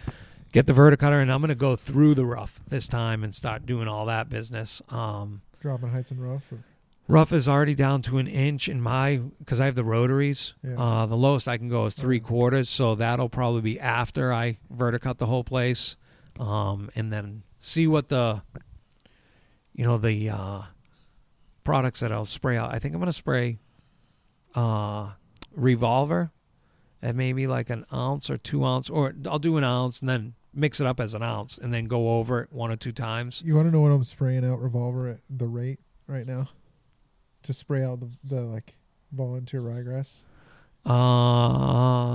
Get 0.53 0.67
the 0.67 0.73
verticutter, 0.73 1.21
and 1.21 1.31
I'm 1.33 1.41
gonna 1.41 1.55
go 1.55 1.77
through 1.77 2.15
the 2.15 2.25
rough 2.25 2.61
this 2.69 2.87
time 2.89 3.23
and 3.25 3.35
start 3.35 3.67
doing 3.67 3.87
all 3.89 4.07
that 4.07 4.29
business. 4.29 4.81
Um, 4.91 5.43
Dropping 5.61 5.91
heights 5.91 6.11
and 6.11 6.23
rough. 6.23 6.43
Or, 6.53 6.59
rough 7.09 7.33
is 7.33 7.49
already 7.49 7.75
down 7.75 8.03
to 8.03 8.19
an 8.19 8.29
inch 8.29 8.69
in 8.69 8.81
my 8.81 9.17
because 9.39 9.59
I 9.59 9.65
have 9.65 9.75
the 9.75 9.85
rotaries. 9.85 10.55
Yeah. 10.63 10.79
Uh, 10.79 11.07
the 11.07 11.17
lowest 11.17 11.49
I 11.49 11.57
can 11.57 11.69
go 11.69 11.87
is 11.87 11.95
three 11.95 12.21
quarters, 12.21 12.69
so 12.69 12.95
that'll 12.95 13.29
probably 13.31 13.63
be 13.63 13.81
after 13.81 14.33
I 14.33 14.59
verticut 14.73 15.17
the 15.19 15.27
whole 15.27 15.45
place, 15.45 15.97
um, 16.39 16.91
and 16.95 17.13
then 17.13 17.43
see 17.59 17.87
what 17.87 18.09
the, 18.09 18.43
you 19.73 19.85
know, 19.85 19.99
the 19.99 20.31
uh, 20.31 20.63
products 21.65 22.01
that 22.01 22.13
I'll 22.13 22.27
spray 22.27 22.57
out. 22.57 22.73
I 22.73 22.79
think 22.79 22.95
I'm 22.95 23.01
gonna 23.01 23.13
spray, 23.13 23.59
uh, 24.55 25.13
revolver, 25.53 26.31
at 27.03 27.17
maybe 27.17 27.47
like 27.47 27.71
an 27.71 27.87
ounce 27.93 28.29
or 28.29 28.37
two 28.39 28.65
ounce, 28.65 28.91
or 28.91 29.15
I'll 29.27 29.39
do 29.39 29.57
an 29.57 29.65
ounce 29.65 30.01
and 30.01 30.09
then 30.09 30.35
mix 30.53 30.81
it 30.81 30.87
up 30.87 30.99
as 30.99 31.15
an 31.15 31.23
ounce 31.23 31.57
and 31.59 31.73
then 31.73 31.85
go 31.85 32.19
over 32.19 32.41
it 32.41 32.53
one 32.53 32.71
or 32.71 32.77
two 32.77 32.91
times. 32.91 33.43
you 33.45 33.55
want 33.55 33.69
to 33.69 33.71
know 33.71 33.81
what 33.81 33.93
I'm 33.93 34.03
spraying 34.03 34.45
out 34.45 34.61
revolver 34.61 35.07
at 35.07 35.21
the 35.31 35.47
rate 35.47 35.79
right 36.07 36.27
now? 36.27 36.49
To 37.49 37.55
spray 37.55 37.83
out 37.83 38.01
the, 38.01 38.11
the 38.25 38.43
like 38.43 38.75
volunteer 39.11 39.63
ryegrass. 39.63 40.21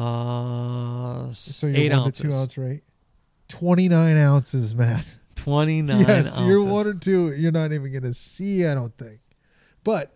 Uh, 0.04 1.34
So 1.34 1.66
you're 1.66 1.76
eight 1.76 1.92
one 1.92 2.02
ounces. 2.02 2.22
to 2.22 2.30
two 2.30 2.36
ounce 2.38 2.56
rate. 2.56 2.84
29 3.48 4.16
ounces, 4.18 4.76
Matt. 4.76 5.08
29 5.36 6.02
yes, 6.02 6.40
you're 6.40 6.64
one 6.64 6.86
or 6.86 6.94
two. 6.94 7.34
You're 7.34 7.52
not 7.52 7.72
even 7.74 7.92
going 7.92 8.04
to 8.04 8.14
see, 8.14 8.64
I 8.68 8.76
don't 8.76 8.96
think. 8.96 9.22
But 9.84 10.16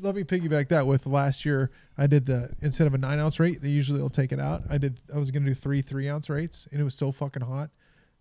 let 0.00 0.16
me 0.16 0.24
piggyback 0.24 0.70
that 0.70 0.88
with 0.88 1.06
last 1.06 1.44
year. 1.44 1.70
I 1.96 2.08
did 2.08 2.26
the 2.26 2.50
instead 2.60 2.88
of 2.88 2.94
a 2.94 2.98
nine 2.98 3.20
ounce 3.20 3.38
rate, 3.38 3.62
they 3.62 3.68
usually 3.68 4.02
will 4.02 4.10
take 4.10 4.32
it 4.32 4.40
out. 4.40 4.64
I 4.68 4.78
did. 4.78 5.00
I 5.14 5.18
was 5.18 5.30
going 5.30 5.44
to 5.44 5.50
do 5.50 5.54
three 5.54 5.82
three 5.82 6.08
ounce 6.08 6.28
rates, 6.28 6.66
and 6.72 6.80
it 6.80 6.84
was 6.84 6.96
so 6.96 7.12
fucking 7.12 7.42
hot 7.42 7.70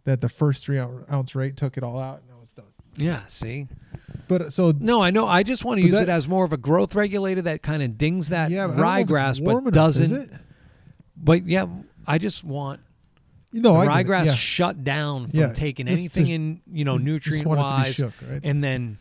that 0.04 0.22
the 0.22 0.30
first 0.30 0.63
three 0.65 0.78
ounce 0.78 1.34
rate 1.34 1.58
took 1.58 1.78
it 1.78 1.84
all 1.84 1.98
out, 2.00 2.22
and 2.22 2.32
I 2.32 2.39
was 2.39 2.52
done. 2.52 2.65
Yeah, 2.97 3.21
see? 3.27 3.67
But 4.27 4.51
so 4.53 4.71
No, 4.79 5.01
I 5.01 5.12
know. 5.12 5.27
I 5.27 5.43
just 5.43 5.63
want 5.65 5.79
to 5.79 5.86
use 5.86 5.93
that- 5.95 6.03
it 6.03 6.10
as 6.10 6.27
more 6.27 6.45
of 6.45 6.53
a 6.53 6.58
growth 6.58 6.95
regulator 6.95 7.41
that 7.43 7.62
kind 7.62 7.84
of 7.84 7.97
dings 7.97 8.29
that 8.29 8.49
yeah, 8.51 8.67
but 8.67 8.73
I 8.73 8.75
don't 8.75 8.77
know 8.77 8.91
if 8.93 9.01
it's 9.01 9.39
ryegrass, 9.39 9.45
but 9.45 9.58
enough, 9.58 9.73
doesn't. 9.73 10.31
But 11.17 11.45
yeah, 11.47 11.67
I 12.08 12.17
just 12.17 12.43
want 12.43 12.81
You 13.51 13.62
know, 13.62 13.73
the 13.73 13.79
I 13.79 13.86
get 13.86 13.91
it, 13.91 14.08
ryegrass 14.10 14.25
yeah. 14.27 14.34
shut 14.34 14.84
down 14.84 15.27
from 15.29 15.39
Yeah, 15.39 15.53
taking 15.53 15.86
just 15.88 15.99
anything 15.99 16.25
to- 16.25 16.31
in, 16.31 16.62
you 16.71 16.86
know, 16.86 16.97
nutrient 16.97 17.47
want 17.47 17.60
it 17.60 17.63
to 17.63 17.69
be 17.69 17.73
wise. 17.73 17.95
shook, 17.95 18.13
right? 18.29 18.41
And 18.43 18.63
then 18.63 18.97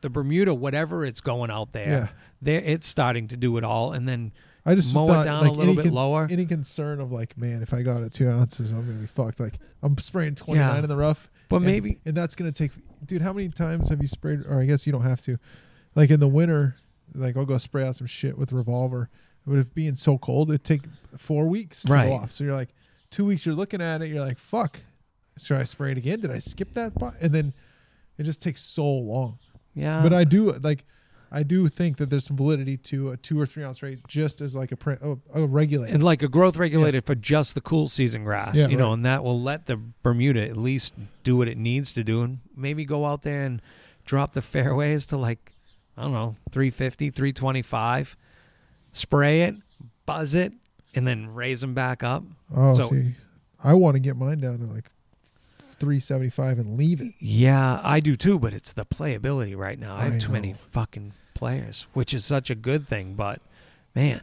the 0.00 0.10
Bermuda, 0.10 0.54
whatever 0.54 1.04
it's 1.04 1.20
going 1.20 1.50
out 1.50 1.72
there, 1.72 2.10
there 2.40 2.60
it's 2.60 2.86
starting 2.88 3.28
to 3.28 3.36
do 3.36 3.56
it 3.58 3.64
all. 3.64 3.92
And 3.92 4.08
then 4.08 4.32
I 4.66 4.74
just 4.74 4.94
mow 4.94 5.06
thought, 5.06 5.22
it 5.22 5.24
down 5.24 5.42
like, 5.42 5.50
a 5.50 5.54
little 5.54 5.74
bit 5.74 5.92
lower. 5.92 6.26
Any 6.30 6.46
concern 6.46 7.00
of 7.00 7.12
like, 7.12 7.36
man, 7.36 7.62
if 7.62 7.72
I 7.74 7.82
got 7.82 8.02
it 8.02 8.12
two 8.12 8.28
ounces, 8.28 8.72
I'm 8.72 8.86
gonna 8.86 8.98
be 8.98 9.06
fucked. 9.06 9.38
Like 9.38 9.58
I'm 9.82 9.96
spraying 9.98 10.34
29 10.34 10.74
Yeah. 10.76 10.82
in 10.82 10.88
the 10.88 10.96
rough, 10.96 11.30
but 11.52 11.56
and- 11.58 11.66
maybe 11.66 11.98
and 12.04 12.14
that's 12.16 12.34
gonna 12.34 12.52
take. 12.52 12.72
Dude, 13.04 13.22
how 13.22 13.32
many 13.32 13.48
times 13.48 13.88
have 13.88 14.00
you 14.02 14.08
sprayed? 14.08 14.40
Or 14.46 14.60
I 14.60 14.64
guess 14.66 14.86
you 14.86 14.92
don't 14.92 15.02
have 15.02 15.20
to. 15.22 15.38
Like 15.94 16.10
in 16.10 16.20
the 16.20 16.28
winter, 16.28 16.76
like 17.14 17.36
I'll 17.36 17.44
go 17.44 17.58
spray 17.58 17.84
out 17.86 17.96
some 17.96 18.06
shit 18.06 18.36
with 18.38 18.52
a 18.52 18.54
revolver. 18.56 19.08
But 19.46 19.58
if 19.58 19.74
being 19.74 19.96
so 19.96 20.18
cold, 20.18 20.50
it'd 20.50 20.64
take 20.64 20.82
four 21.18 21.48
weeks 21.48 21.82
to 21.82 21.92
Right. 21.92 22.06
go 22.08 22.14
off. 22.14 22.30
So 22.32 22.44
you're 22.44 22.54
like, 22.54 22.68
two 23.10 23.24
weeks. 23.26 23.44
You're 23.44 23.56
looking 23.56 23.82
at 23.82 24.00
it. 24.02 24.08
You're 24.08 24.24
like, 24.24 24.38
fuck. 24.38 24.80
Should 25.38 25.56
I 25.56 25.64
spray 25.64 25.92
it 25.92 25.98
again? 25.98 26.20
Did 26.20 26.30
I 26.30 26.38
skip 26.38 26.74
that? 26.74 26.94
part? 26.94 27.14
And 27.20 27.32
then 27.32 27.52
it 28.18 28.22
just 28.22 28.40
takes 28.40 28.62
so 28.62 28.86
long. 28.86 29.38
yeah. 29.74 30.02
but 30.02 30.12
I 30.12 30.24
do 30.24 30.52
like. 30.52 30.84
I 31.34 31.42
do 31.42 31.66
think 31.68 31.96
that 31.96 32.10
there's 32.10 32.26
some 32.26 32.36
validity 32.36 32.76
to 32.76 33.10
a 33.12 33.16
two 33.16 33.40
or 33.40 33.46
three 33.46 33.64
ounce 33.64 33.82
rate, 33.82 34.00
just 34.06 34.42
as 34.42 34.54
like 34.54 34.70
a, 34.70 34.98
a, 35.34 35.42
a 35.42 35.46
regulator. 35.46 35.94
and 35.94 36.02
like 36.02 36.22
a 36.22 36.28
growth 36.28 36.58
regulator 36.58 37.00
for 37.00 37.14
just 37.14 37.54
the 37.54 37.62
cool 37.62 37.88
season 37.88 38.22
grass, 38.24 38.56
Yeah, 38.56 38.68
you 38.68 38.76
know, 38.76 38.88
right. 38.88 38.92
and 38.94 39.06
that 39.06 39.24
will 39.24 39.40
let 39.40 39.64
the 39.64 39.80
Bermuda 40.02 40.46
at 40.46 40.58
least 40.58 40.94
do 41.24 41.36
what 41.36 41.48
it 41.48 41.56
needs 41.56 41.94
to 41.94 42.04
do, 42.04 42.20
and 42.22 42.40
maybe 42.54 42.84
go 42.84 43.06
out 43.06 43.22
there 43.22 43.44
and 43.44 43.62
drop 44.04 44.34
the 44.34 44.42
fairways 44.52 45.06
to 45.06 45.16
like 45.16 45.52
I 45.96 46.02
don't 46.02 46.12
know 46.12 46.36
350, 46.50 47.08
325, 47.10 48.16
spray 48.92 49.42
it, 49.42 49.54
buzz 50.04 50.34
it, 50.34 50.52
and 50.94 51.06
then 51.06 51.32
raise 51.34 51.62
them 51.62 51.72
back 51.74 52.02
up. 52.02 52.24
Oh, 52.54 52.74
So- 52.74 52.88
see, 52.88 53.12
I 53.64 53.72
want 53.74 53.94
to 53.94 54.00
get 54.00 54.16
mine 54.16 54.38
down 54.40 54.58
to 54.58 54.66
like 54.66 54.90
375 55.78 56.58
and 56.58 56.76
leave 56.78 57.00
it. 57.00 57.12
Yeah, 57.20 57.80
I 57.82 58.00
do 58.00 58.16
too, 58.16 58.38
but 58.38 58.52
it's 58.52 58.72
the 58.72 58.84
playability 58.84 59.56
right 59.56 59.78
now. 59.78 59.96
I 59.96 60.04
have 60.04 60.14
I 60.16 60.18
too 60.18 60.32
many 60.32 60.52
fucking 60.52 61.12
players, 61.34 61.86
which 61.92 62.12
is 62.14 62.24
such 62.24 62.50
a 62.50 62.54
good 62.54 62.86
thing, 62.86 63.14
but 63.14 63.40
man. 63.94 64.22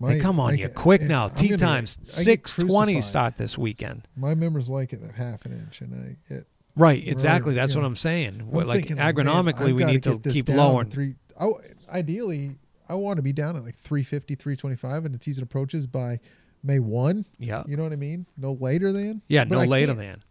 My, 0.00 0.14
they 0.14 0.20
come 0.20 0.40
on 0.40 0.54
I 0.54 0.56
you 0.56 0.68
quick 0.68 1.02
now. 1.02 1.26
I'm 1.26 1.34
gonna- 1.34 1.56
times 1.56 1.98
six 2.02 2.54
twenty 2.54 3.00
start 3.00 3.36
this 3.36 3.56
weekend. 3.56 4.08
My 4.16 4.34
members 4.34 4.68
like 4.68 4.92
it 4.92 5.02
at 5.04 5.14
half 5.14 5.44
an 5.46 5.52
inch, 5.52 5.80
and 5.80 5.94
I 5.94 6.32
get. 6.34 6.46
Right, 6.76 7.06
exactly. 7.06 7.54
That's 7.54 7.74
yeah. 7.74 7.80
what 7.80 7.86
I'm 7.86 7.94
saying. 7.94 8.40
I'm 8.40 8.66
like 8.66 8.88
thinking, 8.88 8.96
agronomically, 8.96 9.68
I've 9.68 9.76
we 9.76 9.84
need 9.84 10.02
to 10.02 10.18
keep 10.18 10.48
lowering. 10.48 10.90
Three. 10.90 11.14
Oh, 11.38 11.60
ideally, 11.88 12.56
I 12.88 12.94
want 12.94 13.16
to 13.16 13.22
be 13.22 13.32
down 13.32 13.56
at 13.56 13.64
like 13.64 13.76
350, 13.76 14.34
325 14.34 15.04
and 15.04 15.18
the 15.18 15.30
and 15.30 15.42
approaches 15.42 15.86
by 15.86 16.20
May 16.62 16.78
1. 16.78 17.24
Yeah. 17.38 17.62
You 17.66 17.76
know 17.76 17.82
what 17.82 17.92
I 17.92 17.96
mean? 17.96 18.26
No 18.36 18.52
later 18.52 18.92
than. 18.92 19.22
Yeah, 19.28 19.44
But 19.44 19.56
no 19.56 19.60
I 19.62 19.66
later 19.66 19.94
than. 19.94 20.22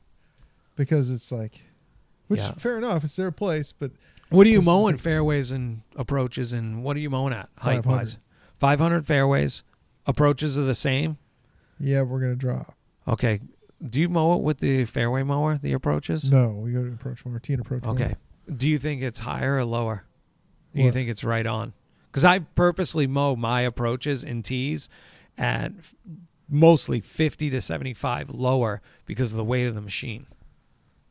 Because 0.75 1.11
it's 1.11 1.31
like, 1.31 1.61
which 2.27 2.39
Yeah. 2.39 2.53
fair 2.53 2.77
enough. 2.77 3.03
It's 3.03 3.15
their 3.15 3.31
place, 3.31 3.71
but 3.71 3.91
What 4.33 4.47
are 4.47 4.49
you 4.49 4.61
mowing 4.61 4.97
fairways 4.97 5.51
and 5.51 5.81
approaches 5.95 6.53
and 6.53 6.83
what 6.83 6.97
are 6.97 6.99
you 6.99 7.09
mowing 7.09 7.33
at 7.33 7.49
height 7.57 7.83
500. 7.83 7.97
wise? 7.97 8.17
500 8.59 9.05
fairways. 9.05 9.63
Approaches 10.07 10.57
are 10.57 10.63
the 10.63 10.75
same. 10.75 11.17
yeah, 11.79 12.01
we're 12.01 12.19
going 12.19 12.31
to 12.31 12.37
drop. 12.37 12.75
Okay. 13.07 13.39
Do 13.87 13.99
you 13.99 14.09
mow 14.09 14.33
it 14.35 14.41
with 14.41 14.59
the 14.59 14.85
fairway 14.85 15.23
mower, 15.23 15.57
the 15.57 15.73
approaches? 15.73 16.31
No, 16.31 16.49
we 16.49 16.71
go 16.71 16.83
to 16.83 16.91
approach 16.91 17.25
more. 17.25 17.37
Tee 17.39 17.53
and 17.53 17.61
approach 17.61 17.83
more. 17.83 17.93
Okay. 17.95 18.15
Do 18.55 18.67
you 18.67 18.77
think 18.77 19.01
it's 19.01 19.19
higher 19.19 19.57
or 19.57 19.65
lower? 19.65 20.05
Do 20.73 20.79
you 20.79 20.85
What? 20.85 20.93
think 20.93 21.09
it's 21.09 21.23
right 21.23 21.45
on? 21.45 21.73
Because 22.09 22.23
I 22.25 22.39
purposely 22.39 23.05
mow 23.07 23.35
my 23.35 23.61
approaches 23.61 24.23
and 24.23 24.43
tees 24.43 24.87
at 25.37 25.73
f- 25.77 25.93
mostly 26.49 26.99
50 27.01 27.49
to 27.49 27.61
75 27.61 28.29
lower 28.29 28.81
because 29.05 29.31
of 29.31 29.37
the 29.37 29.43
weight 29.43 29.65
of 29.67 29.75
the 29.75 29.81
machine. 29.81 30.27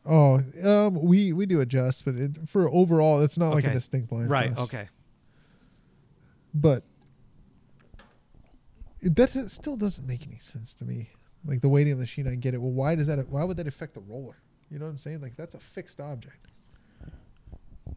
Oh, 0.05 0.43
um, 0.65 1.01
we 1.01 1.33
we 1.33 1.47
do 1.47 1.61
adjust, 1.61 2.05
but 2.05 2.17
it, 2.17 2.49
for 2.49 2.69
overall, 2.69 3.23
it's 3.23 3.39
not 3.39 3.55
like 3.55 3.65
a 3.65 3.73
distinct 3.73 4.11
line. 4.11 4.27
Right. 4.27 4.57
Okay. 4.59 4.89
but 6.53 6.83
it, 9.01 9.15
that 9.17 9.37
it 9.37 9.51
still 9.51 9.77
doesn't 9.77 10.07
make 10.07 10.27
any 10.27 10.39
sense 10.39 10.75
to 10.75 10.85
me. 10.85 11.11
Like 11.45 11.61
the 11.61 11.69
weighting 11.69 11.93
of 11.93 11.99
the 11.99 12.03
machine, 12.03 12.29
I 12.29 12.35
get 12.37 12.55
it. 12.55 12.59
Well, 12.61 12.71
why 12.71 12.95
does 12.95 13.07
that? 13.07 13.29
Why 13.29 13.45
would 13.45 13.57
that 13.57 13.67
affect 13.67 13.95
the 13.95 14.01
roller? 14.01 14.37
You 14.71 14.79
know 14.79 14.87
what 14.87 14.93
I'm 14.93 14.99
saying? 14.99 15.21
Like 15.21 15.37
that's 15.37 15.55
a 15.55 15.59
fixed 15.59 16.01
object. 16.01 16.49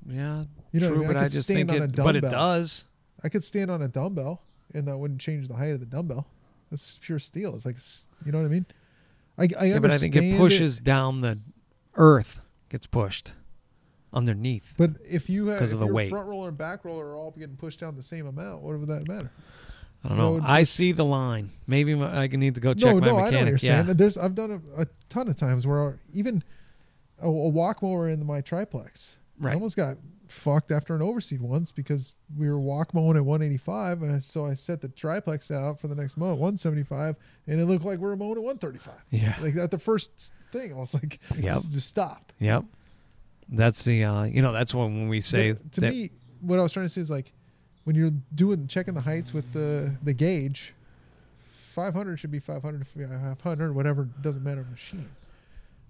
Yeah. 0.07 0.43
You 0.71 0.79
know 0.79 0.87
what 0.89 0.93
I 0.93 0.95
true, 0.95 0.97
mean? 0.99 1.07
But 1.07 1.17
I, 1.17 1.27
just 1.27 1.45
stand 1.45 1.69
think 1.69 1.81
on 1.81 1.89
it. 1.89 1.95
But 1.95 2.15
it 2.15 2.29
does. 2.29 2.85
I 3.23 3.29
could 3.29 3.43
stand 3.43 3.71
on 3.71 3.81
a 3.81 3.87
dumbbell, 3.87 4.41
and 4.73 4.87
that 4.87 4.97
wouldn't 4.97 5.21
change 5.21 5.47
the 5.47 5.55
height 5.55 5.71
of 5.71 5.79
the 5.79 5.85
dumbbell. 5.85 6.27
That's 6.69 6.99
pure 7.01 7.19
steel. 7.19 7.55
It's 7.55 7.65
like 7.65 7.77
you 8.25 8.31
know 8.31 8.39
what 8.39 8.45
I 8.45 8.49
mean. 8.49 8.65
I, 9.37 9.47
I 9.59 9.65
Yeah, 9.65 9.79
but 9.79 9.91
I 9.91 9.97
think 9.97 10.15
it 10.15 10.37
pushes 10.37 10.79
down 10.79 11.21
the 11.21 11.39
earth. 11.95 12.41
Gets 12.69 12.87
pushed 12.87 13.33
underneath. 14.13 14.73
But 14.77 14.91
if 15.07 15.29
you 15.29 15.47
have 15.47 15.59
'Cause 15.59 15.73
of 15.73 15.79
the 15.79 15.87
weight. 15.87 16.09
front 16.09 16.27
roller 16.27 16.49
and 16.49 16.57
back 16.57 16.85
roller 16.85 17.07
are 17.07 17.15
all 17.15 17.31
getting 17.31 17.57
pushed 17.57 17.79
down 17.79 17.95
the 17.95 18.03
same 18.03 18.25
amount, 18.25 18.61
what 18.61 18.77
would 18.79 18.87
that 18.87 19.07
matter? 19.07 19.31
I 20.03 20.09
don't 20.09 20.17
know. 20.17 20.37
it 20.37 20.43
I 20.45 20.63
see 20.63 20.91
the 20.91 21.05
line. 21.05 21.51
Maybe 21.67 21.95
my, 21.95 22.23
I 22.23 22.27
need 22.27 22.55
to 22.55 22.61
go 22.61 22.73
check 22.73 22.93
no, 22.95 22.99
my 22.99 23.05
no, 23.05 23.05
I 23.05 23.09
know 23.09 23.15
what 23.15 23.23
mechanic. 23.31 23.61
you're 23.61 23.71
yeah. 23.71 23.83
saying. 23.83 23.97
There's 23.97 24.17
I've 24.17 24.35
done 24.35 24.61
a, 24.77 24.81
a 24.83 24.87
ton 25.09 25.27
of 25.27 25.35
times 25.35 25.65
where 25.65 25.99
even 26.13 26.43
a, 27.19 27.27
a 27.27 27.49
walk 27.49 27.81
mower 27.81 28.07
in 28.07 28.25
my 28.25 28.41
triplex. 28.41 29.15
I 29.43 29.53
almost 29.53 29.75
got 29.75 29.97
fucked 30.27 30.71
after 30.71 30.95
an 30.95 31.01
overseed 31.01 31.41
once 31.41 31.71
because 31.71 32.13
we 32.37 32.49
were 32.49 32.59
walk 32.59 32.93
mowing 32.93 33.17
at 33.17 33.25
185, 33.25 34.01
and 34.01 34.15
I, 34.15 34.19
so 34.19 34.45
I 34.45 34.53
set 34.53 34.81
the 34.81 34.87
triplex 34.89 35.51
out 35.51 35.79
for 35.79 35.87
the 35.87 35.95
next 35.95 36.17
mow 36.17 36.31
at 36.33 36.37
175, 36.39 37.15
and 37.47 37.59
it 37.59 37.65
looked 37.65 37.83
like 37.85 37.99
we 37.99 38.05
were 38.05 38.15
mowing 38.15 38.37
at 38.37 38.43
135. 38.43 38.93
Yeah. 39.09 39.35
Like 39.41 39.55
at 39.55 39.71
the 39.71 39.77
first 39.77 40.31
thing, 40.57 40.71
I 40.73 40.75
was 40.75 40.93
like, 40.93 41.19
Yep. 41.37 41.61
just 41.71 41.87
stop. 41.87 42.31
Yep. 42.39 42.65
That's 43.49 43.83
the 43.83 44.03
uh 44.03 44.23
you 44.23 44.41
know, 44.41 44.51
that's 44.51 44.73
when 44.73 44.93
when 44.95 45.07
we 45.07 45.21
say 45.21 45.53
But 45.53 45.71
to 45.73 45.81
that 45.81 45.93
me, 45.93 46.09
what 46.41 46.59
I 46.59 46.63
was 46.63 46.73
trying 46.73 46.85
to 46.85 46.89
say 46.89 47.01
is 47.01 47.09
like 47.09 47.31
when 47.83 47.95
you're 47.95 48.13
doing 48.33 48.67
checking 48.67 48.93
the 48.95 49.01
heights 49.03 49.33
with 49.33 49.51
the 49.53 49.91
the 50.03 50.13
gauge, 50.13 50.73
500 51.75 52.17
should 52.17 52.31
be 52.31 52.39
500, 52.39 52.87
500, 52.87 53.75
whatever. 53.75 54.05
Doesn't 54.21 54.43
matter 54.43 54.65
machine. 54.71 55.09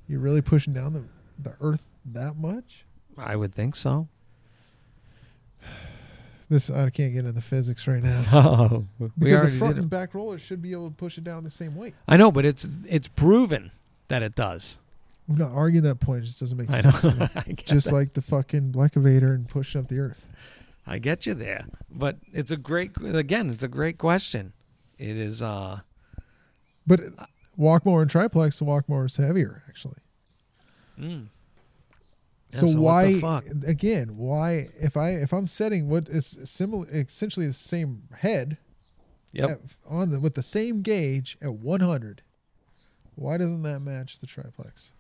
You're 0.07 0.19
really 0.19 0.41
pushing 0.41 0.73
down 0.73 0.93
the 0.93 1.03
the 1.41 1.55
earth 1.61 1.83
that 2.05 2.35
much. 2.37 2.85
I 3.17 3.35
would 3.35 3.53
think 3.53 3.75
so. 3.75 4.07
This 6.47 6.69
I 6.69 6.91
can't 6.91 7.11
get 7.11 7.19
into 7.21 7.31
the 7.31 7.41
physics 7.41 7.87
right 7.87 8.03
now. 8.03 8.23
Oh, 8.33 8.85
we 8.99 9.09
Because 9.17 9.51
the 9.51 9.57
front 9.57 9.79
and 9.79 9.89
back 9.89 10.13
rollers 10.13 10.41
should 10.41 10.61
be 10.61 10.73
able 10.73 10.89
to 10.91 10.95
push 10.95 11.17
it 11.17 11.23
down 11.23 11.43
the 11.43 11.49
same 11.49 11.75
weight. 11.75 11.95
I 12.07 12.17
know, 12.17 12.31
but 12.31 12.45
it's 12.45 12.67
it's 12.87 13.07
proven 13.07 13.71
that 14.07 14.21
it 14.23 14.35
does. 14.35 14.79
I'm 15.27 15.37
not 15.37 15.51
arguing 15.51 15.83
that 15.85 15.99
point. 15.99 16.23
It 16.23 16.27
just 16.27 16.39
doesn't 16.39 16.57
make 16.57 16.69
I 16.69 16.81
sense. 16.81 17.03
know. 17.03 17.09
to 17.11 17.15
me. 17.15 17.29
I 17.35 17.41
get 17.53 17.65
just 17.65 17.87
that. 17.87 17.93
like 17.93 18.13
the 18.13 18.21
fucking 18.21 18.71
Blecavator 18.71 19.33
and 19.33 19.49
pushing 19.49 19.81
up 19.81 19.87
the 19.87 19.99
earth. 19.99 20.25
I 20.85 20.99
get 20.99 21.25
you 21.25 21.33
there. 21.33 21.65
But 21.89 22.17
it's 22.31 22.51
a 22.51 22.57
great 22.57 22.91
again, 23.03 23.49
it's 23.49 23.63
a 23.63 23.67
great 23.67 23.97
question. 23.97 24.53
It 24.99 25.17
is 25.17 25.41
uh 25.41 25.79
But 26.85 26.99
walk 27.57 27.85
mower 27.85 28.03
and 28.03 28.11
triplex, 28.11 28.59
the 28.59 28.65
walk 28.65 28.87
mower 28.87 29.05
is 29.05 29.15
heavier 29.15 29.63
actually. 29.67 29.97
mm. 30.99 31.27
Yeah, 32.51 32.59
so, 32.59 32.65
so 32.67 32.79
why 32.79 33.19
again? 33.65 34.15
Why 34.17 34.69
if 34.79 34.95
I 34.95 35.11
if 35.15 35.33
I'm 35.33 35.47
setting 35.47 35.89
what 35.89 36.07
is 36.07 36.37
similar, 36.43 36.87
essentially 36.91 37.47
the 37.47 37.53
same 37.53 38.03
head 38.17 38.57
Yep. 39.33 39.49
at- 39.49 39.59
on 39.91 40.11
the 40.11 40.19
with 40.19 40.35
the 40.35 40.43
same 40.43 40.81
gauge 40.83 41.35
at 41.41 41.55
100, 41.55 42.21
why 43.15 43.37
doesn't 43.37 43.63
that 43.63 43.79
match 43.79 44.19
the 44.19 44.27
triplex? 44.27 44.91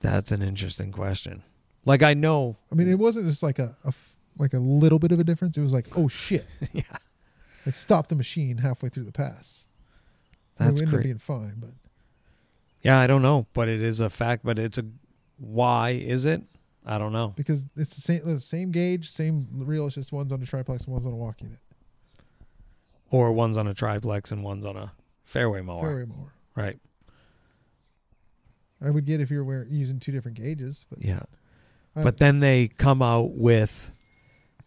That's 0.00 0.32
an 0.32 0.40
interesting 0.42 0.92
question. 0.92 1.42
Like 1.84 2.02
I 2.02 2.14
know 2.14 2.56
I 2.72 2.74
mean, 2.74 2.88
it 2.88 2.98
wasn't 2.98 3.28
just 3.28 3.42
like 3.42 3.58
a, 3.58 3.76
a 3.84 3.92
like 4.38 4.54
a 4.54 4.58
little 4.58 4.98
bit 4.98 5.12
of 5.12 5.18
a 5.18 5.24
difference. 5.24 5.56
It 5.56 5.60
was 5.60 5.72
like, 5.74 5.86
oh 5.96 6.08
shit, 6.08 6.46
yeah. 6.72 6.82
like 7.66 7.74
stop 7.74 8.08
the 8.08 8.14
machine 8.14 8.58
halfway 8.58 8.88
through 8.88 9.04
the 9.04 9.12
pass. 9.12 9.66
I 10.58 10.64
mean, 10.64 10.68
That's 10.70 10.80
we 10.80 10.86
ended 10.86 11.00
up 11.00 11.04
being 11.04 11.18
fine, 11.18 11.54
but 11.58 11.70
Yeah, 12.82 12.98
I 12.98 13.06
don't 13.06 13.22
know, 13.22 13.46
but 13.52 13.68
it 13.68 13.82
is 13.82 14.00
a 14.00 14.08
fact, 14.10 14.44
but 14.44 14.58
it's 14.58 14.78
a 14.78 14.84
why 15.38 15.90
is 15.90 16.24
it? 16.24 16.42
I 16.86 16.96
don't 16.96 17.12
know. 17.12 17.34
because 17.36 17.64
it's 17.76 17.94
the 17.94 18.00
same 18.00 18.24
the 18.24 18.40
same 18.40 18.70
gauge, 18.70 19.10
same 19.10 19.46
reel. 19.52 19.86
It's 19.86 19.96
just 19.96 20.12
one's 20.12 20.32
on 20.32 20.42
a 20.42 20.46
triplex 20.46 20.84
and 20.84 20.92
one's 20.94 21.04
on 21.06 21.12
a 21.12 21.16
walk 21.16 21.42
unit, 21.42 21.58
Or 23.10 23.32
one's 23.32 23.58
on 23.58 23.66
a 23.66 23.74
triplex 23.74 24.32
and 24.32 24.42
one's 24.42 24.64
on 24.64 24.76
a 24.78 24.92
fairway 25.30 25.60
mower. 25.62 25.82
fairway 25.82 26.04
mower. 26.06 26.32
Right. 26.56 26.78
I 28.82 28.90
would 28.90 29.04
get 29.04 29.20
if 29.20 29.30
you're 29.30 29.44
wearing, 29.44 29.70
using 29.70 30.00
two 30.00 30.12
different 30.12 30.36
gauges, 30.38 30.84
but 30.90 31.02
Yeah. 31.02 31.22
I- 31.94 32.02
But 32.02 32.16
then 32.18 32.40
they 32.40 32.68
come 32.68 33.02
out 33.02 33.32
with, 33.36 33.92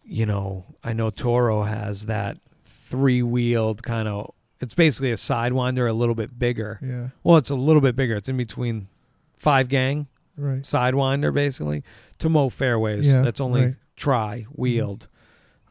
you 0.04 0.24
know, 0.26 0.64
I 0.82 0.92
know 0.92 1.10
Toro 1.10 1.62
has 1.62 2.06
that 2.06 2.38
three 2.64 3.22
wheeled 3.22 3.82
kind 3.82 4.06
of. 4.08 4.32
It's 4.60 4.74
basically 4.74 5.10
a 5.10 5.16
sidewinder, 5.16 5.88
a 5.88 5.92
little 5.92 6.14
bit 6.14 6.38
bigger. 6.38 6.78
yeah, 6.82 7.08
Well, 7.22 7.36
it's 7.36 7.50
a 7.50 7.54
little 7.56 7.82
bit 7.82 7.96
bigger. 7.96 8.14
It's 8.16 8.28
in 8.28 8.36
between 8.36 8.88
five 9.36 9.68
gang 9.68 10.06
right. 10.36 10.62
sidewinder, 10.62 11.34
basically, 11.34 11.82
to 12.18 12.28
mow 12.28 12.48
fairways. 12.48 13.06
Yeah, 13.06 13.20
That's 13.22 13.40
only 13.40 13.64
right. 13.64 13.76
tri 13.96 14.42
wheeled. 14.52 15.08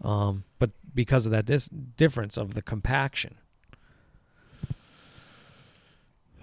Um, 0.01 0.43
but 0.59 0.71
because 0.93 1.25
of 1.25 1.31
that 1.31 1.45
dis- 1.45 1.69
difference 1.69 2.37
of 2.37 2.53
the 2.55 2.61
compaction. 2.61 3.35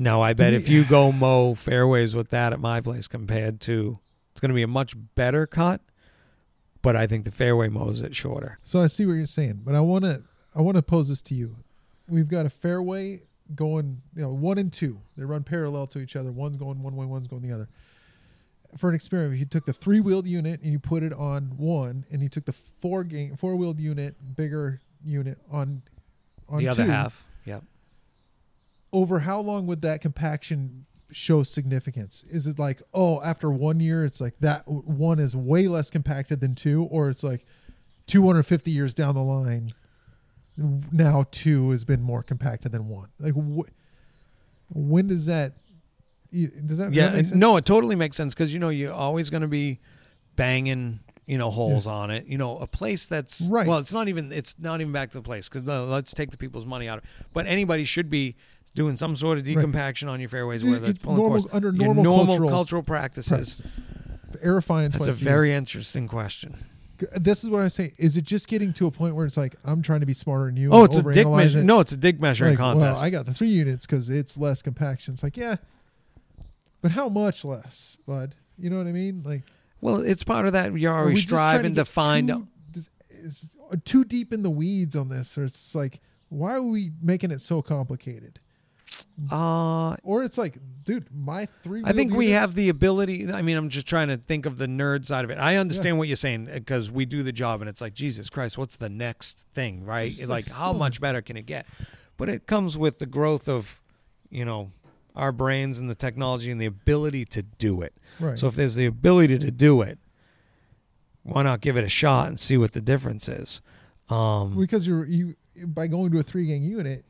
Now, 0.01 0.23
I 0.23 0.33
bet 0.33 0.55
if 0.55 0.67
you 0.67 0.85
go 0.85 1.13
mow 1.13 1.55
fairways 1.55 2.15
with 2.15 2.31
that 2.31 2.55
at 2.55 2.59
my 2.59 2.81
place 2.81 3.07
compared 3.07 3.61
to, 3.63 3.99
it's 4.33 4.41
going 4.41 4.49
to 4.49 4.55
be 4.55 4.63
a 4.63 4.69
much 4.69 4.95
better 5.15 5.47
cut. 5.47 5.83
But 6.81 6.97
I 6.97 7.07
think 7.07 7.27
the 7.27 7.31
fairway 7.31 7.69
mows 7.69 8.01
it 8.01 8.17
shorter. 8.17 8.59
So 8.65 8.81
I 8.81 8.87
see 8.87 9.05
what 9.05 9.13
you're 9.13 9.27
saying, 9.27 9.61
but 9.65 9.75
I 9.75 9.81
want 9.81 10.05
to 10.05 10.23
I 10.55 10.63
want 10.63 10.77
to 10.77 10.83
pose 10.83 11.11
this 11.11 11.21
to 11.23 11.35
you. 11.35 11.57
We've 12.09 12.27
got 12.29 12.47
a 12.47 12.51
fairway 12.51 13.21
going, 13.55 14.01
you 14.17 14.23
know, 14.23 14.31
one 14.31 14.57
and 14.57 14.73
two. 14.73 15.01
They 15.19 15.25
run 15.25 15.45
parallel 15.45 15.87
to 15.89 15.99
each 15.99 16.17
other. 16.17 16.33
One's 16.33 16.57
going 16.57 16.83
one 16.83 16.97
way, 16.97 17.05
one's 17.05 17.29
going 17.29 17.43
the 17.43 17.53
other. 17.53 17.69
For 18.79 18.89
an 18.89 18.95
experiment, 18.95 19.35
if 19.35 19.41
you 19.41 19.47
took 19.47 19.67
the 19.67 19.75
three 19.75 20.01
wheeled 20.01 20.27
unit 20.27 20.63
and 20.63 20.73
you 20.73 20.79
put 20.79 21.03
it 21.03 21.13
on 21.13 21.53
one, 21.59 22.07
and 22.11 22.23
you 22.23 22.31
took 22.31 22.47
the 22.47 22.55
four 22.81 23.05
game 23.05 23.37
four 23.37 23.57
wheeled 23.57 23.79
unit, 23.79 24.15
bigger 24.35 24.81
unit 25.05 25.37
on 25.53 25.83
on 26.49 26.61
the 26.61 26.69
other 26.69 26.85
two, 26.85 26.91
half. 26.91 27.27
Over 28.93 29.21
how 29.21 29.41
long 29.41 29.67
would 29.67 29.83
that 29.83 30.01
compaction 30.01 30.87
show 31.13 31.43
significance? 31.43 32.25
Is 32.31 32.47
it 32.47 32.59
like, 32.59 32.83
oh, 32.93 33.21
after 33.23 33.51
one 33.51 33.81
year, 33.81 34.05
it's 34.05 34.21
like 34.21 34.35
that 34.41 34.67
one 34.67 35.19
is 35.19 35.37
way 35.37 35.69
less 35.69 35.91
compacted 35.91 36.41
than 36.41 36.55
two, 36.55 36.85
or 36.85 37.09
it's 37.09 37.23
like 37.23 37.45
250 38.07 38.71
years 38.71 38.95
down 38.95 39.15
the 39.15 39.23
line, 39.23 39.73
now 40.57 41.27
two 41.31 41.71
has 41.71 41.85
been 41.85 42.03
more 42.03 42.23
compacted 42.23 42.73
than 42.73 42.89
one? 42.89 43.09
Like, 43.19 43.35
wh- 43.35 43.69
when 44.75 45.07
does 45.07 45.27
that? 45.27 45.55
Does 46.33 46.79
that? 46.79 46.93
Yeah, 46.93 47.07
that 47.07 47.15
make 47.15 47.27
sense? 47.27 47.37
no, 47.37 47.57
it 47.57 47.67
totally 47.67 47.97
makes 47.97 48.17
sense 48.17 48.35
because 48.35 48.53
you 48.53 48.61
know 48.61 48.69
you're 48.69 48.93
always 48.93 49.31
going 49.31 49.43
to 49.43 49.49
be 49.49 49.81
banging, 50.37 51.01
you 51.31 51.39
know, 51.39 51.51
holes 51.51 51.87
on 51.87 52.11
it. 52.11 52.27
You 52.27 52.37
know, 52.39 52.59
a 52.59 52.67
place 52.67 53.07
that's 53.07 53.43
Right. 53.43 53.67
Well, 53.67 53.79
it's 53.79 53.93
not 53.93 54.09
even 54.09 54.33
it's 54.33 54.57
not 54.59 54.81
even 54.81 54.93
back 54.93 55.11
to 55.13 55.19
the 55.19 55.23
place 55.23 55.49
because 55.49 55.65
let's 55.67 56.13
take 56.13 56.31
the 56.31 56.37
people's 56.37 56.67
money 56.67 56.89
out. 56.89 56.99
of 56.99 57.05
it 57.05 57.11
But 57.33 57.47
anybody 57.47 57.85
should 57.85 58.11
be 58.11 58.35
doing 58.75 58.97
some 58.97 59.15
sort 59.17 59.39
of 59.39 59.47
Right. 59.47 59.57
decompaction 59.57 60.09
on 60.09 60.19
your 60.21 60.29
fairways, 60.29 60.65
whether 60.65 60.87
you- 60.87 60.91
it's 60.91 60.99
pulling 60.99 61.19
normal- 61.19 61.41
course, 61.43 61.55
under 61.55 61.73
normal 61.73 62.03
normal 62.05 62.27
cultural 62.27 62.51
cultural, 62.51 62.83
practices. 62.83 63.61
Practices. 63.63 64.43
Aerifying 64.45 64.93
That's 64.93 65.07
a 65.07 65.13
very 65.13 65.53
interesting 65.53 66.09
question. 66.09 66.57
This 67.17 67.43
is 67.45 67.49
what 67.51 67.63
I 67.63 67.69
say. 67.69 67.93
Is 67.99 68.17
it 68.17 68.25
just 68.25 68.47
getting 68.47 68.73
to 68.75 68.87
a 68.87 68.91
point 68.91 69.15
where 69.15 69.25
it's 69.25 69.37
like 69.37 69.55
I'm 69.65 69.83
trying 69.83 70.01
to 70.01 70.07
be 70.07 70.15
smarter 70.15 70.47
than 70.47 70.57
you? 70.57 70.71
Oh, 70.73 70.85
it's 70.85 70.97
a 70.97 71.03
dig 71.03 71.27
measure. 71.29 71.61
it? 71.61 71.65
No, 71.65 71.81
it's 71.81 71.93
a 71.93 71.97
dig 71.97 72.21
measuring 72.21 72.51
like, 72.53 72.59
contest. 72.59 72.97
Well, 72.99 73.05
I 73.05 73.11
got 73.11 73.25
the 73.27 73.33
three 73.35 73.51
units 73.51 73.87
because 73.87 74.11
it's 74.11 74.37
less 74.37 74.63
compaction. 74.63 75.15
It's 75.15 75.23
like, 75.23 75.37
yeah, 75.37 75.57
but 76.83 76.91
how 76.93 77.09
much 77.09 77.45
less, 77.45 77.97
bud? 78.07 78.35
You 78.59 78.69
know 78.71 78.79
what 78.79 78.87
I 78.87 78.93
mean? 78.93 79.23
Like, 79.25 79.45
well, 79.81 80.01
it's 80.03 80.25
part 80.25 80.47
of 80.47 80.53
that. 80.53 80.67
You're 80.77 80.93
we 80.95 81.01
always 81.01 81.23
striving 81.23 81.75
to 81.75 81.81
get 81.83 81.89
find. 81.89 82.29
does- 82.73 82.89
is 83.11 83.49
too 83.85 84.05
deep 84.05 84.33
in 84.33 84.43
the 84.43 84.51
weeds 84.51 84.97
on 84.97 85.09
this, 85.09 85.37
or 85.39 85.45
it's 85.45 85.75
like, 85.75 86.01
why 86.29 86.55
are 86.55 86.63
we 86.63 86.93
making 87.03 87.31
it 87.31 87.41
so 87.41 87.63
complicated? 87.63 88.41
Uh, 89.31 89.97
Or 90.03 90.25
it's 90.25 90.39
like, 90.39 90.59
dude, 90.85 91.07
my 91.15 91.47
three. 91.63 91.83
I 91.85 91.93
think 91.93 92.13
we 92.13 92.27
unit- 92.27 92.41
have 92.41 92.55
the 92.55 92.69
ability. 92.69 93.31
I 93.31 93.43
mean, 93.43 93.57
I'm 93.57 93.69
just 93.69 93.87
trying 93.87 94.09
to 94.09 94.17
think 94.17 94.47
of 94.47 94.59
the 94.59 94.67
nerd 94.67 95.05
side 95.05 95.25
of 95.25 95.31
it. 95.31 95.39
I 95.39 95.57
understand 95.57 95.99
what 95.99 96.09
you're 96.09 96.17
saying 96.17 96.47
because 96.47 96.91
we 96.91 97.05
do 97.05 97.23
the 97.23 97.33
job, 97.33 97.61
and 97.61 97.69
it's 97.69 97.81
like 97.81 97.95
Jesus 97.95 98.31
Christ, 98.31 98.57
what's 98.59 98.77
the 98.77 98.89
next 98.89 99.47
thing, 99.53 99.85
right? 99.85 100.11
It's 100.11 100.29
like, 100.29 100.49
like 100.49 100.57
how 100.57 100.73
much 100.73 101.01
better 101.01 101.23
can 101.23 101.37
it 101.37 101.47
get? 101.47 101.67
But 102.17 102.29
it 102.29 102.47
comes 102.47 102.77
with 102.77 102.99
the 102.99 103.07
growth 103.07 103.49
of, 103.49 103.81
you 104.31 104.45
know, 104.45 104.73
our 105.21 105.33
brains 105.33 105.79
and 105.79 105.91
the 105.91 105.95
technology 105.95 106.51
and 106.51 106.61
the 106.61 106.67
ability 106.67 107.25
to 107.27 107.43
do 107.43 107.83
it. 107.83 107.95
right. 108.19 108.39
So 108.39 108.47
if 108.47 108.55
there's 108.55 108.75
the 108.75 108.87
ability 108.87 109.39
to 109.39 109.51
do 109.51 109.83
it, 109.83 109.99
why 111.23 111.43
not 111.43 111.61
give 111.61 111.77
it 111.77 111.85
a 111.85 111.89
shot 111.89 112.29
and 112.29 112.41
see 112.41 112.57
what 112.57 112.73
the 112.73 112.81
difference 112.81 113.29
is? 113.29 113.61
Um, 114.09 114.59
because 114.59 114.87
you're 114.87 115.05
you 115.05 115.37
by 115.67 115.87
going 115.87 116.11
to 116.13 116.19
a 116.19 116.23
three 116.23 116.47
gang 116.47 116.63
unit 116.63 117.05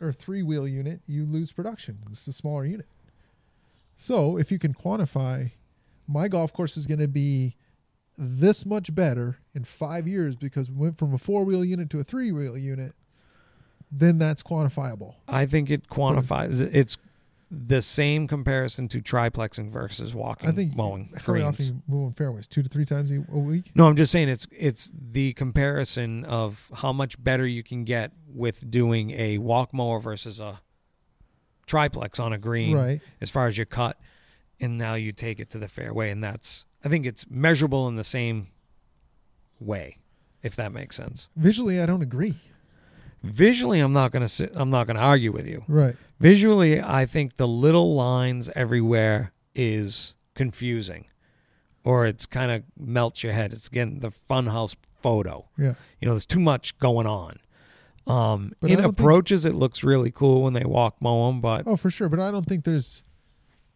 or 0.00 0.12
three 0.12 0.42
wheel 0.42 0.68
unit, 0.68 1.00
you 1.06 1.26
lose 1.26 1.52
production. 1.52 1.98
It's 2.10 2.26
a 2.28 2.32
smaller 2.32 2.64
unit. 2.64 2.86
So 3.96 4.38
if 4.38 4.52
you 4.52 4.58
can 4.58 4.72
quantify, 4.72 5.50
my 6.06 6.28
golf 6.28 6.52
course 6.52 6.76
is 6.76 6.86
going 6.86 7.00
to 7.00 7.08
be 7.08 7.56
this 8.16 8.64
much 8.64 8.94
better 8.94 9.38
in 9.54 9.64
five 9.64 10.06
years 10.06 10.36
because 10.36 10.70
we 10.70 10.76
went 10.76 10.98
from 10.98 11.12
a 11.12 11.18
four 11.18 11.44
wheel 11.44 11.64
unit 11.64 11.90
to 11.90 11.98
a 11.98 12.04
three 12.04 12.30
wheel 12.30 12.56
unit. 12.56 12.94
Then 13.90 14.18
that's 14.18 14.42
quantifiable. 14.42 15.14
I 15.28 15.46
think 15.46 15.70
it 15.70 15.88
quantifies. 15.88 16.60
It's 16.60 16.96
the 17.50 17.80
same 17.80 18.26
comparison 18.26 18.88
to 18.88 19.00
triplexing 19.00 19.70
versus 19.70 20.14
walking 20.14 20.48
I 20.48 20.52
think 20.52 20.74
mowing 20.74 21.12
how 21.16 21.32
greens. 21.32 21.46
often 21.70 21.82
you 21.88 22.04
on 22.04 22.12
fairways? 22.14 22.46
Two 22.48 22.62
to 22.62 22.68
three 22.68 22.84
times 22.84 23.10
a 23.12 23.24
a 23.32 23.38
week. 23.38 23.70
No, 23.74 23.86
I'm 23.86 23.94
just 23.96 24.10
saying 24.10 24.28
it's 24.28 24.46
it's 24.50 24.90
the 25.12 25.32
comparison 25.34 26.24
of 26.24 26.70
how 26.74 26.92
much 26.92 27.22
better 27.22 27.46
you 27.46 27.62
can 27.62 27.84
get 27.84 28.10
with 28.28 28.68
doing 28.70 29.10
a 29.12 29.38
walk 29.38 29.72
mower 29.72 30.00
versus 30.00 30.40
a 30.40 30.60
triplex 31.66 32.18
on 32.18 32.32
a 32.32 32.38
green 32.38 32.74
Right. 32.74 33.00
as 33.20 33.30
far 33.30 33.46
as 33.46 33.56
your 33.58 33.66
cut 33.66 33.98
and 34.60 34.78
now 34.78 34.94
you 34.94 35.12
take 35.12 35.40
it 35.40 35.50
to 35.50 35.58
the 35.58 35.68
fairway 35.68 36.10
and 36.10 36.22
that's 36.22 36.64
I 36.84 36.88
think 36.88 37.06
it's 37.06 37.26
measurable 37.28 37.88
in 37.88 37.96
the 37.96 38.04
same 38.04 38.48
way 39.60 39.98
if 40.42 40.54
that 40.56 40.70
makes 40.72 40.94
sense. 40.96 41.28
Visually, 41.36 41.80
I 41.80 41.86
don't 41.86 42.02
agree. 42.02 42.36
Visually 43.28 43.80
I'm 43.80 43.92
not 43.92 44.12
going 44.12 44.22
to 44.22 44.28
sit 44.28 44.52
I'm 44.54 44.70
not 44.70 44.86
to 44.96 45.02
argue 45.02 45.32
with 45.32 45.46
you. 45.46 45.64
Right. 45.68 45.96
Visually 46.20 46.80
I 46.80 47.06
think 47.06 47.36
the 47.36 47.48
little 47.48 47.94
lines 47.94 48.50
everywhere 48.54 49.32
is 49.54 50.14
confusing 50.34 51.06
or 51.84 52.06
it's 52.06 52.26
kind 52.26 52.50
of 52.50 52.62
melts 52.78 53.22
your 53.22 53.32
head. 53.32 53.52
It's 53.52 53.68
again 53.68 53.98
the 54.00 54.10
funhouse 54.30 54.74
photo. 55.02 55.46
Yeah. 55.56 55.74
You 56.00 56.06
know, 56.08 56.12
there's 56.14 56.26
too 56.26 56.40
much 56.40 56.78
going 56.78 57.06
on. 57.06 57.38
Um, 58.06 58.52
But 58.60 58.70
in 58.70 58.76
don't 58.78 58.86
think- 58.86 58.98
approaches, 59.00 59.44
it 59.44 59.54
looks 59.54 59.82
really 59.82 60.10
cool 60.10 60.42
when 60.42 60.52
they 60.52 60.64
walk 60.64 60.96
mow 61.00 61.26
them, 61.26 61.40
but 61.40 61.66
Oh, 61.66 61.76
for 61.76 61.90
sure. 61.90 62.08
But 62.08 62.20
I 62.20 62.30
don't 62.30 62.46
think 62.46 62.64
there's 62.64 63.02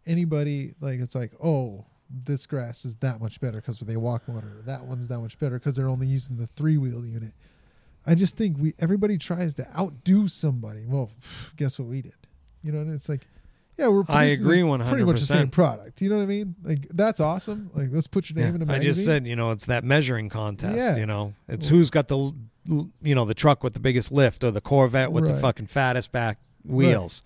anybody 0.06 0.74
like 0.80 1.00
it's 1.00 1.14
like, 1.14 1.32
oh, 1.42 1.84
this 2.08 2.46
grass 2.46 2.84
is 2.84 2.94
that 2.96 3.20
much 3.20 3.40
better 3.40 3.58
because 3.58 3.78
they 3.78 3.96
walk 3.96 4.26
motor. 4.28 4.62
That 4.66 4.84
one's 4.84 5.06
that 5.08 5.20
much 5.20 5.38
better 5.38 5.58
because 5.58 5.76
they're 5.76 5.88
only 5.88 6.06
using 6.08 6.36
the 6.36 6.46
three 6.48 6.76
wheel 6.76 7.04
unit. 7.06 7.32
I 8.06 8.14
just 8.14 8.36
think 8.36 8.56
we 8.58 8.74
everybody 8.78 9.18
tries 9.18 9.54
to 9.54 9.66
outdo 9.78 10.26
somebody. 10.28 10.84
Well, 10.86 11.10
guess 11.56 11.78
what 11.78 11.88
we 11.88 12.02
did? 12.02 12.14
You 12.62 12.72
know, 12.72 12.80
and 12.80 12.92
it's 12.92 13.08
like, 13.08 13.26
yeah, 13.78 13.88
we're 13.88 14.04
I 14.08 14.24
agree 14.24 14.62
the- 14.62 14.78
pretty 14.88 15.04
much 15.04 15.20
the 15.20 15.26
same 15.26 15.48
product. 15.48 16.00
You 16.02 16.10
know 16.10 16.16
what 16.16 16.22
I 16.24 16.26
mean? 16.26 16.54
Like 16.62 16.88
that's 16.90 17.20
awesome. 17.20 17.70
Like 17.74 17.88
let's 17.90 18.06
put 18.06 18.28
your 18.30 18.38
name 18.44 18.54
in 18.54 18.62
a 18.62 18.64
I 18.64 18.68
magazine. 18.68 18.92
just 18.92 19.04
said, 19.04 19.26
you 19.26 19.36
know, 19.36 19.50
it's 19.50 19.66
that 19.66 19.84
measuring 19.84 20.28
contest. 20.28 20.76
Yeah. 20.78 20.96
You 20.96 21.06
know, 21.06 21.34
it's 21.48 21.70
Well- 21.70 21.78
who's 21.78 21.90
got 21.90 22.08
the, 22.08 22.32
you 22.66 23.14
know, 23.14 23.24
the 23.24 23.34
truck 23.34 23.62
with 23.64 23.72
the 23.74 23.80
biggest 23.80 24.12
lift 24.12 24.44
or 24.44 24.50
the 24.50 24.60
Corvette 24.60 25.12
with 25.12 25.26
the 25.26 25.34
fucking 25.36 25.66
fattest 25.66 26.12
back 26.12 26.38
wheels. 26.64 27.22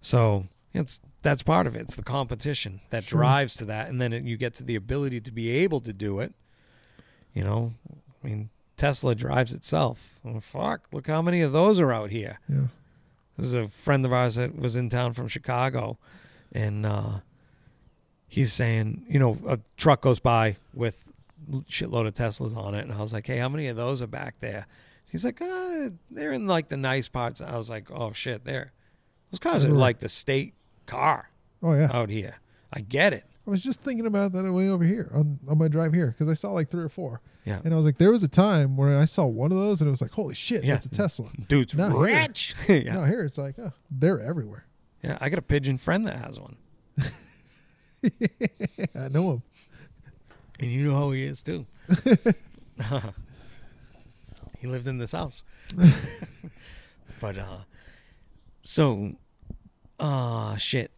So 0.00 0.46
it's 0.72 1.00
that's 1.22 1.42
part 1.42 1.66
of 1.66 1.74
it. 1.76 1.80
It's 1.82 1.94
the 1.94 2.02
competition 2.02 2.80
that 2.90 3.04
Sure. 3.04 3.18
drives 3.20 3.54
to 3.56 3.64
that, 3.66 3.88
and 3.88 4.00
then 4.00 4.12
it, 4.12 4.24
you 4.24 4.36
get 4.36 4.54
to 4.54 4.62
the 4.64 4.74
ability 4.76 5.20
to 5.22 5.32
be 5.32 5.50
able 5.50 5.80
to 5.80 5.92
do 5.92 6.18
it. 6.20 6.34
You 7.32 7.44
know, 7.44 7.72
I 8.22 8.26
mean, 8.26 8.50
Tesla 8.76 9.14
drives 9.14 9.52
itself. 9.52 10.18
Oh, 10.24 10.40
fuck! 10.40 10.86
Look 10.92 11.06
how 11.06 11.22
many 11.22 11.40
of 11.42 11.52
those 11.52 11.78
are 11.80 11.92
out 11.92 12.10
here. 12.10 12.40
yeah. 12.48 12.66
This 13.36 13.46
is 13.48 13.54
a 13.54 13.68
friend 13.68 14.04
of 14.04 14.12
ours 14.12 14.36
that 14.36 14.56
was 14.56 14.76
in 14.76 14.88
town 14.88 15.12
from 15.12 15.26
Chicago, 15.26 15.98
and 16.52 16.86
uh, 16.86 17.18
he's 18.28 18.52
saying, 18.52 19.04
you 19.08 19.18
know, 19.18 19.36
a 19.48 19.58
truck 19.76 20.02
goes 20.02 20.20
by 20.20 20.56
with 20.72 21.04
a 21.52 21.56
shitload 21.62 22.06
of 22.06 22.14
Teslas 22.14 22.56
on 22.56 22.74
it, 22.74 22.82
and 22.84 22.92
I 22.92 23.00
was 23.00 23.12
like, 23.12 23.26
hey, 23.26 23.38
how 23.38 23.48
many 23.48 23.66
of 23.66 23.76
those 23.76 24.00
are 24.02 24.06
back 24.06 24.36
there? 24.40 24.66
He's 25.10 25.24
like, 25.24 25.40
uh, 25.42 25.90
they're 26.10 26.32
in 26.32 26.46
like 26.46 26.68
the 26.68 26.76
nice 26.76 27.08
parts. 27.08 27.40
I 27.40 27.56
was 27.56 27.68
like, 27.70 27.90
oh 27.90 28.12
shit, 28.12 28.44
there. 28.44 28.72
Those 29.30 29.38
cars 29.40 29.64
are 29.64 29.72
like 29.72 29.98
the 29.98 30.08
state 30.08 30.54
car 30.86 31.28
Oh 31.62 31.74
yeah. 31.74 31.90
out 31.92 32.10
here. 32.10 32.36
I 32.72 32.80
get 32.80 33.12
it. 33.12 33.24
I 33.46 33.50
was 33.50 33.62
just 33.62 33.80
thinking 33.80 34.06
about 34.06 34.32
that 34.32 34.50
way 34.52 34.68
over 34.68 34.84
here 34.84 35.10
on, 35.12 35.38
on 35.48 35.58
my 35.58 35.66
drive 35.68 35.92
here 35.92 36.14
because 36.16 36.28
I 36.30 36.34
saw 36.34 36.52
like 36.52 36.70
three 36.70 36.84
or 36.84 36.88
four. 36.88 37.20
Yeah, 37.44 37.60
And 37.64 37.74
I 37.74 37.76
was 37.76 37.84
like, 37.84 37.98
there 37.98 38.10
was 38.10 38.22
a 38.22 38.28
time 38.28 38.76
where 38.76 38.96
I 38.96 39.04
saw 39.04 39.26
one 39.26 39.52
of 39.52 39.58
those 39.58 39.80
and 39.82 39.88
it 39.88 39.90
was 39.90 40.00
like, 40.00 40.12
holy 40.12 40.34
shit, 40.34 40.64
Yeah. 40.64 40.74
that's 40.74 40.86
a 40.86 40.90
Tesla. 40.90 41.28
dude's 41.48 41.74
Not 41.74 41.92
here. 41.92 42.00
rich. 42.00 42.54
yeah, 42.68 42.94
No, 42.94 43.04
here 43.04 43.22
it's 43.22 43.36
like, 43.36 43.58
oh, 43.58 43.72
they're 43.90 44.18
everywhere. 44.20 44.64
yeah. 45.02 45.18
I 45.20 45.28
got 45.28 45.38
a 45.38 45.42
pigeon 45.42 45.76
friend 45.76 46.06
that 46.06 46.16
has 46.18 46.40
one, 46.40 46.56
I 48.94 49.08
know 49.08 49.30
them. 49.30 49.42
and 50.58 50.70
you 50.72 50.84
know 50.86 50.94
how 50.94 51.10
he 51.10 51.22
is 51.24 51.42
too. 51.42 51.66
he 54.58 54.66
lived 54.66 54.86
in 54.86 54.98
this 54.98 55.12
house. 55.12 55.44
but 57.20 57.38
uh 57.38 57.58
so 58.62 59.12
uh 60.00 60.56
shit. 60.56 60.90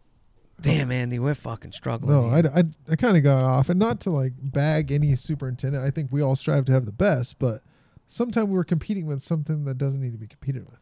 Damn 0.61 0.91
Andy, 0.91 1.19
we're 1.19 1.35
fucking 1.35 1.73
struggling. 1.73 2.13
No, 2.13 2.31
I, 2.31 2.43
here. 2.43 2.53
I, 2.89 2.93
I 2.93 2.97
kind 2.97 3.17
of 3.17 3.23
got 3.23 3.45
off. 3.45 3.69
And 3.69 3.79
not 3.79 4.01
to 4.01 4.11
like 4.11 4.33
bag 4.41 4.91
any 4.91 5.15
superintendent. 5.17 5.85
I 5.85 5.91
think 5.91 6.11
we 6.11 6.23
all 6.23 6.35
strive 6.37 6.65
to 6.67 6.73
have 6.73 6.87
the 6.87 6.93
best, 6.93 7.39
but 7.39 7.63
sometimes 8.09 8.49
we're 8.49 8.65
competing 8.65 9.07
with 9.07 9.23
something 9.23 9.65
that 9.67 9.77
doesn't 9.79 10.01
need 10.01 10.13
to 10.13 10.19
be 10.19 10.27
competed 10.27 10.67
with. 10.69 10.79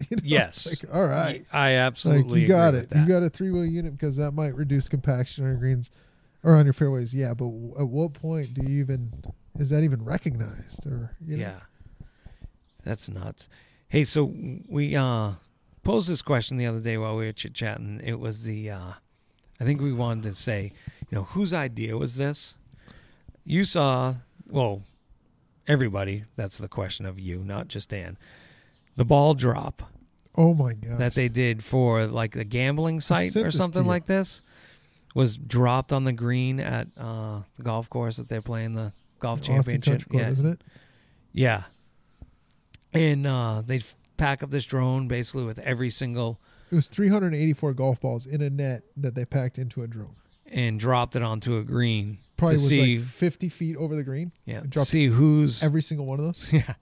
You 0.10 0.16
know, 0.16 0.22
Yes. 0.24 0.66
Like, 0.66 0.92
all 0.92 1.06
right. 1.06 1.44
I 1.52 1.74
Like, 1.74 1.78
absolutely 1.80 2.40
you 2.42 2.48
got 2.48 2.68
agree 2.74 2.80
it. 2.80 2.90
with 2.90 2.98
You 2.98 3.06
got 3.06 3.22
a 3.22 3.30
three 3.30 3.52
wheel 3.52 3.64
unit 3.64 3.92
because 3.96 4.16
that 4.16 4.32
might 4.32 4.54
reduce 4.56 4.88
compaction 4.88 5.44
on 5.44 5.50
your 5.50 5.58
greens 5.60 5.90
or 6.42 6.56
on 6.56 6.66
your 6.66 6.72
fairways. 6.72 7.14
Yeah, 7.14 7.34
but 7.34 7.44
w- 7.44 7.74
at 7.78 7.86
what 7.88 8.12
point 8.14 8.52
do 8.52 8.62
you 8.68 8.80
even, 8.80 9.12
is 9.60 9.68
that 9.70 9.84
even 9.84 10.04
recognized? 10.04 10.84
Or, 10.86 11.14
you 11.24 11.36
know? 11.36 11.42
Yeah. 11.44 11.60
That's 12.84 13.08
nuts. 13.08 13.48
Hey, 13.88 14.02
so 14.02 14.34
we 14.68 14.96
uh 14.96 15.34
posed 15.84 16.08
this 16.08 16.22
question 16.22 16.56
the 16.56 16.66
other 16.66 16.80
day 16.80 16.96
while 16.98 17.14
we 17.16 17.26
were 17.26 17.32
chit 17.32 17.54
chatting. 17.54 18.00
It 18.02 18.18
was 18.18 18.42
the 18.42 18.70
uh 18.70 18.92
I 19.62 19.64
think 19.64 19.80
we 19.80 19.92
wanted 19.92 20.24
to 20.24 20.34
say, 20.34 20.72
you 21.08 21.16
know, 21.16 21.22
whose 21.22 21.52
idea 21.52 21.96
was 21.96 22.16
this? 22.16 22.56
You 23.44 23.64
saw 23.64 24.16
well, 24.50 24.82
everybody, 25.68 26.24
that's 26.34 26.58
the 26.58 26.66
question 26.66 27.06
of 27.06 27.20
you, 27.20 27.38
not 27.44 27.68
just 27.68 27.90
Dan. 27.90 28.18
The 28.96 29.04
ball 29.04 29.34
drop 29.34 29.84
Oh 30.34 30.52
my 30.52 30.72
God. 30.72 30.98
that 30.98 31.14
they 31.14 31.28
did 31.28 31.62
for 31.62 32.06
like 32.06 32.34
a 32.34 32.42
gambling 32.42 33.00
site 33.00 33.36
or 33.36 33.52
something 33.52 33.86
like 33.86 34.06
this 34.06 34.42
was 35.14 35.38
dropped 35.38 35.92
on 35.92 36.02
the 36.04 36.12
green 36.12 36.58
at 36.58 36.88
uh 36.98 37.42
the 37.56 37.62
golf 37.62 37.88
course 37.88 38.16
that 38.16 38.28
they're 38.28 38.42
playing 38.42 38.74
the 38.74 38.92
golf 39.20 39.42
championship. 39.42 40.08
Club, 40.08 40.22
yeah, 40.22 40.28
isn't 40.30 40.46
it? 40.46 40.60
yeah. 41.32 41.62
And 42.92 43.26
uh, 43.28 43.62
they'd 43.64 43.84
pack 44.16 44.42
up 44.42 44.50
this 44.50 44.64
drone 44.64 45.06
basically 45.06 45.44
with 45.44 45.60
every 45.60 45.88
single 45.88 46.40
It 46.72 46.74
was 46.74 46.86
384 46.86 47.74
golf 47.74 48.00
balls 48.00 48.24
in 48.26 48.40
a 48.40 48.48
net 48.50 48.82
that 48.96 49.14
they 49.14 49.26
packed 49.26 49.58
into 49.58 49.82
a 49.82 49.86
drone. 49.86 50.16
and 50.46 50.80
dropped 50.80 51.14
it 51.14 51.22
onto 51.22 51.58
a 51.58 51.62
green 51.62 52.18
Probably 52.38 52.56
to 52.56 52.62
was 52.62 52.68
see 52.68 52.98
like 52.98 53.08
50 53.08 53.48
feet 53.50 53.76
over 53.76 53.94
the 53.94 54.02
green. 54.02 54.32
yeah 54.46 54.62
to 54.70 54.84
see 54.84 55.06
who's 55.06 55.62
Every 55.68 55.82
single 55.82 56.06
one 56.06 56.18
of 56.18 56.24
those. 56.24 56.50
yeah 56.52 56.74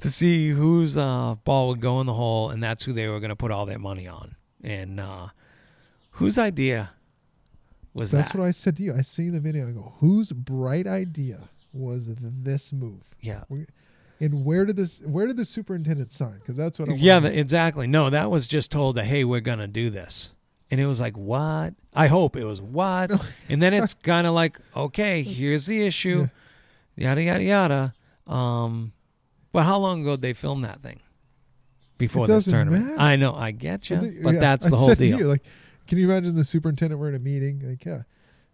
to 0.00 0.10
see 0.10 0.48
whose 0.50 0.96
uh, 0.96 1.36
ball 1.44 1.68
would 1.68 1.80
go 1.80 2.00
in 2.00 2.06
the 2.06 2.14
hole 2.14 2.50
and 2.50 2.62
that's 2.62 2.82
who 2.84 2.92
they 2.94 3.06
were 3.08 3.20
going 3.20 3.28
to 3.30 3.36
put 3.36 3.50
all 3.50 3.66
their 3.66 3.78
money 3.78 4.08
on 4.08 4.36
and 4.64 4.98
uh, 4.98 5.28
whose 6.12 6.38
idea 6.38 6.90
was 7.94 8.10
That's 8.10 8.28
that 8.28 8.32
That's 8.32 8.38
what 8.40 8.46
I 8.48 8.50
said 8.52 8.76
to 8.78 8.82
you. 8.82 8.94
I 8.94 9.02
see 9.02 9.28
the 9.30 9.40
video. 9.40 9.68
I 9.68 9.72
go, 9.72 9.94
whose 10.00 10.32
bright 10.32 10.86
idea 10.86 11.48
was 11.72 12.08
this 12.18 12.72
move? 12.72 13.02
yeah 13.20 13.44
And 14.18 14.44
where 14.44 14.64
did 14.64 14.76
this? 14.76 15.00
Where 15.04 15.26
did 15.26 15.36
the 15.36 15.44
superintendent 15.44 16.12
sign? 16.12 16.38
Because 16.38 16.56
that's 16.56 16.78
what. 16.78 16.88
I 16.88 16.94
yeah 16.94 17.20
the, 17.20 17.38
exactly 17.38 17.86
no 17.86 18.08
that 18.10 18.30
was 18.30 18.48
just 18.48 18.70
told 18.70 18.96
that 18.96 19.04
hey 19.04 19.24
we're 19.24 19.40
going 19.40 19.58
to 19.58 19.66
do 19.66 19.90
this 19.90 20.32
and 20.70 20.80
it 20.80 20.86
was 20.86 21.00
like 21.00 21.16
what 21.16 21.74
i 21.94 22.08
hope 22.08 22.34
it 22.36 22.44
was 22.44 22.60
what 22.60 23.10
and 23.48 23.62
then 23.62 23.72
it's 23.72 23.94
kind 24.02 24.26
of 24.26 24.34
like 24.34 24.58
okay 24.74 25.22
here's 25.22 25.66
the 25.66 25.86
issue 25.86 26.28
yada 26.96 27.22
yada 27.22 27.44
yada 27.44 27.94
um 28.26 28.92
but 29.52 29.62
how 29.62 29.78
long 29.78 30.00
ago 30.02 30.12
did 30.16 30.22
they 30.22 30.32
film 30.32 30.62
that 30.62 30.82
thing 30.82 30.98
before 31.98 32.24
It 32.24 32.28
this 32.28 32.46
tournament 32.46 32.84
matter. 32.86 33.00
i 33.00 33.14
know 33.16 33.34
i 33.34 33.52
get 33.52 33.88
you 33.90 33.96
Well, 33.96 34.12
but 34.24 34.34
yeah, 34.34 34.40
that's 34.40 34.66
I 34.66 34.70
the 34.70 34.76
whole 34.76 34.94
deal 34.94 35.18
you, 35.20 35.28
like, 35.28 35.44
can 35.86 35.98
you 35.98 36.10
imagine 36.10 36.34
the 36.34 36.42
superintendent? 36.44 37.00
We're 37.00 37.10
in 37.10 37.14
a 37.14 37.20
meeting. 37.20 37.62
Like, 37.64 37.84
yeah, 37.84 38.02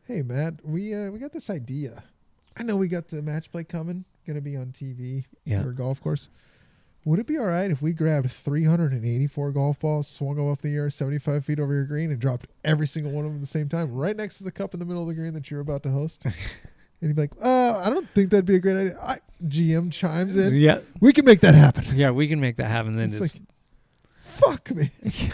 hey 0.07 0.21
Matt, 0.23 0.55
we 0.65 0.95
uh, 0.95 1.11
we 1.11 1.19
got 1.19 1.33
this 1.33 1.49
idea. 1.49 2.05
I 2.59 2.63
know 2.63 2.77
we 2.77 2.89
got 2.89 3.09
the 3.09 3.23
match 3.23 3.51
play 3.51 3.65
coming, 3.65 4.05
going 4.27 4.37
to 4.37 4.41
be 4.43 4.57
on 4.57 4.67
TV 4.67 5.25
Yeah. 5.45 5.63
for 5.63 5.71
a 5.71 5.75
golf 5.75 6.03
course. 6.03 6.29
Would 7.05 7.19
it 7.19 7.27
be 7.27 7.37
all 7.37 7.47
right 7.47 7.69
if 7.71 7.83
we 7.83 7.93
grabbed 7.93 8.31
384 8.31 9.51
golf 9.51 9.81
balls, 9.81 10.07
swung 10.07 10.37
them 10.37 10.49
up 10.49 10.63
the 10.63 10.75
air 10.75 10.89
75 10.89 11.45
feet 11.45 11.59
over 11.59 11.75
your 11.75 11.85
green, 11.85 12.11
and 12.13 12.21
dropped 12.21 12.47
every 12.65 12.87
single 12.87 13.11
one 13.11 13.25
of 13.25 13.33
them 13.33 13.39
at 13.39 13.41
the 13.41 13.47
same 13.49 13.69
time, 13.69 13.93
right 13.93 14.17
next 14.17 14.39
to 14.39 14.45
the 14.45 14.53
cup 14.53 14.73
in 14.73 14.79
the 14.81 14.87
middle 14.87 15.03
of 15.03 15.09
the 15.09 15.15
green 15.15 15.35
that 15.35 15.51
you're 15.51 15.59
about 15.61 15.83
to 15.83 15.91
host? 15.91 16.25
and 16.25 16.35
you'd 17.01 17.17
be 17.17 17.23
like, 17.23 17.33
uh, 17.43 17.79
I 17.85 17.91
don't 17.91 18.09
think 18.15 18.31
that'd 18.31 18.45
be 18.45 18.55
a 18.55 18.61
great 18.61 18.77
idea. 18.77 19.01
I, 19.01 19.19
GM 19.45 19.91
chimes 19.91 20.37
in. 20.37 20.55
Yeah, 20.55 20.79
We 21.01 21.13
can 21.13 21.25
make 21.25 21.41
that 21.41 21.57
happen. 21.57 21.85
yeah, 21.95 22.13
we 22.13 22.29
can 22.29 22.39
make 22.41 22.55
that 22.57 22.69
happen. 22.69 22.95
Then 22.97 23.09
It's 23.11 23.19
just, 23.19 23.39
like, 23.41 23.49
fuck 24.21 24.71
me. 24.71 24.93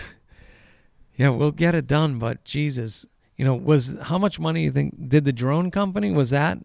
yeah, 1.16 1.28
we'll 1.28 1.52
get 1.52 1.74
it 1.74 1.86
done. 1.86 2.18
But 2.18 2.44
Jesus, 2.44 3.04
you 3.36 3.44
know, 3.44 3.54
was 3.54 3.98
how 4.04 4.16
much 4.16 4.40
money 4.40 4.62
you 4.64 4.70
think 4.70 5.08
did 5.08 5.26
the 5.26 5.32
drone 5.34 5.70
company 5.70 6.10
was 6.12 6.30
that? 6.30 6.58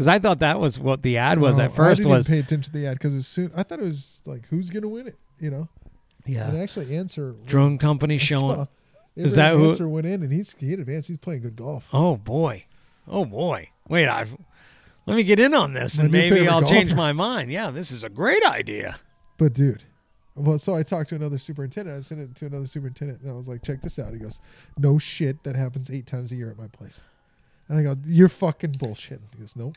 Because 0.00 0.08
I 0.08 0.18
thought 0.18 0.38
that 0.38 0.58
was 0.58 0.80
what 0.80 1.02
the 1.02 1.18
ad 1.18 1.38
was 1.40 1.58
No, 1.58 1.64
at 1.64 1.72
I 1.72 1.74
first. 1.74 1.98
didn't 1.98 2.10
Was 2.12 2.26
pay 2.30 2.38
attention 2.38 2.72
to 2.72 2.78
the 2.78 2.86
ad 2.86 2.94
because 2.94 3.14
as 3.14 3.26
soon 3.26 3.52
I 3.54 3.62
thought 3.62 3.80
it 3.80 3.84
was 3.84 4.22
like, 4.24 4.46
who's 4.48 4.70
going 4.70 4.80
to 4.82 4.88
win 4.88 5.06
it? 5.06 5.18
You 5.38 5.50
know? 5.50 5.68
yeah, 6.24 6.48
And 6.48 6.56
actually, 6.56 6.96
answer 6.96 7.34
drone 7.44 7.76
company 7.76 8.14
I 8.14 8.18
showing. 8.18 8.56
saw 8.56 8.66
Is 9.14 9.34
that 9.34 9.52
who- 9.52 9.72
Answer 9.72 9.88
went 9.90 10.06
in 10.06 10.22
and 10.22 10.32
he's 10.32 10.54
he 10.58 10.72
advanced. 10.72 11.08
He's 11.08 11.18
playing 11.18 11.42
good 11.42 11.56
golf. 11.56 11.86
Oh 11.92 12.16
boy, 12.16 12.64
oh 13.06 13.26
boy. 13.26 13.68
Wait, 13.90 14.08
I 14.08 14.24
let 15.04 15.16
me 15.16 15.22
get 15.22 15.38
in 15.38 15.52
on 15.52 15.74
this, 15.74 15.98
My 15.98 16.04
and 16.04 16.12
maybe 16.12 16.48
I'll 16.48 16.62
change 16.62 16.94
my 16.94 17.12
mind. 17.12 17.50
Yeah, 17.50 17.70
this 17.70 17.90
is 17.90 18.02
a 18.02 18.08
great 18.08 18.42
idea. 18.46 18.96
But 19.36 19.52
dude, 19.52 19.82
well, 20.34 20.58
so 20.58 20.74
I 20.74 20.82
talked 20.82 21.10
to 21.10 21.14
another 21.14 21.36
superintendent. 21.36 21.98
I 21.98 22.00
sent 22.00 22.22
it 22.22 22.34
to 22.36 22.46
another 22.46 22.66
superintendent, 22.66 23.20
and 23.20 23.30
I 23.30 23.34
was 23.34 23.48
like, 23.48 23.62
"Check 23.62 23.82
this 23.82 23.98
out." 23.98 24.14
He 24.14 24.18
goes, 24.18 24.40
"No 24.78 24.98
shit, 24.98 25.42
that 25.44 25.56
happens 25.56 25.90
eight 25.90 26.06
times 26.06 26.32
a 26.32 26.36
year 26.36 26.50
at 26.50 26.56
my 26.56 26.68
place." 26.68 27.02
And 27.68 27.78
I 27.78 27.82
go, 27.82 27.96
"You're 28.06 28.28
fucking 28.30 28.72
bullshit." 28.78 29.20
He 29.34 29.40
goes, 29.40 29.56
"Nope." 29.56 29.76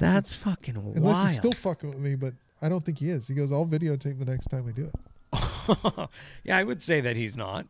That's 0.00 0.34
fucking 0.34 0.76
Unless 0.76 1.02
wild. 1.02 1.28
he's 1.28 1.36
still 1.36 1.52
fucking 1.52 1.90
with 1.90 1.98
me, 1.98 2.14
but 2.16 2.34
I 2.60 2.68
don't 2.68 2.84
think 2.84 2.98
he 2.98 3.10
is. 3.10 3.28
He 3.28 3.34
goes, 3.34 3.52
"I'll 3.52 3.66
videotape 3.66 4.18
the 4.18 4.24
next 4.24 4.46
time 4.48 4.64
we 4.64 4.72
do 4.72 4.90
it." 4.92 4.98
yeah, 6.44 6.56
I 6.56 6.64
would 6.64 6.82
say 6.82 7.00
that 7.00 7.16
he's 7.16 7.36
not. 7.36 7.66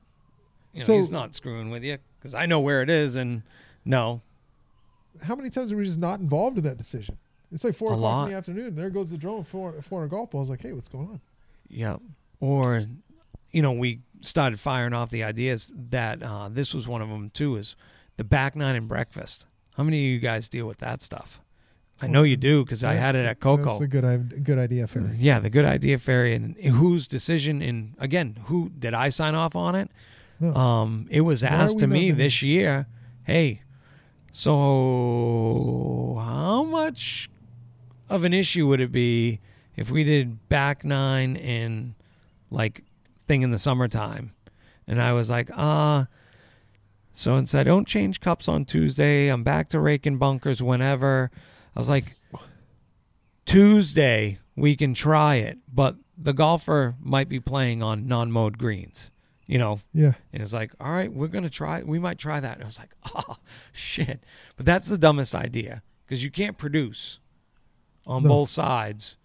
You 0.72 0.80
know, 0.80 0.86
So- 0.86 0.96
he's 0.96 1.10
not 1.10 1.34
screwing 1.34 1.70
with 1.70 1.82
you 1.84 1.98
because 2.18 2.34
I 2.34 2.46
know 2.46 2.60
where 2.60 2.80
it 2.82 2.88
is, 2.88 3.16
and 3.16 3.42
no, 3.84 4.22
How 5.22 5.34
many 5.34 5.50
times 5.50 5.72
are 5.72 5.76
we 5.76 5.84
just 5.84 5.98
not 5.98 6.20
involved 6.20 6.56
in 6.56 6.64
that 6.64 6.78
decision? 6.78 7.18
It's 7.52 7.64
like 7.64 7.74
four 7.74 7.90
A 7.90 7.94
o'clock 7.94 8.12
lot. 8.18 8.24
in 8.26 8.30
the 8.30 8.36
afternoon. 8.38 8.76
There 8.76 8.90
goes 8.90 9.10
the 9.10 9.16
drone, 9.18 9.42
for 9.42 9.72
four, 9.72 9.82
400 9.82 10.08
golf 10.08 10.30
balls. 10.30 10.48
Like, 10.48 10.62
hey, 10.62 10.72
what's 10.72 10.88
going 10.88 11.08
on? 11.08 11.20
yeah, 11.68 11.96
or 12.38 12.86
you 13.50 13.60
know, 13.62 13.72
we 13.72 14.00
started 14.20 14.60
firing 14.60 14.92
off 14.92 15.10
the 15.10 15.24
ideas 15.24 15.72
that 15.90 16.22
uh, 16.22 16.48
this 16.48 16.72
was 16.72 16.86
one 16.86 17.02
of 17.02 17.08
them 17.08 17.30
too. 17.30 17.56
Is 17.56 17.74
the 18.16 18.22
back 18.24 18.54
nine 18.54 18.76
and 18.76 18.86
breakfast? 18.86 19.46
How 19.76 19.82
many 19.82 19.98
of 20.06 20.10
you 20.12 20.18
guys 20.20 20.48
deal 20.48 20.66
with 20.66 20.78
that 20.78 21.02
stuff? 21.02 21.40
I 22.02 22.06
know 22.06 22.22
you 22.22 22.36
do 22.36 22.64
because 22.64 22.82
I 22.82 22.94
had 22.94 23.14
it 23.14 23.20
at 23.20 23.40
That's 23.40 23.42
Coco. 23.42 23.82
a 23.82 23.86
good, 23.86 24.44
good 24.44 24.58
idea, 24.58 24.86
fairy. 24.86 25.10
Yeah, 25.18 25.38
the 25.38 25.50
good 25.50 25.64
idea 25.66 25.98
fairy 25.98 26.34
and 26.34 26.56
whose 26.56 27.06
decision 27.06 27.60
and 27.60 27.94
again, 27.98 28.38
who 28.44 28.70
did 28.70 28.94
I 28.94 29.10
sign 29.10 29.34
off 29.34 29.54
on 29.54 29.74
it? 29.74 29.90
No. 30.40 30.54
Um, 30.54 31.06
it 31.10 31.20
was 31.20 31.44
asked 31.44 31.78
to 31.80 31.86
me 31.86 32.10
this 32.10 32.40
year, 32.42 32.86
hey, 33.24 33.60
so 34.32 36.16
how 36.18 36.62
much 36.64 37.28
of 38.08 38.24
an 38.24 38.32
issue 38.32 38.66
would 38.66 38.80
it 38.80 38.90
be 38.90 39.40
if 39.76 39.90
we 39.90 40.02
did 40.02 40.48
back 40.48 40.84
nine 40.84 41.36
and 41.36 41.94
like 42.50 42.82
thing 43.26 43.42
in 43.42 43.50
the 43.50 43.58
summertime? 43.58 44.32
And 44.86 45.00
I 45.02 45.12
was 45.12 45.28
like, 45.30 45.50
uh 45.54 46.06
so 47.12 47.34
and 47.34 47.48
said, 47.48 47.64
don't 47.64 47.86
change 47.88 48.20
cups 48.20 48.48
on 48.48 48.64
Tuesday. 48.64 49.28
I'm 49.28 49.42
back 49.42 49.68
to 49.70 49.80
raking 49.80 50.16
bunkers 50.18 50.62
whenever. 50.62 51.30
I 51.74 51.78
was 51.78 51.88
like, 51.88 52.16
Tuesday 53.46 54.38
we 54.56 54.76
can 54.76 54.94
try 54.94 55.36
it, 55.36 55.58
but 55.72 55.96
the 56.16 56.32
golfer 56.32 56.94
might 57.00 57.28
be 57.28 57.40
playing 57.40 57.82
on 57.82 58.06
non-mode 58.06 58.58
greens. 58.58 59.10
You 59.46 59.58
know, 59.58 59.80
yeah. 59.92 60.12
and 60.32 60.42
it's 60.44 60.52
like, 60.52 60.70
all 60.80 60.92
right, 60.92 61.12
we're 61.12 61.26
gonna 61.26 61.50
try. 61.50 61.82
We 61.82 61.98
might 61.98 62.18
try 62.18 62.38
that. 62.38 62.54
And 62.54 62.62
I 62.62 62.66
was 62.66 62.78
like, 62.78 62.90
oh 63.16 63.38
shit! 63.72 64.22
But 64.56 64.64
that's 64.64 64.86
the 64.88 64.96
dumbest 64.96 65.34
idea 65.34 65.82
because 66.06 66.22
you 66.22 66.30
can't 66.30 66.56
produce 66.56 67.18
on 68.06 68.22
No. 68.22 68.28
both 68.28 68.48
sides. 68.48 69.16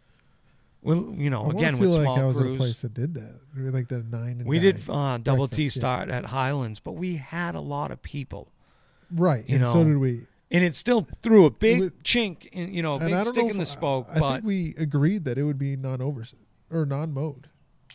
Well, 0.81 1.13
you 1.15 1.29
know, 1.29 1.45
I 1.45 1.49
again 1.51 1.77
feel 1.77 1.89
with 1.89 1.97
like 1.97 2.03
small 2.05 2.19
I 2.19 2.25
was 2.25 2.39
at 2.39 2.47
a 2.47 2.55
place 2.55 2.81
that 2.81 2.95
did 2.95 3.13
that. 3.13 3.39
Maybe 3.53 3.69
Like 3.69 3.87
the 3.87 4.01
nine 4.01 4.37
and 4.39 4.45
we 4.45 4.57
nine. 4.57 4.63
did 4.65 4.89
uh, 4.89 5.17
double 5.19 5.47
T 5.47 5.57
breakfast, 5.57 5.77
yeah. 5.77 5.79
start 5.81 6.09
at 6.09 6.25
Highlands, 6.25 6.79
but 6.79 6.93
we 6.93 7.17
had 7.17 7.53
a 7.53 7.61
lot 7.61 7.91
of 7.91 8.01
people, 8.01 8.51
right. 9.11 9.47
you 9.47 9.57
and 9.57 9.65
so 9.67 9.83
did 9.83 9.97
we. 9.97 10.25
And 10.51 10.63
it 10.63 10.75
still 10.75 11.07
threw 11.21 11.45
a 11.45 11.51
big 11.51 11.79
would- 11.79 12.03
chink 12.03 12.45
in, 12.47 12.73
you 12.73 12.81
know, 12.81 12.95
a 12.95 12.99
big 12.99 13.25
stick 13.25 13.49
in 13.49 13.57
the 13.57 13.65
spoke. 13.65 14.07
I 14.11 14.19
but 14.19 14.33
think 14.33 14.45
we 14.45 14.75
agreed 14.77 15.25
that 15.25 15.37
it 15.37 15.43
would 15.43 15.57
be 15.57 15.75
non-over 15.75 16.25
or 16.71 16.85
non-mode. 16.85 17.49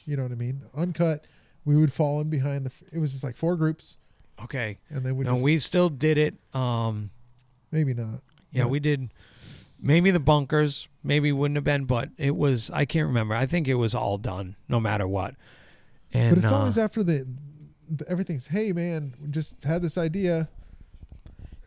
You 0.07 0.16
know 0.16 0.22
what 0.24 0.32
I 0.32 0.36
mean? 0.36 0.62
Uncut. 0.74 1.26
We 1.64 1.76
would 1.76 1.92
fall 1.92 2.20
in 2.20 2.30
behind 2.30 2.64
the. 2.66 2.72
It 2.92 2.98
was 2.98 3.12
just 3.12 3.22
like 3.22 3.36
four 3.36 3.55
groups, 3.55 3.96
okay, 4.42 4.78
and 4.88 5.05
then 5.05 5.16
we 5.16 5.24
no, 5.24 5.34
just 5.34 5.44
we 5.44 5.59
still 5.59 5.90
did 5.90 6.16
it. 6.16 6.34
Um, 6.55 7.11
maybe 7.70 7.92
not. 7.92 8.22
Yeah, 8.51 8.64
we 8.64 8.80
did. 8.80 9.12
Maybe 9.78 10.11
the 10.11 10.20
bunkers, 10.20 10.88
maybe 11.05 11.32
wouldn't 11.32 11.57
have 11.57 11.64
been, 11.64 11.84
but 11.84 12.09
it 12.16 12.34
was. 12.34 12.70
I 12.70 12.86
can't 12.86 13.07
remember. 13.07 13.34
I 13.34 13.44
think 13.46 13.68
it 13.68 13.74
was 13.74 13.94
all 13.94 14.16
done, 14.16 14.57
no 14.68 14.80
matter 14.80 15.07
what. 15.07 15.34
And 16.12 16.34
But 16.34 16.44
it's 16.44 16.53
uh, 16.53 16.59
always 16.59 16.78
after 16.78 17.03
the, 17.03 17.26
the 17.88 18.09
everything's. 18.09 18.46
Hey 18.46 18.72
man, 18.72 19.14
we 19.20 19.28
just 19.28 19.62
had 19.64 19.82
this 19.82 19.98
idea. 19.98 20.48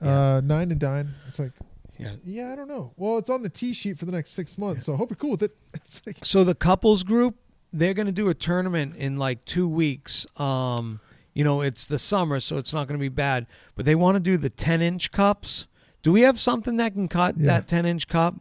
Uh, 0.07 0.41
nine 0.41 0.71
and 0.71 0.79
dine. 0.79 1.09
It's 1.27 1.39
like, 1.39 1.51
yeah. 1.97 2.13
yeah, 2.25 2.51
I 2.51 2.55
don't 2.55 2.67
know. 2.67 2.91
Well, 2.97 3.17
it's 3.17 3.29
on 3.29 3.43
the 3.43 3.49
T 3.49 3.73
sheet 3.73 3.97
for 3.99 4.05
the 4.05 4.11
next 4.11 4.31
six 4.31 4.57
months, 4.57 4.85
so 4.85 4.93
I 4.93 4.97
hope 4.97 5.09
you're 5.11 5.17
cool 5.17 5.31
with 5.31 5.43
it. 5.43 5.55
It's 5.85 6.01
like, 6.05 6.17
So 6.23 6.43
the 6.43 6.55
couples 6.55 7.03
group, 7.03 7.35
they're 7.71 7.93
going 7.93 8.05
to 8.07 8.11
do 8.11 8.29
a 8.29 8.33
tournament 8.33 8.95
in 8.95 9.17
like 9.17 9.45
two 9.45 9.67
weeks. 9.67 10.25
Um, 10.39 10.99
you 11.33 11.43
know, 11.43 11.61
it's 11.61 11.85
the 11.87 11.97
summer, 11.99 12.39
so 12.39 12.57
it's 12.57 12.73
not 12.73 12.87
going 12.87 12.99
to 12.99 13.01
be 13.01 13.09
bad. 13.09 13.47
But 13.75 13.85
they 13.85 13.95
want 13.95 14.15
to 14.15 14.19
do 14.19 14.37
the 14.37 14.49
ten 14.49 14.81
inch 14.81 15.11
cups. 15.11 15.67
Do 16.03 16.11
we 16.11 16.21
have 16.21 16.37
something 16.39 16.77
that 16.77 16.93
can 16.93 17.07
cut 17.07 17.37
Yeah. 17.37 17.47
that 17.47 17.67
ten 17.67 17.85
inch 17.85 18.07
cup? 18.07 18.35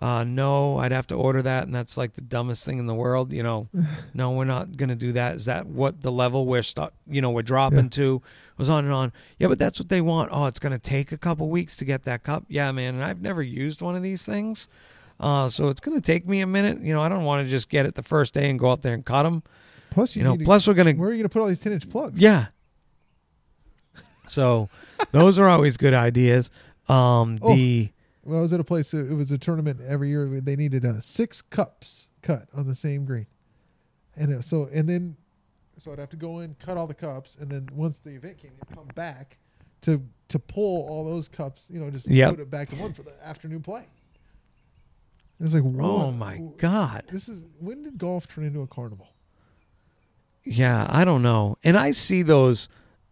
Uh, 0.00 0.24
no, 0.24 0.78
I'd 0.78 0.92
have 0.92 1.06
to 1.08 1.14
order 1.14 1.42
that, 1.42 1.64
and 1.64 1.74
that's 1.74 1.98
like 1.98 2.14
the 2.14 2.22
dumbest 2.22 2.64
thing 2.64 2.78
in 2.78 2.86
the 2.86 2.94
world. 2.94 3.34
You 3.34 3.42
know, 3.42 3.68
no, 4.14 4.30
we're 4.30 4.46
not 4.46 4.78
gonna 4.78 4.96
do 4.96 5.12
that. 5.12 5.34
Is 5.36 5.44
that 5.44 5.66
what 5.66 6.00
the 6.00 6.10
level 6.10 6.46
we're 6.46 6.62
stuck? 6.62 6.94
You 7.06 7.20
know, 7.20 7.30
we're 7.30 7.42
dropping 7.42 7.84
Yeah. 7.84 7.88
to 7.90 8.22
was 8.56 8.70
on 8.70 8.84
and 8.86 8.94
on. 8.94 9.12
Yeah, 9.38 9.48
but 9.48 9.58
that's 9.58 9.78
what 9.78 9.90
they 9.90 10.00
want. 10.00 10.30
Oh, 10.32 10.46
it's 10.46 10.58
gonna 10.58 10.78
take 10.78 11.12
a 11.12 11.18
couple 11.18 11.50
weeks 11.50 11.76
to 11.76 11.84
get 11.84 12.04
that 12.04 12.22
cup. 12.22 12.44
Yeah, 12.48 12.72
man, 12.72 12.94
and 12.94 13.04
I've 13.04 13.20
never 13.20 13.42
used 13.42 13.82
one 13.82 13.94
of 13.94 14.02
these 14.02 14.22
things, 14.22 14.68
uh, 15.20 15.50
so 15.50 15.68
it's 15.68 15.80
gonna 15.82 16.00
take 16.00 16.26
me 16.26 16.40
a 16.40 16.46
minute. 16.46 16.80
You 16.80 16.94
know, 16.94 17.02
I 17.02 17.10
don't 17.10 17.24
want 17.24 17.44
to 17.44 17.50
just 17.50 17.68
get 17.68 17.84
it 17.84 17.94
the 17.94 18.02
first 18.02 18.32
day 18.32 18.48
and 18.48 18.58
go 18.58 18.70
out 18.70 18.80
there 18.80 18.94
and 18.94 19.04
cut 19.04 19.24
them. 19.24 19.42
plus 19.90 20.16
you, 20.16 20.20
You 20.22 20.28
know, 20.28 20.36
to- 20.38 20.44
plus 20.44 20.66
we're 20.66 20.72
gonna 20.74 20.92
where 20.92 21.10
are 21.10 21.12
you 21.12 21.18
gonna 21.18 21.28
put 21.28 21.42
all 21.42 21.48
these 21.48 21.58
ten 21.58 21.72
inch 21.72 21.90
plugs? 21.90 22.18
yeah. 22.18 22.46
So, 24.26 24.68
those 25.12 25.38
are 25.38 25.48
always 25.48 25.76
good 25.76 25.92
ideas. 25.94 26.50
Um, 26.88 27.38
Oh. 27.42 27.54
the 27.54 27.90
Well, 28.30 28.38
I 28.38 28.42
was 28.42 28.52
at 28.52 28.60
a 28.60 28.64
place. 28.64 28.94
It 28.94 29.14
was 29.16 29.32
a 29.32 29.38
tournament 29.38 29.80
every 29.86 30.08
year. 30.08 30.40
They 30.40 30.54
needed 30.54 30.84
uh, 30.84 31.00
six 31.00 31.42
cups 31.42 32.06
cut 32.22 32.46
on 32.54 32.68
the 32.68 32.76
same 32.76 33.04
green, 33.04 33.26
and 34.16 34.32
it, 34.32 34.44
so 34.44 34.68
and 34.72 34.88
then 34.88 35.16
so 35.78 35.92
I'd 35.92 35.98
have 35.98 36.10
to 36.10 36.16
go 36.16 36.38
in, 36.38 36.54
cut 36.60 36.76
all 36.76 36.86
the 36.86 36.94
cups, 36.94 37.36
and 37.40 37.50
then 37.50 37.68
once 37.74 37.98
the 37.98 38.10
event 38.10 38.38
came 38.38 38.52
in, 38.52 38.74
come 38.76 38.86
back 38.94 39.38
to 39.82 40.02
to 40.28 40.38
pull 40.38 40.88
all 40.88 41.04
those 41.04 41.26
cups. 41.26 41.66
You 41.68 41.80
know, 41.80 41.90
just 41.90 42.06
Yep. 42.06 42.30
put 42.30 42.40
it 42.40 42.50
back 42.50 42.72
in 42.72 42.78
one 42.78 42.92
for 42.92 43.02
the 43.02 43.12
afternoon 43.26 43.62
play. 43.62 43.86
It 45.40 45.42
was 45.44 45.54
like, 45.54 45.64
oh 45.80 46.12
my 46.12 46.38
god. 46.58 47.04
This 47.10 47.28
is 47.28 47.42
when 47.58 47.82
did 47.82 47.98
golf 47.98 48.28
turn 48.28 48.44
into 48.44 48.60
a 48.60 48.66
carnival? 48.66 49.08
Yeah, 50.44 50.86
I 50.88 51.04
don't 51.04 51.22
know. 51.22 51.56
And 51.64 51.76
I 51.76 51.90
see 51.90 52.22
those, 52.22 52.68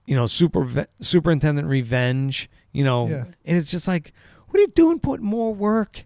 you 0.06 0.14
know, 0.14 0.26
super 0.26 0.86
superintendent 1.00 1.66
revenge, 1.68 2.48
you 2.72 2.84
know, 2.84 3.08
Yeah. 3.08 3.24
and 3.44 3.56
it's 3.56 3.70
just 3.70 3.88
like, 3.88 4.12
what 4.58 4.64
are 4.64 4.70
you 4.70 4.74
doing? 4.74 4.98
Putting 4.98 5.26
more 5.26 5.54
work. 5.54 6.04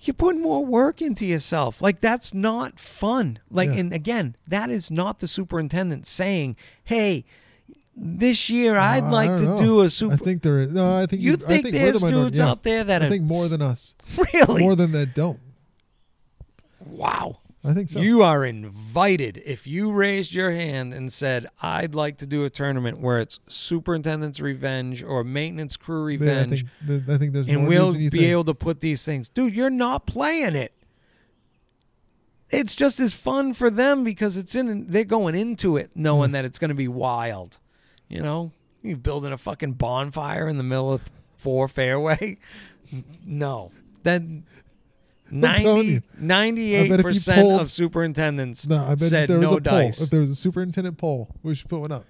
You're 0.00 0.14
putting 0.14 0.42
more 0.42 0.64
work 0.64 1.00
into 1.02 1.24
yourself. 1.26 1.80
Like 1.82 2.00
that's 2.00 2.32
not 2.34 2.78
fun. 2.78 3.38
Like, 3.50 3.70
Yeah. 3.70 3.76
and 3.76 3.92
again, 3.92 4.36
that 4.46 4.70
is 4.70 4.90
not 4.90 5.18
the 5.20 5.26
superintendent 5.26 6.06
saying, 6.06 6.56
"Hey, 6.84 7.24
this 7.96 8.50
year 8.50 8.76
I'd 8.76 9.04
Uh, 9.04 9.10
like 9.10 9.36
to 9.38 9.44
know. 9.44 9.56
do 9.58 9.80
a 9.80 9.84
I 9.84 9.88
super." 9.88 10.14
I 10.14 10.16
think 10.18 10.42
there 10.42 10.60
is. 10.60 10.70
No, 10.72 10.96
I 10.98 11.06
think 11.06 11.22
you 11.22 11.32
I 11.32 11.36
think, 11.36 11.62
think 11.64 11.74
there's 11.74 12.00
the 12.00 12.10
dudes 12.10 12.38
Yeah. 12.38 12.50
out 12.50 12.62
there 12.64 12.84
that 12.84 13.02
I 13.02 13.08
think 13.08 13.22
more 13.24 13.48
than 13.48 13.62
us. 13.62 13.94
really 14.34 14.62
More 14.62 14.76
than 14.76 14.92
that 14.92 15.14
don't. 15.14 15.40
wow. 16.84 17.38
I 17.66 17.72
think 17.72 17.88
so. 17.88 18.00
You 18.00 18.22
are 18.22 18.44
invited. 18.44 19.42
If 19.46 19.66
you 19.66 19.90
raised 19.90 20.34
your 20.34 20.50
hand 20.50 20.92
and 20.92 21.10
said, 21.10 21.48
"I'd 21.62 21.94
like 21.94 22.18
to 22.18 22.26
do 22.26 22.44
a 22.44 22.50
tournament 22.50 22.98
where 22.98 23.18
it's 23.18 23.40
superintendent's 23.48 24.38
revenge 24.38 25.02
or 25.02 25.24
maintenance 25.24 25.78
crew 25.78 26.08
Yeah, 26.08 26.14
I 26.14 26.18
revenge," 26.18 26.66
think, 26.86 27.08
I 27.08 27.16
think 27.16 27.32
there's 27.32 27.46
and 27.46 27.60
more 27.60 27.68
we'll 27.68 27.92
be 27.94 28.10
think. 28.10 28.22
able 28.22 28.44
to 28.44 28.54
put 28.54 28.80
these 28.80 29.02
things, 29.04 29.30
dude. 29.30 29.54
You're 29.54 29.70
not 29.70 30.06
playing 30.06 30.56
it. 30.56 30.74
It's 32.50 32.74
just 32.74 33.00
as 33.00 33.14
fun 33.14 33.54
for 33.54 33.70
them 33.70 34.04
because 34.04 34.36
it's 34.36 34.54
in. 34.54 34.86
They're 34.88 35.04
going 35.04 35.34
into 35.34 35.78
it 35.78 35.90
knowing 35.94 36.30
hmm. 36.30 36.34
that 36.34 36.44
it's 36.44 36.58
going 36.58 36.68
to 36.68 36.74
be 36.74 36.88
wild. 36.88 37.58
You 38.08 38.20
know, 38.20 38.52
you 38.82 38.98
building 38.98 39.32
a 39.32 39.38
fucking 39.38 39.72
bonfire 39.72 40.46
in 40.48 40.58
the 40.58 40.62
middle 40.62 40.92
of 40.92 41.10
four 41.36 41.68
fairway. 41.68 42.38
No, 43.26 43.72
that 44.04 44.22
you. 44.22 44.42
90, 45.30 45.96
I 45.96 46.88
bet 46.88 47.00
if 47.00 47.06
you 47.06 47.12
98% 47.12 47.34
polled- 47.42 47.60
of 47.60 47.70
superintendents 47.70 48.66
No, 48.66 48.84
I 48.84 48.90
bet 48.94 49.08
said 49.10 49.28
there 49.28 49.38
was 49.38 49.44
no 49.50 49.56
a 49.56 49.60
poll, 49.60 49.78
dice. 49.86 50.00
if 50.00 50.10
there 50.10 50.20
was 50.20 50.30
a 50.30 50.34
superintendent 50.36 50.98
poll, 50.98 51.34
we 51.42 51.54
should 51.54 51.68
put 51.68 51.80
one 51.80 51.92
up. 51.92 52.04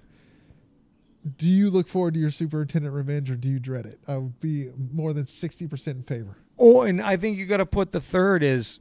Do 1.37 1.49
you 1.49 1.69
look 1.71 1.87
forward 1.87 2.13
to 2.13 2.19
your 2.19 2.29
superintendent 2.31 2.93
revenge 2.93 3.31
or 3.31 3.35
do 3.35 3.49
you 3.49 3.59
dread 3.59 3.85
it? 3.87 3.99
I 4.07 4.17
would 4.17 4.39
be 4.39 4.69
more 4.93 5.11
than 5.11 5.25
sixty 5.25 5.65
percent 5.67 5.97
in 5.97 6.03
favor. 6.03 6.37
Oh, 6.59 6.81
and 6.83 7.01
I 7.01 7.17
think 7.17 7.37
you 7.37 7.45
got 7.47 7.57
to 7.57 7.65
put 7.65 7.91
the 7.91 7.99
third 8.01 8.43
is 8.43 8.79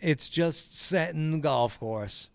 it's 0.00 0.28
just 0.30 0.76
setting 0.78 1.32
the 1.32 1.38
golf 1.38 1.78
course. 1.78 2.28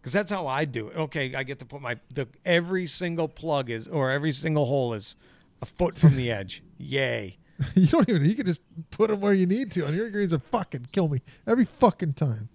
Because 0.00 0.12
that's 0.12 0.30
how 0.32 0.46
I 0.48 0.64
do 0.64 0.88
it. 0.88 0.96
Okay, 0.96 1.34
I 1.34 1.44
get 1.44 1.60
to 1.60 1.64
put 1.64 1.80
my 1.80 1.96
the 2.12 2.26
every 2.44 2.86
single 2.86 3.28
plug 3.28 3.70
is 3.70 3.86
or 3.86 4.10
every 4.10 4.32
single 4.32 4.64
hole 4.64 4.94
is 4.94 5.14
a 5.62 5.66
foot 5.66 5.96
from 5.96 6.16
the 6.16 6.30
edge. 6.32 6.62
Yay! 6.76 7.38
you 7.74 7.86
don't 7.86 8.08
even. 8.08 8.24
You 8.24 8.34
can 8.34 8.46
just 8.46 8.60
put 8.90 9.08
them 9.10 9.20
where 9.20 9.32
you 9.32 9.46
need 9.46 9.72
to. 9.72 9.86
and 9.86 9.94
your 9.96 10.10
greens 10.10 10.32
are 10.32 10.38
fucking 10.38 10.88
kill 10.92 11.08
me 11.08 11.22
every 11.46 11.64
fucking 11.64 12.14
time, 12.14 12.48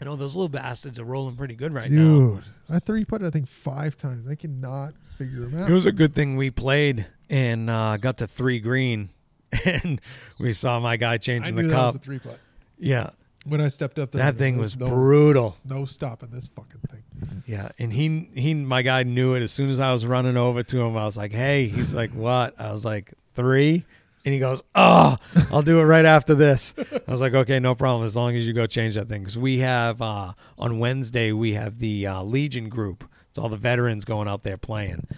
I 0.00 0.04
know 0.04 0.16
those 0.16 0.34
little 0.34 0.48
bastards 0.48 0.98
are 0.98 1.04
rolling 1.04 1.36
pretty 1.36 1.54
good 1.54 1.72
right 1.72 1.88
now. 1.90 2.18
dude. 2.18 2.44
I 2.68 2.78
three 2.80 3.04
putted 3.04 3.26
I 3.26 3.30
think 3.30 3.48
five 3.48 3.96
times. 3.96 4.26
I 4.28 4.34
cannot 4.34 4.94
figure 5.16 5.40
them 5.40 5.62
out. 5.62 5.70
It 5.70 5.72
was 5.72 5.86
a 5.86 5.92
good 5.92 6.14
thing 6.14 6.36
we 6.36 6.50
played 6.50 7.06
and 7.30 7.70
uh, 7.70 7.96
got 7.98 8.18
to 8.18 8.26
three 8.26 8.58
green, 8.60 9.10
and 9.64 10.00
we 10.40 10.52
saw 10.52 10.80
my 10.80 10.96
guy 10.96 11.14
I 11.14 11.18
changing 11.18 11.54
knew 11.54 11.62
the 11.62 11.68
that 11.68 11.86
was 11.86 11.94
a 11.94 11.98
three 11.98 12.18
putt. 12.18 12.38
yeah, 12.78 13.10
When 13.46 13.60
I 13.60 13.68
stepped 13.68 13.98
up 13.98 14.10
there, 14.10 14.22
that 14.24 14.38
thing 14.38 14.54
there 14.54 14.60
was 14.60 14.76
no, 14.76 14.88
brutal. 14.88 15.56
no 15.64 15.84
stopping 15.84 16.30
this 16.30 16.48
fucking 16.48 16.80
thing. 16.90 17.02
Yeah, 17.46 17.68
and 17.78 17.92
he 17.92 18.28
he 18.34 18.54
my 18.54 18.82
guy 18.82 19.04
knew 19.04 19.34
it 19.34 19.42
as 19.42 19.52
soon 19.52 19.70
as 19.70 19.78
I 19.78 19.92
was 19.92 20.04
running 20.04 20.36
over 20.36 20.62
to 20.62 20.80
him. 20.80 20.96
I 20.96 21.04
was 21.04 21.16
like, 21.16 21.32
"Hey," 21.32 21.68
he's 21.68 21.94
like, 21.94 22.10
"What?" 22.10 22.60
I 22.60 22.72
was 22.72 22.84
like, 22.84 23.12
three. 23.34 23.84
And 24.24 24.32
he 24.32 24.38
goes, 24.38 24.62
"Oh, 24.76 25.16
I'll 25.50 25.62
do 25.62 25.80
it 25.80 25.84
right 25.84 26.04
after 26.04 26.34
this." 26.36 26.74
I 26.78 27.10
was 27.10 27.20
like, 27.20 27.34
"Okay, 27.34 27.58
no 27.58 27.74
problem. 27.74 28.04
As 28.06 28.14
long 28.14 28.36
as 28.36 28.46
you 28.46 28.52
go 28.52 28.66
change 28.66 28.94
that 28.94 29.08
thing." 29.08 29.22
Because 29.22 29.36
we 29.36 29.58
have 29.58 30.00
uh, 30.00 30.34
on 30.56 30.78
Wednesday 30.78 31.32
we 31.32 31.54
have 31.54 31.80
the 31.80 32.06
uh, 32.06 32.22
Legion 32.22 32.68
group. 32.68 33.02
It's 33.30 33.38
all 33.38 33.48
the 33.48 33.56
veterans 33.56 34.04
going 34.04 34.28
out 34.28 34.44
there 34.44 34.56
playing, 34.56 35.08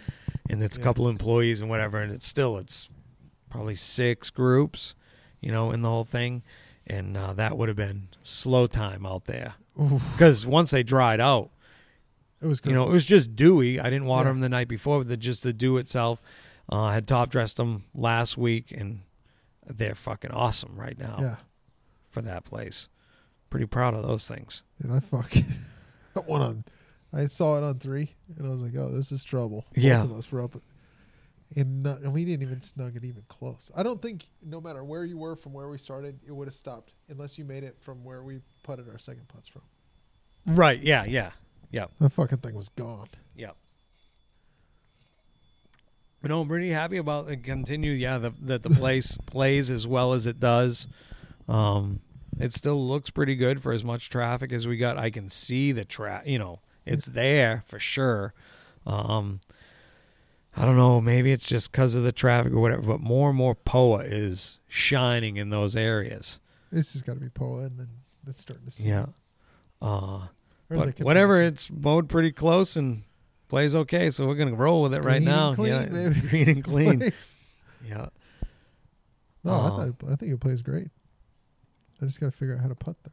and 0.49 0.63
it's 0.63 0.79
a 0.79 0.81
Yeah. 0.81 0.85
couple 0.85 1.09
employees 1.11 1.61
and 1.61 1.69
whatever. 1.69 2.01
And 2.01 2.13
it's 2.13 2.27
still 2.27 2.57
it's 2.57 2.89
probably 3.51 3.75
six 3.75 4.31
groups, 4.31 4.95
you 5.43 5.53
know, 5.53 5.71
in 5.71 5.83
the 5.83 5.91
whole 5.91 6.05
thing. 6.07 6.43
And 6.87 7.15
uh, 7.15 7.35
that 7.35 7.59
would 7.59 7.69
have 7.69 7.77
been 7.77 8.09
slow 8.23 8.67
time 8.67 9.05
out 9.05 9.27
there 9.27 9.55
because 10.13 10.47
once 10.47 10.71
they 10.71 10.83
dried 10.83 11.21
out, 11.21 11.51
it 12.41 12.47
was. 12.47 12.61
you 12.65 12.73
know, 12.73 12.85
it 12.85 12.91
was 12.91 13.05
just 13.05 13.37
dewy. 13.37 13.79
I 13.79 13.85
didn't 13.85 14.07
water 14.07 14.29
Yeah. 14.29 14.33
them 14.33 14.41
the 14.41 14.49
night 14.49 14.69
before. 14.69 15.05
The 15.05 15.17
just 15.19 15.43
the 15.43 15.53
dew 15.53 15.77
itself. 15.77 16.23
Uh, 16.71 16.83
I 16.83 16.95
had 16.95 17.07
top 17.07 17.31
dressed 17.31 17.57
them 17.59 17.85
last 17.95 18.37
week, 18.39 18.73
and 18.73 19.01
they're 19.67 19.95
fucking 19.95 20.31
awesome 20.31 20.77
right 20.77 20.99
now 20.99 21.19
yeah. 21.21 21.37
for 22.11 22.23
that 22.23 22.45
place. 22.45 22.89
Pretty 23.51 23.67
proud 23.67 23.95
of 23.95 24.03
those 24.07 24.27
things. 24.27 24.63
And 24.83 24.93
I 24.93 25.01
fucking 25.01 25.47
that 26.15 26.27
one 26.27 26.41
on. 26.43 26.65
I 27.13 27.27
saw 27.27 27.59
it 27.59 27.63
on 27.65 27.79
three, 27.79 28.15
and 28.37 28.47
I 28.47 28.51
was 28.51 28.63
like, 28.63 28.75
"Oh, 28.77 28.91
this 28.91 29.13
is 29.13 29.23
trouble." 29.23 29.65
Both 29.75 29.85
Yeah. 29.85 30.03
of 30.03 30.13
us 30.13 30.33
were 30.33 30.43
up, 30.43 30.57
and, 31.55 31.83
not, 31.85 32.01
and 32.01 32.13
we 32.13 32.25
didn't 32.25 32.43
even 32.43 32.61
snug 32.61 32.97
it 32.97 33.05
even 33.05 33.23
close. 33.29 33.71
I 33.77 33.85
don't 33.85 34.03
think, 34.03 34.25
no 34.43 34.61
matter 34.61 34.83
where 34.83 35.05
you 35.05 35.19
were 35.19 35.37
from 35.37 35.53
where 35.53 35.69
we 35.69 35.79
started, 35.79 36.19
it 36.27 36.33
would 36.33 36.49
have 36.49 36.55
stopped 36.55 36.93
unless 37.09 37.39
you 37.39 37.45
made 37.45 37.63
it 37.63 37.77
from 37.81 38.03
where 38.03 38.23
we 38.25 38.41
putted 38.65 38.89
our 38.89 38.99
second 38.99 39.29
putts 39.29 39.49
from. 39.49 39.63
Right? 40.47 40.81
Yeah. 40.81 41.05
Yeah. 41.05 41.31
Yeah. 41.71 41.87
That 42.01 42.11
fucking 42.11 42.39
thing 42.39 42.55
was 42.55 42.69
gone. 42.71 43.09
Yeah. 43.37 43.51
No, 46.29 46.41
I'm 46.41 46.49
pretty 46.49 46.71
happy 46.71 46.97
about 46.97 47.27
the 47.27 47.37
continue. 47.37 47.93
Yeah, 47.93 48.19
the, 48.19 48.33
that 48.43 48.63
the 48.63 48.71
place 48.71 49.17
plays 49.27 49.71
as 49.71 49.87
well 49.87 50.13
as 50.13 50.27
it 50.27 50.41
does. 50.41 50.89
Um, 51.49 52.01
it 52.39 52.53
still 52.53 52.87
looks 52.87 53.11
pretty 53.11 53.37
good 53.37 53.63
for 53.63 53.73
as 53.73 53.85
much 53.85 54.11
traffic 54.11 54.53
as 54.53 54.67
we 54.67 54.77
got. 54.77 54.99
I 54.99 55.11
can 55.11 55.29
see 55.29 55.73
the 55.73 55.85
track. 55.85 56.27
You 56.27 56.39
know, 56.39 56.61
it's 56.85 57.07
there 57.07 57.63
for 57.67 57.79
sure. 57.79 58.35
Um, 58.87 59.41
I 60.57 60.65
don't 60.65 60.77
know. 60.77 61.01
Maybe 61.01 61.33
it's 61.33 61.47
just 61.47 61.73
because 61.73 61.95
of 61.95 62.03
the 62.05 62.13
traffic 62.13 62.53
or 62.53 62.61
whatever. 62.61 62.83
But 62.83 63.01
more 63.01 63.31
and 63.31 63.39
more 63.39 63.55
POA 63.55 64.01
is 64.05 64.61
shining 64.69 65.37
in 65.37 65.51
those 65.51 65.77
areas. 65.77 66.41
It's 66.71 66.93
just 66.93 67.07
got 67.07 67.15
to 67.15 67.21
be 67.21 67.29
Poa, 67.29 67.65
and 67.65 67.79
then 67.79 67.89
it's 68.27 68.41
starting 68.41 68.67
to 68.67 68.73
see. 68.73 68.89
Yeah. 68.89 69.07
Uh, 69.81 70.29
but 70.69 70.99
whatever, 71.01 71.43
it's 71.43 71.71
mowed 71.71 72.09
pretty 72.09 72.33
close 72.33 72.77
and 72.77 73.03
plays 73.55 73.75
okay. 73.75 74.11
So 74.11 74.27
we're 74.27 74.35
gonna 74.35 74.55
roll 74.55 74.83
with 74.83 74.95
it 74.95 75.03
right 75.03 75.23
Green 75.23 75.25
now. 75.25 75.55
clean, 75.55 75.73
yeah, 75.73 75.85
baby. 75.87 76.21
green 76.29 76.49
and 76.49 76.65
clean. 76.65 77.01
yeah. 77.87 78.07
No, 79.45 79.53
Uh, 79.53 79.67
I, 79.67 79.69
thought 79.71 79.89
it, 79.89 79.95
I 80.13 80.17
think 80.17 80.33
it 80.33 80.41
plays 80.41 80.63
great. 80.63 80.89
I 82.03 82.07
just 82.07 82.19
got 82.21 82.27
to 82.27 82.33
figure 82.33 82.55
out 82.55 82.61
how 82.63 82.69
to 82.69 82.75
putt 82.75 82.97
there. 83.05 83.13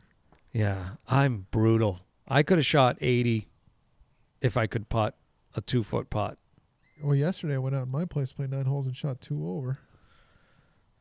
Yeah, 0.53 0.89
I'm 1.07 1.47
brutal. 1.51 1.99
I 2.27 2.41
could 2.43 2.57
have 2.57 2.65
shot 2.65 2.97
80 3.01 3.47
if 4.41 4.57
I 4.57 4.65
could 4.67 4.89
putt 4.89 5.15
a 5.55 5.61
two 5.61 5.83
foot 5.83 6.09
putt. 6.09 6.37
Well, 7.03 7.15
yesterday 7.15 7.55
I 7.55 7.57
went 7.57 7.75
out 7.75 7.83
in 7.83 7.91
my 7.91 8.05
place, 8.05 8.31
played 8.33 8.51
nine 8.51 8.65
holes, 8.65 8.87
and 8.87 8.95
shot 8.95 9.21
two 9.21 9.47
over. 9.47 9.79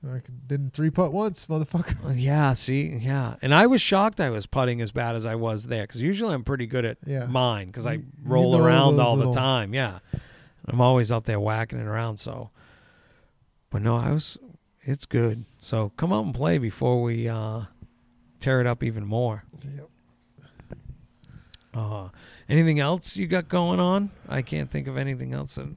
I 0.02 0.20
didn't 0.46 0.72
three 0.72 0.88
putt 0.90 1.12
once, 1.12 1.44
motherfucker. 1.46 2.04
Uh, 2.06 2.10
Yeah, 2.10 2.54
see, 2.54 2.88
yeah, 3.02 3.34
and 3.42 3.54
I 3.54 3.66
was 3.66 3.82
shocked 3.82 4.18
I 4.20 4.30
was 4.30 4.46
putting 4.46 4.80
as 4.80 4.90
bad 4.92 5.14
as 5.14 5.26
I 5.26 5.34
was 5.34 5.66
there 5.66 5.82
because 5.84 6.00
usually 6.00 6.32
I'm 6.34 6.42
pretty 6.44 6.66
good 6.66 6.84
at 6.86 6.96
Yeah. 7.06 7.26
mine 7.26 7.66
because 7.66 7.86
I 7.86 7.92
You- 7.94 7.98
you 7.98 8.06
roll 8.24 8.56
know 8.56 8.64
around 8.64 8.98
all 8.98 9.14
little- 9.16 9.32
the 9.32 9.38
time. 9.38 9.74
Yeah, 9.74 9.98
I'm 10.66 10.80
always 10.80 11.12
out 11.12 11.24
there 11.24 11.38
whacking 11.38 11.78
it 11.78 11.86
around. 11.86 12.16
So, 12.18 12.50
but 13.68 13.82
no, 13.82 13.96
I 13.96 14.10
was. 14.12 14.38
It's 14.82 15.04
good. 15.04 15.44
So 15.58 15.90
come 15.98 16.12
out 16.14 16.24
and 16.24 16.34
play 16.34 16.56
before 16.56 17.02
we 17.02 17.28
uh, 17.28 17.64
tear 18.38 18.62
it 18.62 18.66
up 18.66 18.82
even 18.82 19.04
more. 19.04 19.44
Yep. 19.62 19.88
Uh, 21.74 22.08
anything 22.48 22.80
else 22.80 23.16
you 23.16 23.26
got 23.26 23.48
going 23.48 23.78
on? 23.78 24.10
I 24.28 24.40
can't 24.42 24.70
think 24.70 24.88
of 24.88 24.96
anything 24.96 25.34
else. 25.34 25.56
That, 25.56 25.68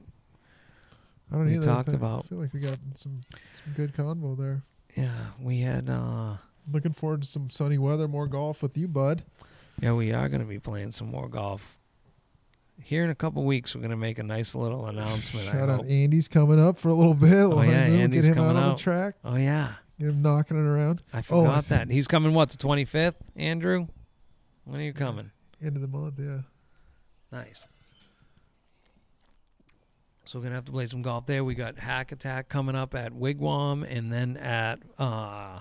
I 1.32 1.36
don't 1.36 1.46
We 1.46 1.56
either. 1.56 1.66
talked 1.66 1.88
I 1.90 1.94
about- 1.94 2.26
feel 2.26 2.38
like 2.38 2.52
we 2.52 2.60
got 2.60 2.78
some 2.94 3.20
some 3.64 3.72
good 3.74 3.92
convo 3.94 4.36
there. 4.36 4.62
yeah, 4.96 5.26
we 5.40 5.60
had. 5.60 5.88
Uh, 5.90 6.36
Looking 6.72 6.94
forward 6.94 7.20
to 7.22 7.28
some 7.28 7.50
sunny 7.50 7.76
weather, 7.76 8.08
more 8.08 8.26
golf 8.26 8.62
with 8.62 8.74
you, 8.78 8.88
bud. 8.88 9.22
yeah, 9.78 9.92
we 9.92 10.12
are 10.12 10.30
going 10.30 10.40
to 10.40 10.46
be 10.46 10.58
playing 10.58 10.92
some 10.92 11.10
more 11.10 11.28
golf. 11.28 11.76
Here 12.82 13.04
in 13.04 13.10
a 13.10 13.14
couple 13.14 13.44
weeks, 13.44 13.74
we're 13.74 13.82
going 13.82 13.90
to 13.90 13.98
make 13.98 14.18
a 14.18 14.22
nice 14.22 14.54
little 14.54 14.86
announcement. 14.86 15.46
I 15.48 15.52
Shout 15.52 15.68
out 15.68 15.76
hope. 15.80 15.90
Andy's 15.90 16.26
coming 16.26 16.58
up 16.58 16.78
for 16.78 16.88
a 16.88 16.94
little 16.94 17.12
bit. 17.12 17.34
Oh, 17.34 17.60
yeah, 17.60 17.70
Andy's 17.84 18.22
get 18.22 18.30
him 18.30 18.34
coming 18.36 18.56
out 18.56 18.62
on 18.62 18.76
the 18.76 18.82
track, 18.82 19.16
Oh 19.24 19.36
yeah, 19.36 19.74
get 20.00 20.08
him 20.08 20.22
knocking 20.22 20.56
it 20.56 20.66
around. 20.66 21.02
I 21.12 21.18
Oh, 21.18 21.22
forgot 21.22 21.56
I- 21.56 21.60
that. 21.68 21.90
He's 21.90 22.08
coming. 22.08 22.32
What 22.32 22.48
the 22.48 22.56
twenty 22.56 22.86
fifth, 22.86 23.16
Andrew? 23.36 23.88
When 24.64 24.80
are 24.80 24.84
you 24.84 24.94
coming? 24.94 25.30
End 25.62 25.76
of 25.76 25.82
the 25.82 25.88
month, 25.88 26.14
yeah. 26.18 26.38
Nice. 27.30 27.66
So 30.26 30.38
we're 30.38 30.44
gonna 30.44 30.54
have 30.54 30.64
to 30.66 30.72
play 30.72 30.86
some 30.86 31.02
golf 31.02 31.26
there. 31.26 31.44
We 31.44 31.54
got 31.54 31.78
Hack 31.78 32.10
Attack 32.10 32.48
coming 32.48 32.74
up 32.74 32.94
at 32.94 33.12
Wigwam, 33.12 33.86
and 33.88 34.12
then 34.12 34.36
at 34.38 34.80
uh, 34.98 35.60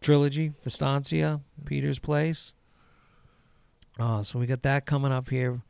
Trilogy 0.00 0.52
Vistancia, 0.62 1.40
Peter's 1.64 1.98
Place. 1.98 2.54
Uh, 3.98 4.22
so 4.22 4.38
we 4.38 4.46
got 4.46 4.62
that 4.62 4.86
coming 4.86 5.12
up 5.12 5.28
here. 5.28 5.62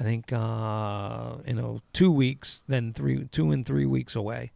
I 0.00 0.04
think 0.04 0.32
uh, 0.32 1.36
you 1.46 1.54
know 1.54 1.80
two 1.92 2.10
weeks, 2.10 2.62
then 2.66 2.92
three, 2.92 3.24
two 3.26 3.50
and 3.50 3.64
three 3.64 3.86
weeks 3.86 4.16
away. 4.16 4.52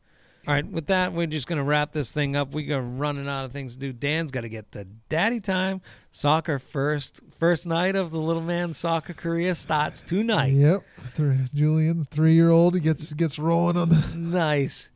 All 0.47 0.53
right, 0.55 0.67
with 0.67 0.87
that, 0.89 1.13
we're 1.13 1.29
just 1.29 1.47
gonna 1.47 1.63
wrap 1.63 1.93
this 1.93 2.11
thing 2.11 2.35
up. 2.35 2.53
We 2.53 2.73
are 2.73 2.81
running 2.83 3.29
out 3.29 3.45
of 3.45 3.53
things 3.53 3.75
to 3.75 3.79
do. 3.79 3.93
Dan's 3.93 4.33
got 4.33 4.41
to 4.41 4.49
get 4.49 4.73
to 4.73 4.85
daddy 5.09 5.39
time. 5.41 5.81
Soccer 6.11 6.59
first, 6.59 7.21
first 7.39 7.65
night 7.65 7.95
of 7.95 8.11
the 8.11 8.19
little 8.19 8.43
man's 8.43 8.77
soccer 8.79 9.13
career 9.13 9.55
starts 9.55 10.03
tonight. 10.03 10.53
Yep. 10.55 10.83
Th- 11.17 11.39
Julian, 11.55 12.07
three 12.11 12.35
year 12.35 12.51
old, 12.51 12.75
he 12.75 12.81
gets 12.81 13.13
gets 13.15 13.39
rolling 13.39 13.77
on 13.77 13.89
the. 13.91 14.03
Nice, 14.17 14.91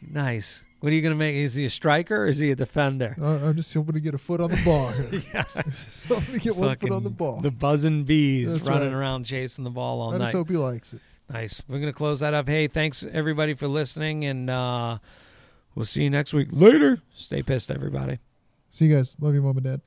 nice. 0.00 0.62
What 0.80 0.90
are 0.92 0.94
you 0.96 1.02
gonna 1.02 1.14
make? 1.14 1.34
Is 1.36 1.54
he 1.54 1.64
a 1.64 1.70
striker 1.70 2.22
or 2.24 2.26
is 2.26 2.38
he 2.38 2.50
a 2.50 2.56
defender? 2.56 3.16
Uh, 3.20 3.38
I'm 3.48 3.56
just 3.56 3.72
hoping 3.74 3.94
to 3.94 4.00
get 4.00 4.14
a 4.14 4.18
foot 4.18 4.40
on 4.40 4.50
the 4.50 4.60
ball. 4.64 4.88
here. 4.90 5.22
yeah, 5.34 5.44
Just 5.86 6.06
hoping 6.06 6.34
to 6.34 6.40
get 6.40 6.56
one 6.56 6.76
foot 6.76 6.90
on 6.90 7.04
the 7.04 7.10
ball. 7.10 7.40
The 7.40 7.50
buzzing 7.52 8.04
bees 8.04 8.52
That's 8.52 8.66
running 8.66 8.88
right. 8.92 8.96
around 8.98 9.24
chasing 9.24 9.62
the 9.64 9.70
ball 9.70 10.00
all 10.00 10.14
I 10.14 10.18
night. 10.18 10.24
just 10.26 10.34
hope 10.34 10.48
he 10.48 10.56
likes 10.56 10.92
it. 10.92 11.00
Nice. 11.32 11.62
We're 11.66 11.78
gonna 11.78 11.94
close 11.94 12.20
that 12.20 12.34
up. 12.34 12.46
Hey, 12.46 12.66
thanks 12.66 13.06
everybody 13.10 13.54
for 13.54 13.66
listening, 13.66 14.22
and 14.26 14.50
uh, 14.50 14.98
we'll 15.74 15.86
see 15.86 16.02
you 16.02 16.10
next 16.10 16.34
week. 16.34 16.48
Later. 16.52 17.00
Stay 17.16 17.42
pissed, 17.42 17.70
everybody. 17.70 18.18
See 18.68 18.84
you 18.86 18.96
guys. 18.96 19.16
Love 19.18 19.34
you, 19.34 19.40
mom 19.40 19.56
and 19.56 19.64
dad. 19.64 19.80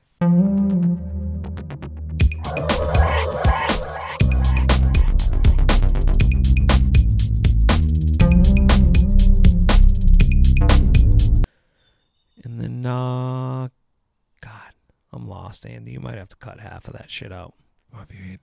And 12.42 12.60
then, 12.60 12.86
uh, 12.86 13.68
God, 14.40 14.72
I'm 15.12 15.28
lost, 15.28 15.64
Andy. 15.64 15.92
You 15.92 16.00
might 16.00 16.18
have 16.18 16.28
to 16.30 16.36
cut 16.36 16.58
half 16.58 16.88
of 16.88 16.94
that 16.94 17.08
shit 17.08 17.30
out. 17.30 17.54
Love 17.94 18.08
you, 18.12 18.18
Andy. 18.24 18.40